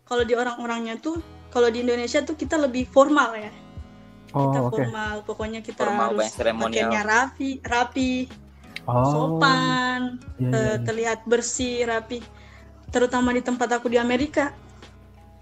Kalau 0.04 0.24
di 0.24 0.36
orang-orangnya 0.36 1.00
tuh, 1.00 1.20
kalau 1.48 1.68
di 1.72 1.80
Indonesia 1.84 2.20
tuh 2.20 2.36
kita 2.36 2.56
lebih 2.60 2.84
formal 2.88 3.36
ya. 3.36 3.52
Kita 4.28 4.58
Oh, 4.60 4.68
oke. 4.68 4.82
formal, 4.82 5.14
pokoknya 5.22 5.60
kita 5.62 5.86
Formal, 5.86 6.18
harus 6.18 6.34
pakaiannya 6.34 7.02
rapi, 7.06 7.50
rapi, 7.62 8.12
Oh. 8.84 9.06
sopan, 9.08 10.20
iya, 10.36 10.44
iya, 10.44 10.50
eh, 10.52 10.60
iya. 10.76 10.84
terlihat 10.84 11.18
bersih, 11.24 11.88
rapi. 11.88 12.20
Terutama 12.92 13.32
di 13.32 13.40
tempat 13.40 13.80
aku 13.80 13.88
di 13.88 13.96
Amerika. 13.96 14.52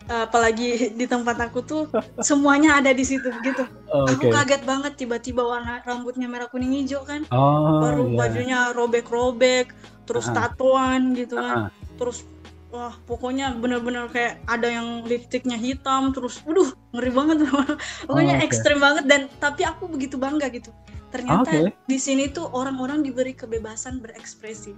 Apalagi 0.08 0.94
di 0.94 1.06
tempat 1.06 1.36
aku 1.38 1.62
tuh 1.62 1.82
semuanya 2.18 2.78
ada 2.80 2.90
di 2.90 3.04
situ 3.04 3.28
gitu. 3.42 3.64
Oh, 3.90 4.08
Aku 4.08 4.28
kaget 4.28 4.62
banget 4.64 4.96
tiba-tiba 4.96 5.44
warna 5.44 5.78
rambutnya 5.82 6.26
merah 6.26 6.48
kuning 6.48 6.82
hijau 6.82 7.04
kan. 7.04 7.22
Oh, 7.30 7.78
baru 7.82 8.02
iya. 8.08 8.16
bajunya 8.18 8.58
robek-robek 8.72 9.70
terus 10.02 10.26
Ah. 10.28 10.50
tatoan 10.50 11.14
gitu 11.14 11.38
kan 11.38 11.70
terus 11.94 12.26
wah 12.74 12.90
pokoknya 13.06 13.54
bener-bener 13.54 14.10
kayak 14.10 14.42
ada 14.50 14.66
yang 14.66 15.06
lipstiknya 15.06 15.54
hitam 15.54 16.10
terus 16.10 16.42
waduh 16.42 16.72
ngeri 16.90 17.10
banget 17.14 17.36
pokoknya 18.08 18.34
Oh, 18.36 18.40
oke. 18.42 18.46
ekstrem 18.46 18.82
banget 18.82 19.04
dan 19.06 19.20
tapi 19.38 19.62
aku 19.62 19.86
begitu 19.86 20.18
bangga 20.18 20.50
gitu 20.50 20.74
ternyata 21.12 21.44
Oke. 21.48 21.76
di 21.86 21.98
sini 22.00 22.32
tuh 22.32 22.48
orang-orang 22.50 23.04
diberi 23.04 23.36
kebebasan 23.36 24.00
berekspresi 24.00 24.72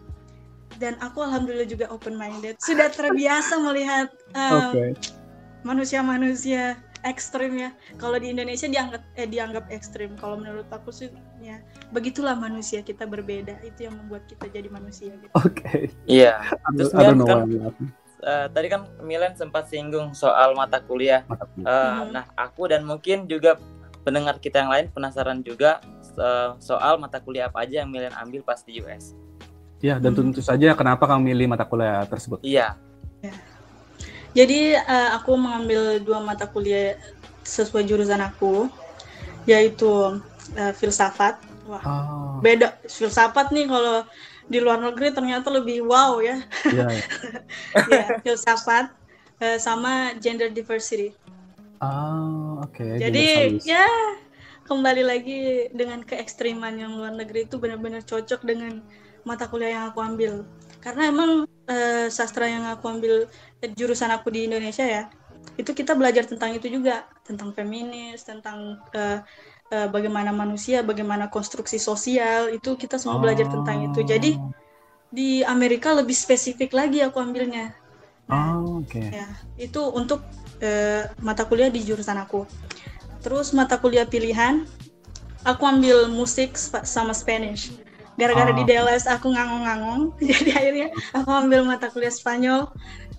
dan 0.82 0.98
aku 0.98 1.22
alhamdulillah 1.22 1.68
juga 1.68 1.86
open 1.90 2.14
minded 2.18 2.58
sudah 2.58 2.90
terbiasa 2.90 3.58
melihat 3.62 4.08
um, 4.34 4.74
Oke. 4.74 4.98
manusia-manusia 5.64 6.78
ekstrim 7.04 7.52
ya. 7.60 7.70
Kalau 8.00 8.16
di 8.16 8.32
Indonesia 8.32 8.66
dianggap 8.66 9.02
eh 9.14 9.28
dianggap 9.28 9.68
ekstrim. 9.68 10.16
Kalau 10.16 10.40
menurut 10.40 10.66
aku 10.72 10.90
sih 10.90 11.12
ya 11.38 11.60
begitulah 11.92 12.34
manusia 12.34 12.80
kita 12.80 13.04
berbeda. 13.04 13.60
Itu 13.60 13.86
yang 13.86 13.94
membuat 14.00 14.26
kita 14.26 14.48
jadi 14.50 14.68
manusia 14.72 15.12
gitu. 15.14 15.32
Oke. 15.36 15.92
Iya. 16.08 16.40
I 16.42 16.72
Terus 16.74 16.90
know 16.96 17.28
kan 17.28 17.44
eh, 18.24 18.46
tadi 18.50 18.66
kan 18.72 18.88
Milan 19.04 19.36
sempat 19.36 19.68
singgung 19.68 20.16
soal 20.16 20.56
mata 20.56 20.80
kuliah. 20.80 21.22
Mata 21.28 21.44
kuliah. 21.44 21.68
Eh, 21.68 21.92
Mhm. 22.08 22.10
Nah, 22.16 22.24
aku 22.34 22.72
dan 22.72 22.82
mungkin 22.88 23.28
juga 23.28 23.60
pendengar 24.04 24.40
kita 24.40 24.64
yang 24.64 24.72
lain 24.72 24.86
penasaran 24.90 25.44
juga 25.44 25.84
eh, 26.16 26.50
soal 26.58 26.96
mata 26.96 27.20
kuliah 27.20 27.52
apa 27.52 27.68
aja 27.68 27.84
yang 27.84 27.92
Milan 27.92 28.16
ambil 28.16 28.40
pas 28.40 28.64
di 28.64 28.80
US. 28.80 29.12
Iya, 29.84 30.00
dan 30.00 30.16
Hmm. 30.16 30.32
tentu 30.32 30.40
saja 30.40 30.72
kenapa 30.72 31.04
kamu 31.04 31.20
milih 31.28 31.46
mata 31.52 31.68
kuliah 31.68 32.08
tersebut? 32.08 32.40
Iya. 32.40 32.72
Jadi 34.32 34.72
eh, 34.74 35.10
aku 35.12 35.36
mengambil 35.36 36.00
dua 36.00 36.24
mata 36.24 36.48
kuliah 36.48 36.96
sesuai 37.44 37.84
jurusan 37.84 38.24
aku, 38.24 38.72
yaitu 39.44 40.16
eh, 40.56 40.72
filsafat. 40.72 41.36
Wah, 41.68 41.80
Oh, 41.84 42.40
beda 42.40 42.80
filsafat 42.88 43.52
nih 43.52 43.68
kalau 43.68 44.08
di 44.48 44.60
luar 44.60 44.80
negeri 44.80 45.12
ternyata 45.12 45.52
lebih 45.52 45.84
wow 45.84 46.16
ya. 46.24 46.40
iya. 46.72 46.88
iya. 46.88 47.04
ya, 47.92 48.04
filsafat 48.24 48.88
eh, 49.44 49.60
sama 49.60 50.16
gender 50.16 50.48
diversity. 50.48 51.12
Oh, 51.84 52.64
oke. 52.64 52.80
Jadi 52.96 53.60
Universalis. 53.60 53.68
ya 53.68 53.84
kembali 54.64 55.02
lagi 55.04 55.68
dengan 55.76 56.00
keekstriman 56.00 56.72
yang 56.80 56.96
luar 56.96 57.12
negeri 57.12 57.44
itu 57.44 57.60
benar-benar 57.60 58.00
cocok 58.00 58.40
dengan 58.48 58.80
mata 59.24 59.48
kuliah 59.50 59.80
yang 59.80 59.84
aku 59.90 60.00
ambil. 60.04 60.44
Karena 60.84 61.08
emang 61.08 61.48
eh, 61.68 62.08
sastra 62.12 62.44
yang 62.48 62.64
aku 62.68 62.84
ambil 62.88 63.14
eh, 63.64 63.70
jurusan 63.72 64.12
aku 64.12 64.28
di 64.28 64.46
Indonesia 64.48 64.84
ya, 64.84 65.08
itu 65.56 65.70
kita 65.72 65.96
belajar 65.96 66.24
tentang 66.28 66.52
itu 66.56 66.66
juga, 66.68 67.08
tentang 67.24 67.52
feminis, 67.56 68.24
tentang 68.24 68.80
eh, 68.92 69.18
eh, 69.72 69.88
bagaimana 69.88 70.30
manusia, 70.30 70.84
bagaimana 70.84 71.32
konstruksi 71.32 71.80
sosial, 71.80 72.52
itu 72.52 72.76
kita 72.76 73.00
semua 73.00 73.18
belajar 73.20 73.48
tentang 73.48 73.80
itu. 73.84 74.04
Jadi 74.04 74.36
Oh, 74.36 74.52
di 75.14 75.46
Amerika 75.46 75.94
lebih 75.94 76.10
spesifik 76.10 76.74
lagi 76.74 76.98
aku 76.98 77.22
ambilnya. 77.22 77.70
Nah, 78.26 78.58
Oh, 78.58 78.82
oke. 78.82 78.98
Ya, 78.98 79.30
itu 79.54 79.78
untuk 79.94 80.26
eh, 80.58 81.06
mata 81.22 81.46
kuliah 81.46 81.70
di 81.70 81.86
jurusan 81.86 82.18
aku. 82.18 82.50
Terus 83.22 83.54
mata 83.54 83.78
kuliah 83.78 84.04
pilihan, 84.04 84.66
aku 85.46 85.62
ambil 85.64 86.10
musik 86.10 86.58
sama 86.82 87.14
Spanish. 87.14 87.70
Gara-gara 88.14 88.50
Ah, 88.50 88.56
di 88.56 88.62
oke. 88.62 88.70
DLS 88.70 89.04
aku 89.10 89.26
ngangong-ngangong, 89.34 90.02
jadi 90.30 90.50
akhirnya 90.54 90.88
aku 91.12 91.30
ambil 91.30 91.60
mata 91.66 91.90
kuliah 91.90 92.14
Spanyol. 92.14 92.70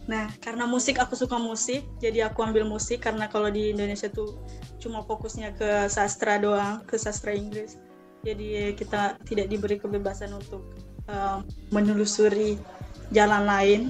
Nah, 0.05 0.29
karena 0.37 0.69
musik 0.69 1.01
aku 1.01 1.17
suka 1.17 1.35
musik, 1.35 1.83
jadi 1.97 2.29
aku 2.29 2.45
ambil 2.45 2.63
musik 2.63 3.01
karena 3.03 3.25
kalau 3.25 3.49
di 3.49 3.73
Indonesia 3.73 4.05
tuh 4.07 4.37
cuma 4.77 5.01
fokusnya 5.01 5.57
ke 5.57 5.89
sastra 5.89 6.37
doang, 6.37 6.85
ke 6.85 6.95
sastra 6.95 7.33
Inggris. 7.33 7.75
Jadi 8.21 8.73
kita 8.73 9.17
tidak 9.25 9.49
diberi 9.49 9.77
kebebasan 9.77 10.31
untuk 10.31 10.61
eh, 11.09 11.37
menelusuri 11.73 12.55
jalan 13.09 13.43
lain. 13.45 13.81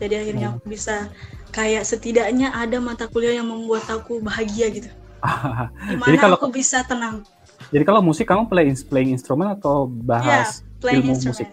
Jadi 0.00 0.14
akhirnya 0.14 0.56
aku 0.56 0.72
bisa 0.72 1.08
kayak 1.50 1.84
setidaknya 1.84 2.52
ada 2.52 2.80
mata 2.80 3.04
kuliah 3.08 3.36
yang 3.36 3.48
membuat 3.48 3.84
aku 3.88 4.20
bahagia 4.20 4.72
gitu. 4.72 4.88
Jadi 6.06 6.16
kalau- 6.16 6.38
aku 6.40 6.48
bisa 6.48 6.80
tenang. 6.82 7.22
Jadi 7.68 7.84
kalau 7.84 8.00
musik 8.00 8.24
kamu 8.24 8.48
play 8.48 8.72
playing 8.88 9.12
instrumen 9.12 9.52
atau 9.52 9.88
bahas 9.88 10.64
playing 10.80 11.04
ilmu 11.04 11.12
instrument. 11.14 11.36
musik? 11.36 11.48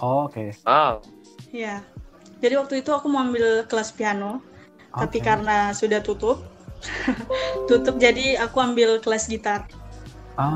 Oh, 0.00 0.30
oke. 0.30 0.44
Wow. 0.64 1.04
Ya. 1.52 1.84
Jadi 2.38 2.54
waktu 2.54 2.74
itu 2.80 2.90
aku 2.94 3.10
mau 3.10 3.26
ambil 3.26 3.66
kelas 3.66 3.90
piano, 3.90 4.38
tapi 4.94 5.18
Oke. 5.18 5.26
karena 5.26 5.74
sudah 5.74 5.98
tutup, 5.98 6.46
tutup 7.68 7.98
jadi 7.98 8.38
aku 8.38 8.62
ambil 8.62 9.02
kelas 9.02 9.26
gitar. 9.26 9.66
Ah, 10.38 10.54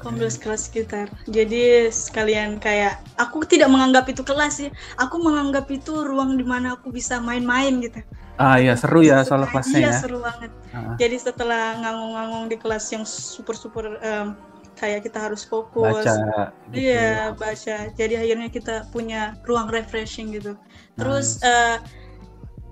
Aku 0.00 0.16
ambil 0.16 0.32
kelas 0.32 0.72
gitar. 0.72 1.12
Jadi 1.28 1.92
sekalian 1.92 2.56
kayak 2.56 3.04
aku 3.20 3.44
tidak 3.44 3.68
menganggap 3.68 4.08
itu 4.08 4.24
kelas 4.24 4.64
sih. 4.64 4.70
Aku 4.96 5.20
menganggap 5.20 5.68
itu 5.68 5.92
ruang 6.08 6.40
di 6.40 6.44
mana 6.44 6.80
aku 6.80 6.88
bisa 6.88 7.20
main-main 7.20 7.84
gitu. 7.84 8.00
Ah, 8.40 8.56
iya 8.56 8.74
seru 8.80 9.04
ya 9.04 9.20
soal 9.22 9.44
Iya, 9.44 9.52
kelasnya 9.52 9.80
ya. 9.92 10.00
seru 10.00 10.18
banget. 10.24 10.50
Ah, 10.72 10.96
Jadi 10.96 11.16
setelah 11.20 11.76
ngangong-ngangong 11.84 12.44
di 12.48 12.56
kelas 12.56 12.84
yang 12.96 13.04
super-super 13.04 14.00
em, 14.00 14.32
kayak 14.80 15.04
kita 15.04 15.20
harus 15.20 15.44
fokus. 15.44 16.00
baca 16.08 16.48
gitu. 16.72 16.80
Iya, 16.80 17.36
baca. 17.36 17.76
Jadi 17.92 18.14
akhirnya 18.16 18.48
kita 18.48 18.88
punya 18.88 19.36
ruang 19.44 19.68
refreshing 19.68 20.32
gitu. 20.32 20.56
Terus 20.96 21.44
eh, 21.44 21.76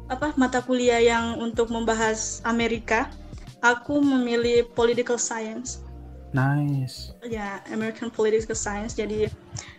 apa 0.09 0.33
mata 0.41 0.65
kuliah 0.65 0.99
yang 0.99 1.37
untuk 1.45 1.69
membahas 1.69 2.41
Amerika, 2.49 3.13
aku 3.61 4.01
memilih 4.01 4.65
political 4.73 5.21
science. 5.21 5.85
Nice. 6.33 7.13
Ya, 7.25 7.61
American 7.69 8.09
Political 8.09 8.57
Science. 8.57 8.97
Jadi 8.97 9.29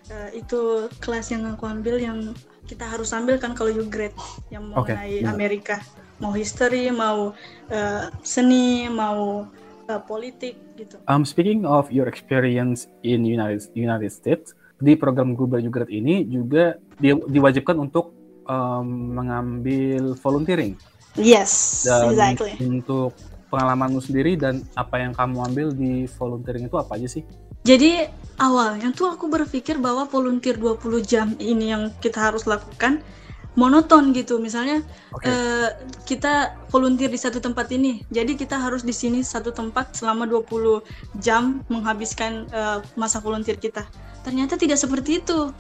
eh, 0.10 0.30
itu 0.34 0.88
kelas 1.01 1.34
yang 1.34 1.49
aku 1.49 1.66
ambil 1.66 1.97
yang 1.97 2.38
kita 2.70 2.88
harus 2.88 3.12
ambil 3.12 3.36
kan 3.41 3.58
kalau 3.58 3.74
you 3.74 3.84
grade 3.89 4.16
yang 4.54 4.70
mengenai 4.72 5.22
benar. 5.22 5.34
Amerika. 5.34 5.78
Mau 6.22 6.32
history, 6.32 6.93
mau 6.93 7.34
eh, 7.74 8.08
seni, 8.22 8.88
mau 8.88 9.49
eh, 9.89 10.01
politik 10.06 10.56
gitu. 10.78 11.01
Um, 11.10 11.26
speaking 11.26 11.66
of 11.66 11.89
your 11.89 12.06
experience 12.08 12.88
in 13.04 13.26
United 13.26 13.68
United 13.74 14.14
States, 14.14 14.54
di 14.82 14.97
program 14.97 15.34
Global 15.38 15.62
Grad 15.70 15.89
ini 15.89 16.26
juga 16.28 16.78
di- 16.99 17.24
diwajibkan 17.30 17.78
untuk 17.80 18.12
um, 18.47 19.16
mengambil 19.16 20.18
volunteering 20.20 20.76
Yes, 21.14 21.86
dan 21.86 22.10
exactly. 22.10 22.58
untuk 22.58 23.14
pengalamanmu 23.54 24.01
sendiri 24.01 24.34
dan 24.34 24.66
apa 24.74 24.97
yang 24.97 25.14
kamu 25.14 25.38
ambil 25.54 25.68
di 25.70 26.10
volunteering 26.18 26.66
itu 26.66 26.74
apa 26.82 26.97
aja 26.97 27.06
sih? 27.06 27.22
Jadi 27.62 28.01
awalnya 28.41 28.89
tuh 28.89 29.14
aku 29.14 29.30
berpikir 29.30 29.78
bahwa 29.78 30.10
volunteer 30.10 30.58
20 30.58 30.82
jam 31.06 31.38
ini 31.38 31.70
yang 31.70 31.93
kita 32.01 32.34
harus 32.34 32.49
lakukan 32.49 33.06
monoton 33.54 34.12
gitu. 34.18 34.41
Misalnya 34.41 34.82
Oke. 35.14 35.30
eh, 35.30 35.70
kita 36.10 36.58
volunteer 36.74 37.14
di 37.14 37.22
satu 37.22 37.38
tempat 37.38 37.70
ini. 37.70 38.01
Jadi 38.10 38.34
kita 38.34 38.58
harus 38.58 38.82
di 38.82 38.91
sini 38.91 39.22
satu 39.22 39.54
tempat 39.54 39.93
selama 39.93 40.26
20 40.26 40.82
jam 41.22 41.62
menghabiskan 41.70 42.49
eh, 42.49 42.80
masa 42.97 43.22
volunteer 43.22 43.62
kita. 43.62 43.86
Ternyata 44.26 44.58
tidak 44.58 44.82
seperti 44.82 45.22
itu. 45.22 45.54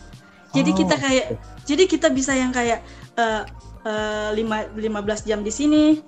Jadi 0.53 0.69
Oh, 0.73 0.77
kita 0.85 0.95
kayak 0.97 1.25
jadi 1.65 1.83
kita 1.87 2.07
bisa 2.09 2.33
yang 2.33 2.49
kayak 2.49 2.81
eh, 3.15 3.41
eh, 3.85 4.29
lima- 4.33 4.69
15 4.75 5.23
jam 5.23 5.39
di 5.45 5.53
sini, 5.53 6.01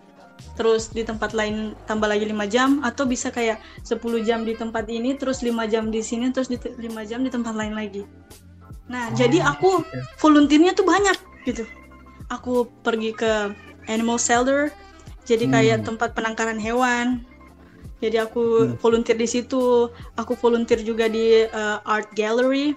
terus 0.55 0.91
di 0.91 1.03
tempat 1.03 1.36
lain 1.36 1.75
tambah 1.83 2.07
lagi 2.07 2.23
lima 2.23 2.47
jam 2.47 2.79
atau 2.79 3.03
bisa 3.03 3.27
kayak 3.27 3.59
10 3.83 3.99
jam 4.23 4.43
di 4.43 4.55
tempat 4.55 4.88
ini 4.88 5.15
terus 5.15 5.43
lima 5.43 5.67
jam 5.67 5.91
di 5.91 5.99
sini 5.99 6.31
terus 6.31 6.47
di 6.47 6.55
lima 6.79 7.03
jam 7.03 7.23
di 7.23 7.31
tempat 7.31 7.55
lain 7.55 7.75
lagi 7.75 8.03
nah 8.88 9.09
Oh, 9.11 9.17
jadi 9.17 9.41
aku 9.41 9.81
oke. 9.81 9.97
volunteernya 10.21 10.71
tuh 10.71 10.86
banyak 10.86 11.17
gitu 11.43 11.63
aku 12.29 12.69
pergi 12.83 13.11
ke 13.11 13.51
animal 13.88 14.15
shelter 14.17 14.71
jadi 15.25 15.49
kayak 15.49 15.77
Hmm. 15.81 15.88
tempat 15.93 16.13
penangkaran 16.13 16.59
hewan 16.61 17.25
jadi 17.99 18.27
aku 18.27 18.43
Hmm. 18.43 18.75
volunteer 18.79 19.17
di 19.17 19.25
situ 19.25 19.89
aku 20.15 20.38
volunteer 20.38 20.79
juga 20.83 21.09
di 21.09 21.43
uh, 21.47 21.79
art 21.83 22.11
gallery 22.13 22.75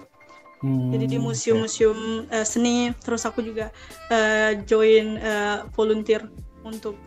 Hmm, 0.59 0.91
jadi 0.91 1.05
di 1.07 1.17
oke. 1.17 1.31
museum-museum 1.31 2.27
uh, 2.27 2.43
seni 2.43 2.91
terus 2.99 3.23
aku 3.23 3.39
juga 3.39 3.71
uh, 4.11 4.51
join 4.67 5.15
uh, 5.15 5.63
volunteer 5.71 6.27
untuk 6.67 6.99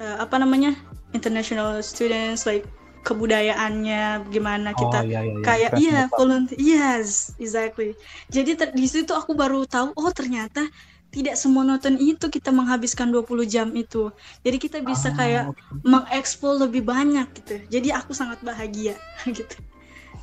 uh, 0.00 0.16
apa 0.22 0.36
namanya? 0.40 0.74
International 1.14 1.80
students 1.80 2.44
like 2.44 2.66
kebudayaannya 3.06 4.28
gimana 4.28 4.76
kita 4.76 5.00
oh, 5.00 5.06
iya, 5.06 5.24
iya, 5.24 5.32
iya. 5.32 5.44
kayak 5.44 5.70
iya 5.80 6.00
volunteer. 6.12 6.58
Yes 6.60 7.32
exactly. 7.40 7.96
Jadi 8.28 8.50
ter- 8.58 8.74
di 8.76 8.84
situ 8.84 9.14
aku 9.16 9.32
baru 9.32 9.64
tahu 9.64 9.96
oh 9.96 10.10
ternyata 10.12 10.66
tidak 11.08 11.40
semonoton 11.40 11.96
itu 11.96 12.28
kita 12.28 12.52
menghabiskan 12.52 13.08
20 13.08 13.48
jam 13.48 13.72
itu. 13.72 14.12
Jadi 14.44 14.56
kita 14.60 14.78
bisa 14.84 15.08
Ah, 15.08 15.16
kayak 15.16 15.44
oke. 15.48 15.88
mengeksplor 15.88 16.68
lebih 16.68 16.84
banyak 16.84 17.24
gitu. 17.32 17.64
Jadi 17.72 17.88
aku 17.96 18.12
sangat 18.12 18.44
bahagia 18.44 18.92
gitu. 19.38 19.56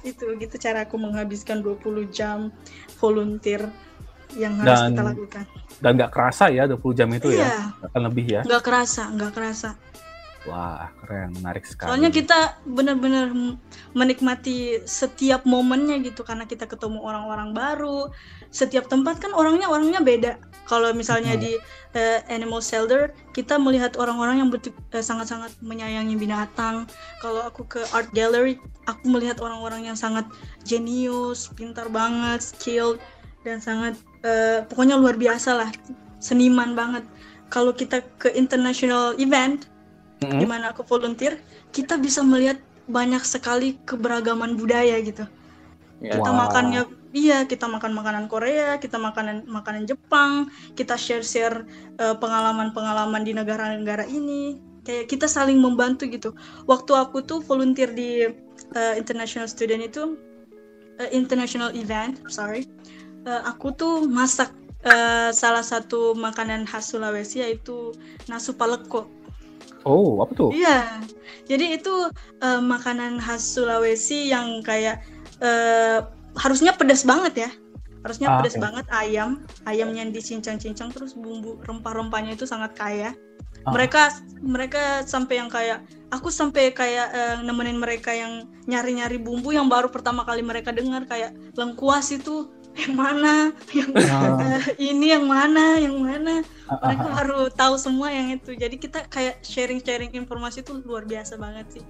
Itu 0.06 0.38
gitu 0.38 0.56
cara 0.62 0.86
aku 0.86 1.02
menghabiskan 1.02 1.66
20 1.66 2.06
jam 2.14 2.54
volunteer 3.02 3.66
yang 4.34 4.58
harus 4.60 4.80
Dan 4.82 4.90
kita 4.92 5.04
lakukan. 5.06 5.44
dan 5.76 5.92
nggak 6.00 6.12
kerasa 6.12 6.44
ya 6.50 6.64
20 6.66 6.98
jam 6.98 7.10
itu 7.14 7.28
iya. 7.36 7.46
ya 7.46 7.54
akan 7.92 8.02
lebih 8.10 8.26
ya. 8.26 8.42
Nggak 8.42 8.64
kerasa 8.64 9.04
nggak 9.14 9.32
kerasa. 9.36 9.70
Wah 10.46 10.94
keren 11.02 11.34
menarik 11.42 11.66
sekali. 11.66 11.90
Soalnya 11.90 12.14
kita 12.14 12.62
benar-benar 12.70 13.34
menikmati 13.98 14.86
setiap 14.86 15.42
momennya 15.42 15.98
gitu 16.06 16.22
karena 16.22 16.46
kita 16.46 16.70
ketemu 16.70 17.02
orang-orang 17.02 17.50
baru. 17.58 18.14
Setiap 18.54 18.86
tempat 18.86 19.18
kan 19.18 19.34
orangnya 19.34 19.66
orangnya 19.66 20.06
beda. 20.06 20.38
Kalau 20.70 20.94
misalnya 20.94 21.34
Mhm. 21.34 21.42
di 21.42 21.54
eh, 21.96 22.20
animal 22.30 22.60
shelter 22.62 23.16
kita 23.32 23.56
melihat 23.58 23.98
orang-orang 23.98 24.46
yang 24.46 24.50
eh, 24.54 25.02
sangat-sangat 25.02 25.56
menyayangi 25.66 26.14
binatang. 26.14 26.86
Kalau 27.26 27.42
aku 27.42 27.66
ke 27.66 27.82
art 27.90 28.14
gallery 28.14 28.62
aku 28.86 29.10
melihat 29.10 29.42
orang-orang 29.42 29.90
yang 29.90 29.98
sangat 29.98 30.30
jenius 30.62 31.50
pintar 31.58 31.90
banget 31.90 32.54
skilled 32.54 33.02
dan 33.46 33.62
sangat 33.62 33.94
eh, 34.26 34.66
pokoknya 34.66 34.98
luar 34.98 35.16
biasa 35.16 35.54
lah 35.54 35.70
seniman 36.18 36.74
banget 36.74 37.06
kalau 37.54 37.72
kita 37.72 38.02
ke 38.18 38.34
international 38.34 39.14
event 39.22 39.70
Mm-mm. 40.24 40.40
di 40.42 40.46
mana 40.48 40.72
aku 40.74 40.82
volunteer, 40.88 41.38
kita 41.76 42.00
bisa 42.00 42.24
melihat 42.26 42.58
banyak 42.90 43.22
sekali 43.26 43.78
keberagaman 43.84 44.56
budaya 44.56 44.98
gitu. 45.02 45.26
Ya. 46.04 46.20
Kita 46.20 46.32
Wow. 46.32 46.40
makannya 46.48 46.82
iya, 47.16 47.48
kita 47.48 47.66
makan 47.72 47.96
makanan 47.96 48.26
Korea, 48.28 48.78
kita 48.78 49.00
makanan 49.00 49.48
makanan 49.48 49.88
Jepang, 49.88 50.52
kita 50.76 51.00
share-share 51.00 51.64
eh, 52.00 52.16
pengalaman-pengalaman 52.20 53.24
di 53.24 53.32
negara-negara 53.32 54.06
ini. 54.10 54.60
Kayak 54.86 55.10
kita 55.10 55.26
saling 55.26 55.58
membantu 55.58 56.06
gitu. 56.06 56.38
Waktu 56.70 56.92
aku 56.94 57.26
tuh 57.26 57.42
volunteer 57.42 57.90
di 57.96 58.30
eh, 58.76 58.94
international 59.00 59.50
student 59.50 59.82
itu 59.82 60.20
eh, 61.02 61.10
international 61.16 61.74
event, 61.74 62.22
sorry. 62.30 62.68
Eh, 63.26 63.42
aku 63.46 63.74
tuh 63.74 63.94
masak 64.08 64.54
eh, 64.86 65.30
salah 65.34 65.66
satu 65.66 66.14
makanan 66.16 66.66
khas 66.70 66.94
Sulawesi 66.94 67.42
yaitu 67.42 67.92
nasu 68.30 68.54
paleko. 68.54 69.10
oh 69.86 70.18
apa 70.24 70.34
tuh 70.34 70.50
Iya, 70.50 71.02
jadi 71.46 71.78
itu 71.78 71.94
eh, 72.42 72.62
makanan 72.62 73.22
khas 73.22 73.42
Sulawesi 73.46 74.30
yang 74.30 74.62
kayak 74.62 75.02
eh, 75.42 76.00
harusnya 76.38 76.74
pedas 76.74 77.06
banget 77.06 77.48
ya. 77.48 77.52
Harusnya 78.06 78.30
Ah, 78.30 78.38
pedas 78.38 78.54
oke. 78.54 78.62
banget 78.62 78.86
ayam, 78.94 79.42
ayamnya 79.66 80.06
yang 80.06 80.14
dicincang-cincang 80.14 80.94
terus 80.94 81.18
bumbu 81.18 81.58
rempah-rempahnya 81.66 82.38
itu 82.38 82.46
sangat 82.46 82.78
kaya. 82.78 83.18
Ah. 83.66 83.74
Mereka 83.74 84.02
mereka 84.46 85.02
sampai 85.10 85.42
yang 85.42 85.50
kayak 85.50 85.82
aku 86.14 86.30
sampai 86.30 86.70
kayak 86.70 87.08
eh, 87.14 87.38
nemenin 87.42 87.82
mereka 87.82 88.14
yang 88.14 88.46
nyari-nyari 88.70 89.18
bumbu 89.18 89.50
yang 89.54 89.66
baru 89.66 89.90
pertama 89.90 90.22
kali 90.22 90.46
mereka 90.46 90.70
dengar 90.70 91.10
kayak 91.10 91.34
lengkuas 91.58 92.14
itu 92.14 92.46
yang 92.76 92.94
mana, 93.00 93.56
yang 93.72 93.90
eh, 93.96 94.64
ini 94.84 95.16
yang 95.16 95.24
mana, 95.24 95.80
yang 95.80 95.96
mana? 95.96 96.44
Ah, 96.68 96.76
ah, 96.76 96.78
mereka 96.92 97.08
baru 97.24 97.42
tahu 97.48 97.76
semua 97.80 98.12
yang 98.12 98.36
itu. 98.36 98.52
Jadi 98.52 98.76
kita 98.76 99.08
kayak 99.08 99.40
sharing-sharing 99.48 100.12
informasi 100.12 100.60
itu 100.60 100.84
luar 100.84 101.08
biasa 101.08 101.40
banget 101.40 101.80
sih. 101.80 101.84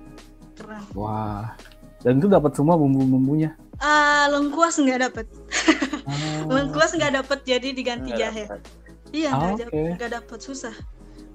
Keren. 0.53 0.85
Wah. 0.93 1.57
Dan 2.05 2.21
itu 2.21 2.29
dapat 2.29 2.53
semua 2.53 2.77
bumbu-bumbunya? 2.77 3.57
Ah 3.81 4.29
lengkuas 4.29 4.77
nggak 4.77 5.09
dapet. 5.09 5.25
Oh. 6.05 6.53
lengkuas 6.55 6.93
nggak 6.93 7.17
dapet 7.17 7.39
jadi 7.43 7.73
diganti 7.73 8.13
Nggak 8.13 8.21
jahe. 8.21 8.43
dapat. 8.45 8.61
iya 9.13 9.29
nggak 9.33 9.57
dapet 9.57 9.81
nggak 9.97 10.11
dapet. 10.21 10.39
Susah. 10.39 10.75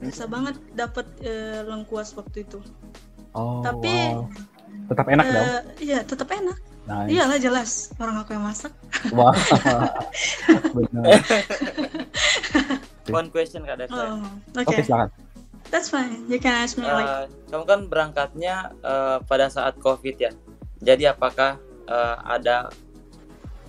Susah 0.01 0.27
banget 0.31 0.57
dapet 0.79 1.07
eh, 1.27 1.67
lengkuas 1.67 2.15
waktu 2.15 2.47
itu. 2.47 2.63
Oh 3.35 3.63
Tapi, 3.67 4.15
wow. 4.15 4.27
tetap 4.89 5.07
enak 5.11 5.27
dong? 5.27 5.43
Eh, 5.43 5.61
iya 5.91 5.99
tetap 6.07 6.31
enak 6.31 6.70
nice. 6.89 7.09
iyalah 7.13 7.39
jelas. 7.41 7.71
Orang 7.99 8.17
aku 8.21 8.37
yang 8.37 8.45
masak. 8.45 8.73
Wah. 9.13 9.33
Benar. 10.77 11.21
One 13.11 13.29
question 13.35 13.67
Kak 13.67 13.85
Daksa. 13.85 14.03
oh, 14.17 14.23
oke. 14.55 14.65
Oke 14.65 14.85
silakan. 14.85 15.11
That's 15.71 15.87
fine. 15.87 16.27
You 16.27 16.43
can 16.43 16.57
ask 16.57 16.75
me 16.75 16.87
like. 16.87 17.07
Eh, 17.07 17.25
kamu 17.53 17.65
kan 17.67 17.81
berangkatnya 17.87 18.75
eh, 18.83 19.19
pada 19.23 19.47
saat 19.53 19.79
COVID 19.79 20.17
ya. 20.19 20.33
Jadi 20.83 21.07
apakah 21.07 21.61
eh, 21.87 22.17
ada 22.27 22.73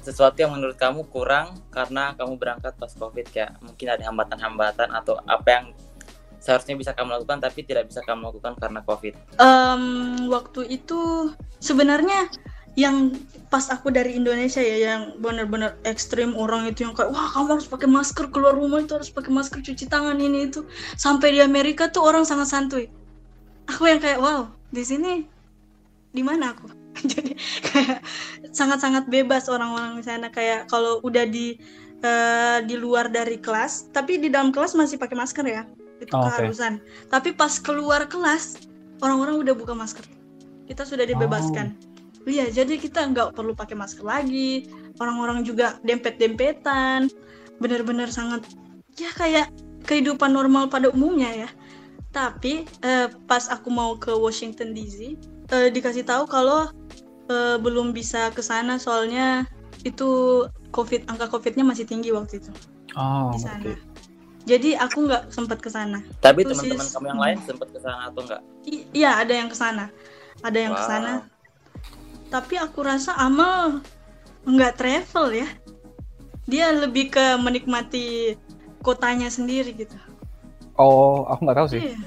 sesuatu 0.01 0.41
yang 0.41 0.57
menurut 0.57 0.81
kamu 0.81 1.05
kurang 1.13 1.61
karena 1.69 2.17
kamu 2.17 2.41
berangkat 2.41 2.73
pas 2.73 2.89
COVID? 2.97 3.25
Kayak 3.29 3.61
mungkin 3.61 3.87
ada 3.91 4.03
hambatan-hambatan 4.09 4.89
atau 4.97 5.21
apa 5.29 5.49
yang 5.49 5.65
seharusnya 6.41 6.73
bisa 6.73 6.91
kamu 6.97 7.21
lakukan 7.21 7.37
tapi 7.37 7.61
tidak 7.61 7.85
bisa 7.85 8.01
kamu 8.01 8.33
lakukan 8.33 8.57
karena 8.57 8.81
COVID. 8.81 9.13
Em, 9.37 9.83
waktu 10.25 10.61
itu 10.73 11.29
sebenarnya 11.61 12.33
yang 12.79 13.11
pas 13.51 13.67
aku 13.67 13.91
dari 13.91 14.15
Indonesia 14.15 14.63
ya 14.63 14.95
yang 14.95 15.01
benar-benar 15.19 15.75
ekstrim 15.83 16.31
orang 16.39 16.71
itu 16.71 16.87
yang 16.87 16.95
kayak 16.95 17.11
wah 17.11 17.27
kamu 17.35 17.59
harus 17.59 17.67
pakai 17.67 17.89
masker 17.91 18.31
keluar 18.31 18.55
rumah 18.55 18.79
itu 18.79 18.95
harus 18.95 19.11
pakai 19.11 19.27
masker 19.27 19.59
cuci 19.59 19.91
tangan 19.91 20.15
ini 20.15 20.47
itu. 20.47 20.63
Sampai 20.95 21.35
di 21.35 21.43
Amerika 21.43 21.91
tuh 21.91 22.07
orang 22.07 22.23
sangat 22.23 22.47
santuy. 22.47 22.87
Aku 23.67 23.83
yang 23.91 23.99
kayak 23.99 24.23
wow 24.23 24.47
di 24.71 24.83
sini 24.87 25.27
di 26.15 26.23
mana 26.23 26.55
aku? 26.55 26.71
Jadi 27.11 27.35
kayak 27.71 27.99
sangat-sangat 28.55 29.11
bebas 29.11 29.51
orang-orang 29.51 29.99
di 29.99 30.03
sana. 30.07 30.31
Kayak 30.31 30.71
kalau 30.71 31.03
udah 31.03 31.27
di 31.27 31.59
eh, 31.99 32.57
di 32.63 32.75
luar 32.79 33.11
dari 33.11 33.35
kelas 33.35 33.91
tapi 33.91 34.15
di 34.15 34.31
dalam 34.31 34.55
kelas 34.55 34.79
masih 34.79 34.95
pakai 34.95 35.19
masker 35.19 35.43
ya 35.43 35.67
itu 35.99 36.15
Oh, 36.15 36.23
keharusan. 36.23 36.79
Tapi 37.11 37.35
pas 37.35 37.59
keluar 37.59 38.07
kelas 38.07 38.63
orang-orang 39.03 39.43
udah 39.43 39.53
buka 39.59 39.75
masker. 39.75 40.07
Kita 40.71 40.87
sudah 40.87 41.03
dibebaskan 41.03 41.90
iya 42.29 42.45
jadi 42.49 42.77
kita 42.77 43.09
nggak 43.11 43.33
perlu 43.37 43.53
pakai 43.57 43.75
masker 43.77 44.05
lagi. 44.05 44.69
Orang-orang 45.01 45.41
juga 45.41 45.77
dempet-dempetan. 45.81 47.09
Benar-benar 47.57 48.09
sangat 48.13 48.45
ya 48.97 49.09
kayak 49.13 49.49
kehidupan 49.85 50.33
normal 50.33 50.69
pada 50.69 50.89
umumnya 50.93 51.47
ya. 51.47 51.49
Tapi 52.11 52.67
eh, 52.83 53.07
pas 53.25 53.47
aku 53.47 53.71
mau 53.71 53.95
ke 53.95 54.11
Washington 54.11 54.75
DC 54.75 55.15
eh, 55.51 55.69
dikasih 55.71 56.03
tahu 56.05 56.27
kalau 56.27 56.69
eh, 57.31 57.57
belum 57.57 57.95
bisa 57.95 58.29
ke 58.35 58.43
sana 58.43 58.77
soalnya 58.77 59.47
itu 59.81 60.45
covid 60.69 61.09
angka 61.09 61.27
covidnya 61.31 61.65
masih 61.65 61.87
tinggi 61.87 62.13
waktu 62.13 62.37
itu. 62.43 62.51
Oh 62.95 63.31
di 63.33 63.39
sana. 63.41 63.63
oke. 63.63 63.73
Jadi 64.41 64.73
aku 64.73 65.05
nggak 65.05 65.29
sempat 65.29 65.61
ke 65.61 65.69
sana. 65.69 66.01
Tapi 66.19 66.41
teman-teman 66.41 66.87
kamu 66.89 67.05
yang 67.13 67.21
lain 67.21 67.37
sempat 67.45 67.69
ke 67.69 67.79
sana 67.79 68.09
atau 68.09 68.25
enggak? 68.25 68.41
I- 68.67 68.85
iya 68.93 69.21
ada 69.21 69.33
yang 69.37 69.49
ke 69.49 69.57
sana. 69.57 69.93
Ada 70.41 70.57
yang 70.57 70.73
ke 70.73 70.81
Wow. 70.83 70.89
sana 70.89 71.11
tapi 72.31 72.55
aku 72.55 72.79
rasa 72.81 73.11
Amal 73.19 73.83
nggak 74.47 74.79
travel 74.79 75.35
ya. 75.35 75.47
Dia 76.47 76.73
lebih 76.73 77.11
ke 77.13 77.37
menikmati 77.37 78.33
kotanya 78.81 79.29
sendiri 79.29 79.75
gitu. 79.75 79.93
Oh 80.79 81.27
aku 81.27 81.45
nggak 81.45 81.57
tahu 81.59 81.67
sih. 81.69 81.81
Iya. 81.91 81.99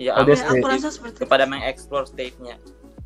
Iya, 0.00 0.10
Oh, 0.16 0.24
dia 0.24 0.34
aku, 0.40 0.56
aku 0.58 0.66
rasa 0.66 0.88
seperti 0.88 1.20
itu. 1.20 1.22
kepada 1.28 1.44
mengeksplor 1.44 2.08
state-nya. 2.08 2.56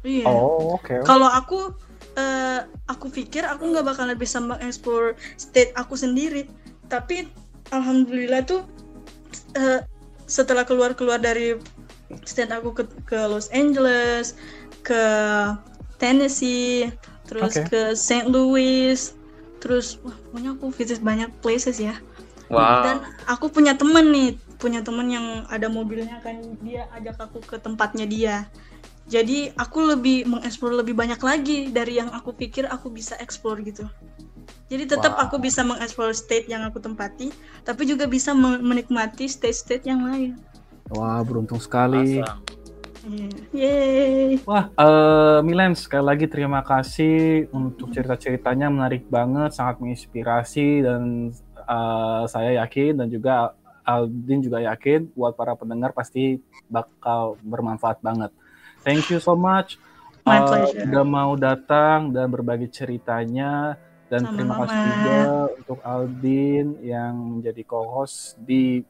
iya. 0.07 0.25
Oh 0.29 0.79
oke 0.79 1.03
kalau 1.03 1.27
aku 1.27 1.75
eh, 2.15 2.61
aku 2.87 3.11
pikir 3.11 3.43
aku 3.43 3.67
nggak 3.73 3.85
bakalan 3.85 4.15
bisa 4.15 4.39
mengeksplor 4.39 5.17
state 5.37 5.73
aku 5.75 5.99
sendiri. 5.99 6.47
Tapi 6.87 7.27
alhamdulillah 7.75 8.47
tuh 8.47 8.63
eh, 9.59 9.83
setelah 10.31 10.63
keluar 10.63 10.95
keluar 10.95 11.19
dari 11.19 11.59
state 12.23 12.55
aku 12.55 12.71
ke, 12.71 12.85
ke 13.03 13.19
Los 13.27 13.51
Angeles 13.51 14.39
ke 14.87 15.03
Tennessee 15.97 16.93
terus 17.27 17.59
Oke. 17.59 17.69
ke 17.69 17.83
St. 17.93 18.29
Louis 18.29 18.97
terus 19.59 19.99
wah 20.05 20.15
pokoknya 20.15 20.51
aku 20.55 20.67
visit 20.71 21.01
banyak 21.03 21.33
places 21.43 21.81
ya 21.81 21.97
Wow. 22.47 22.83
Dan 22.87 22.97
aku 23.27 23.51
punya 23.51 23.75
temen 23.75 24.15
nih, 24.15 24.39
punya 24.59 24.79
temen 24.79 25.11
yang 25.11 25.27
ada 25.51 25.67
mobilnya 25.67 26.23
kan 26.23 26.39
dia 26.63 26.87
ajak 26.95 27.19
aku 27.19 27.43
ke 27.43 27.59
tempatnya 27.59 28.07
dia. 28.07 28.37
Jadi 29.07 29.55
aku 29.55 29.95
lebih 29.95 30.27
mengeksplor 30.27 30.75
lebih 30.75 30.95
banyak 30.95 31.19
lagi 31.23 31.71
dari 31.71 31.99
yang 31.99 32.11
aku 32.11 32.35
pikir 32.35 32.67
aku 32.67 32.91
bisa 32.91 33.15
explore 33.23 33.63
gitu. 33.63 33.87
Jadi 34.67 34.87
tetap 34.91 35.15
Wow. 35.15 35.31
aku 35.31 35.39
bisa 35.39 35.63
mengeksplor 35.63 36.11
state 36.11 36.51
yang 36.51 36.67
aku 36.67 36.83
tempati, 36.83 37.31
tapi 37.63 37.87
juga 37.87 38.11
bisa 38.11 38.35
me- 38.35 38.59
menikmati 38.59 39.31
state-state 39.31 39.87
yang 39.87 40.03
lain. 40.03 40.35
Wah, 40.91 41.23
beruntung 41.23 41.63
sekali. 41.63 42.19
Awesome. 42.19 42.43
Yeay. 43.55 44.43
Wah, 44.43 44.67
eh 44.75 45.39
Milen 45.47 45.79
sekali 45.79 46.05
lagi 46.05 46.27
terima 46.27 46.61
kasih 46.67 47.47
untuk 47.55 47.95
cerita-ceritanya 47.95 48.67
menarik 48.67 49.07
banget, 49.07 49.55
sangat 49.55 49.79
menginspirasi 49.79 50.83
dan 50.83 51.31
eh, 51.55 52.23
saya 52.27 52.67
yakin 52.67 52.99
dan 52.99 53.09
juga 53.09 53.55
Aldin 53.87 54.43
juga 54.43 54.59
yakin 54.59 55.15
buat 55.15 55.39
para 55.39 55.55
pendengar 55.55 55.95
pasti 55.95 56.43
bakal 56.67 57.39
bermanfaat 57.47 58.03
banget. 58.03 58.35
Thank 58.83 59.15
you 59.15 59.23
so 59.23 59.39
much 59.39 59.79
My 60.27 60.43
pleasure. 60.43 60.91
udah 60.91 61.05
mau 61.07 61.39
datang 61.39 62.11
dan 62.11 62.27
berbagi 62.27 62.67
ceritanya 62.67 63.79
dan 64.11 64.27
terima 64.27 64.59
Sama-sama. 64.59 64.67
kasih 64.67 64.83
juga 64.91 65.21
untuk 65.55 65.79
Aldin 65.87 66.67
yang 66.83 67.15
menjadi 67.39 67.63
co-host 67.63 68.35
di 68.43 68.83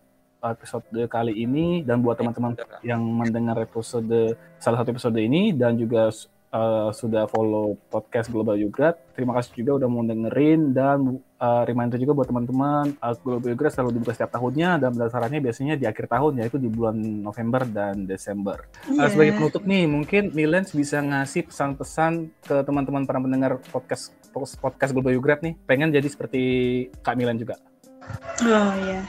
episode 0.43 0.84
kali 1.09 1.32
ini 1.32 1.80
dan 1.82 2.01
buat 2.05 2.18
teman-teman 2.18 2.55
yang 2.84 3.01
mendengar 3.01 3.57
episode 3.61 4.37
salah 4.61 4.78
satu 4.82 4.93
episode 4.95 5.16
ini 5.16 5.51
dan 5.53 5.76
juga 5.76 6.12
uh, 6.53 6.91
sudah 6.93 7.26
follow 7.28 7.76
podcast 7.91 8.30
Global 8.30 8.57
Yogurt. 8.57 8.97
Terima 9.16 9.32
kasih 9.37 9.64
juga 9.64 9.82
udah 9.82 9.89
mau 9.89 10.05
dengerin 10.05 10.76
dan 10.76 11.20
uh, 11.41 11.62
reminder 11.64 11.97
juga 11.97 12.12
buat 12.12 12.28
teman-teman 12.28 12.97
uh, 13.01 13.14
Global 13.20 13.53
Yogurt 13.53 13.72
selalu 13.72 13.97
dibuka 13.97 14.12
setiap 14.12 14.37
tahunnya 14.37 14.80
dan 14.80 14.89
pendaftarannya 14.93 15.41
biasanya 15.41 15.74
di 15.76 15.84
akhir 15.89 16.07
tahun 16.09 16.32
yaitu 16.45 16.57
di 16.61 16.68
bulan 16.68 16.97
November 17.01 17.64
dan 17.64 18.05
Desember. 18.05 18.68
Uh, 18.87 19.05
Iya. 19.07 19.12
sebagai 19.12 19.32
penutup 19.39 19.62
nih, 19.64 19.84
mungkin 19.89 20.22
Milens 20.32 20.70
bisa 20.72 21.01
ngasih 21.01 21.49
pesan-pesan 21.49 22.12
ke 22.45 22.57
teman-teman 22.64 23.05
para 23.05 23.18
pendengar 23.20 23.59
podcast 23.72 24.12
podcast 24.61 24.93
Global 24.93 25.16
Yogurt 25.16 25.41
nih, 25.41 25.57
pengen 25.64 25.89
jadi 25.89 26.05
seperti 26.12 26.43
Kak 27.01 27.16
Milen 27.16 27.41
juga. 27.41 27.57
Oh 28.44 28.72
ya. 28.84 29.02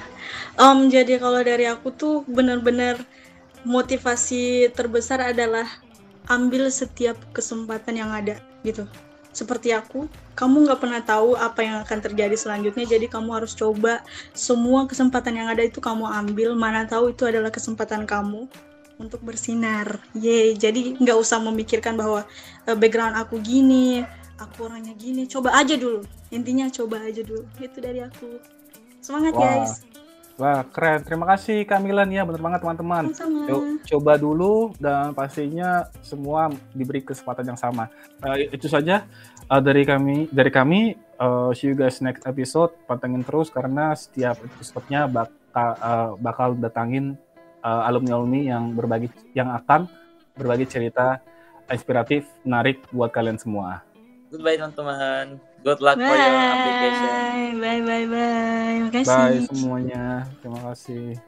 Em, 0.58 0.80
jadi 0.90 1.20
kalau 1.22 1.44
dari 1.44 1.70
aku 1.70 1.94
tuh 1.94 2.26
benar-benar 2.26 2.98
motivasi 3.68 4.72
terbesar 4.72 5.20
adalah 5.22 5.68
ambil 6.28 6.72
setiap 6.72 7.20
kesempatan 7.36 8.00
yang 8.00 8.12
ada 8.12 8.40
gitu. 8.64 8.88
Seperti 9.36 9.70
aku, 9.70 10.10
kamu 10.34 10.66
nggak 10.66 10.80
pernah 10.82 11.02
tahu 11.06 11.38
apa 11.38 11.62
yang 11.62 11.78
akan 11.86 12.00
terjadi 12.02 12.34
selanjutnya. 12.34 12.90
Jadi 12.90 13.06
kamu 13.06 13.38
harus 13.38 13.54
coba 13.54 14.02
semua 14.34 14.90
kesempatan 14.90 15.38
yang 15.38 15.48
ada 15.52 15.62
itu 15.62 15.78
kamu 15.78 16.10
ambil. 16.10 16.58
Mana 16.58 16.90
tahu 16.90 17.14
itu 17.14 17.30
adalah 17.30 17.54
kesempatan 17.54 18.10
kamu 18.10 18.50
untuk 18.98 19.22
bersinar. 19.22 20.02
Yeay. 20.18 20.58
Jadi 20.58 20.98
nggak 20.98 21.18
usah 21.22 21.38
memikirkan 21.38 21.94
bahwa 21.94 22.26
eh, 22.66 22.74
background 22.74 23.14
aku 23.14 23.38
gini, 23.38 24.02
aku 24.42 24.66
orangnya 24.66 24.98
gini. 24.98 25.30
Coba 25.30 25.54
aja 25.54 25.78
dulu. 25.78 26.02
Intinya 26.34 26.66
coba 26.74 27.06
aja 27.06 27.22
dulu. 27.22 27.46
Itu 27.62 27.78
dari 27.78 28.02
aku. 28.02 28.57
Semangat 29.08 29.34
Wah. 29.40 29.44
guys. 29.48 29.74
Wah, 30.38 30.62
keren. 30.68 31.00
Terima 31.02 31.26
kasih 31.32 31.64
Kak 31.64 31.80
Milen 31.80 32.12
ya, 32.12 32.28
bener 32.28 32.44
banget 32.44 32.60
teman-teman. 32.60 33.10
Coba 33.88 34.20
dulu 34.20 34.76
dan 34.78 35.16
pastinya 35.16 35.88
semua 36.04 36.52
diberi 36.76 37.02
kesempatan 37.02 37.48
yang 37.48 37.58
sama. 37.58 37.88
Eh, 38.22 38.52
itu 38.52 38.68
saja 38.68 39.08
eh, 39.48 39.62
dari 39.64 39.88
kami. 39.88 40.28
Dari 40.30 40.52
kami, 40.52 40.94
eh, 40.94 41.50
see 41.56 41.72
you 41.72 41.76
guys 41.80 42.04
next 42.04 42.28
episode. 42.28 42.76
Pantengin 42.84 43.24
terus 43.24 43.48
karena 43.48 43.96
setiap 43.96 44.38
episodenya 44.44 45.08
bakal 45.08 45.70
eh, 45.80 46.12
bakal 46.20 46.50
datangin 46.60 47.16
alumni 47.68 48.16
alumni 48.16 48.42
yang 48.48 48.64
berbagi 48.78 49.10
yang 49.36 49.52
akan 49.52 49.92
berbagi 50.38 50.70
cerita 50.70 51.20
inspiratif, 51.68 52.24
menarik 52.48 52.80
buat 52.96 53.12
kalian 53.12 53.36
semua. 53.36 53.84
Goodbye 54.30 54.56
teman-teman. 54.56 55.42
Good 55.68 55.84
luck 55.84 56.00
for 56.00 56.16
your 56.16 56.32
application. 56.32 57.60
Bye, 57.60 57.84
bye, 57.84 57.84
bye, 57.84 58.08
bye. 58.08 58.76
Makasih. 58.88 59.04
Bye 59.04 59.44
semuanya. 59.52 60.24
Terima 60.40 60.64
kasih. 60.64 61.20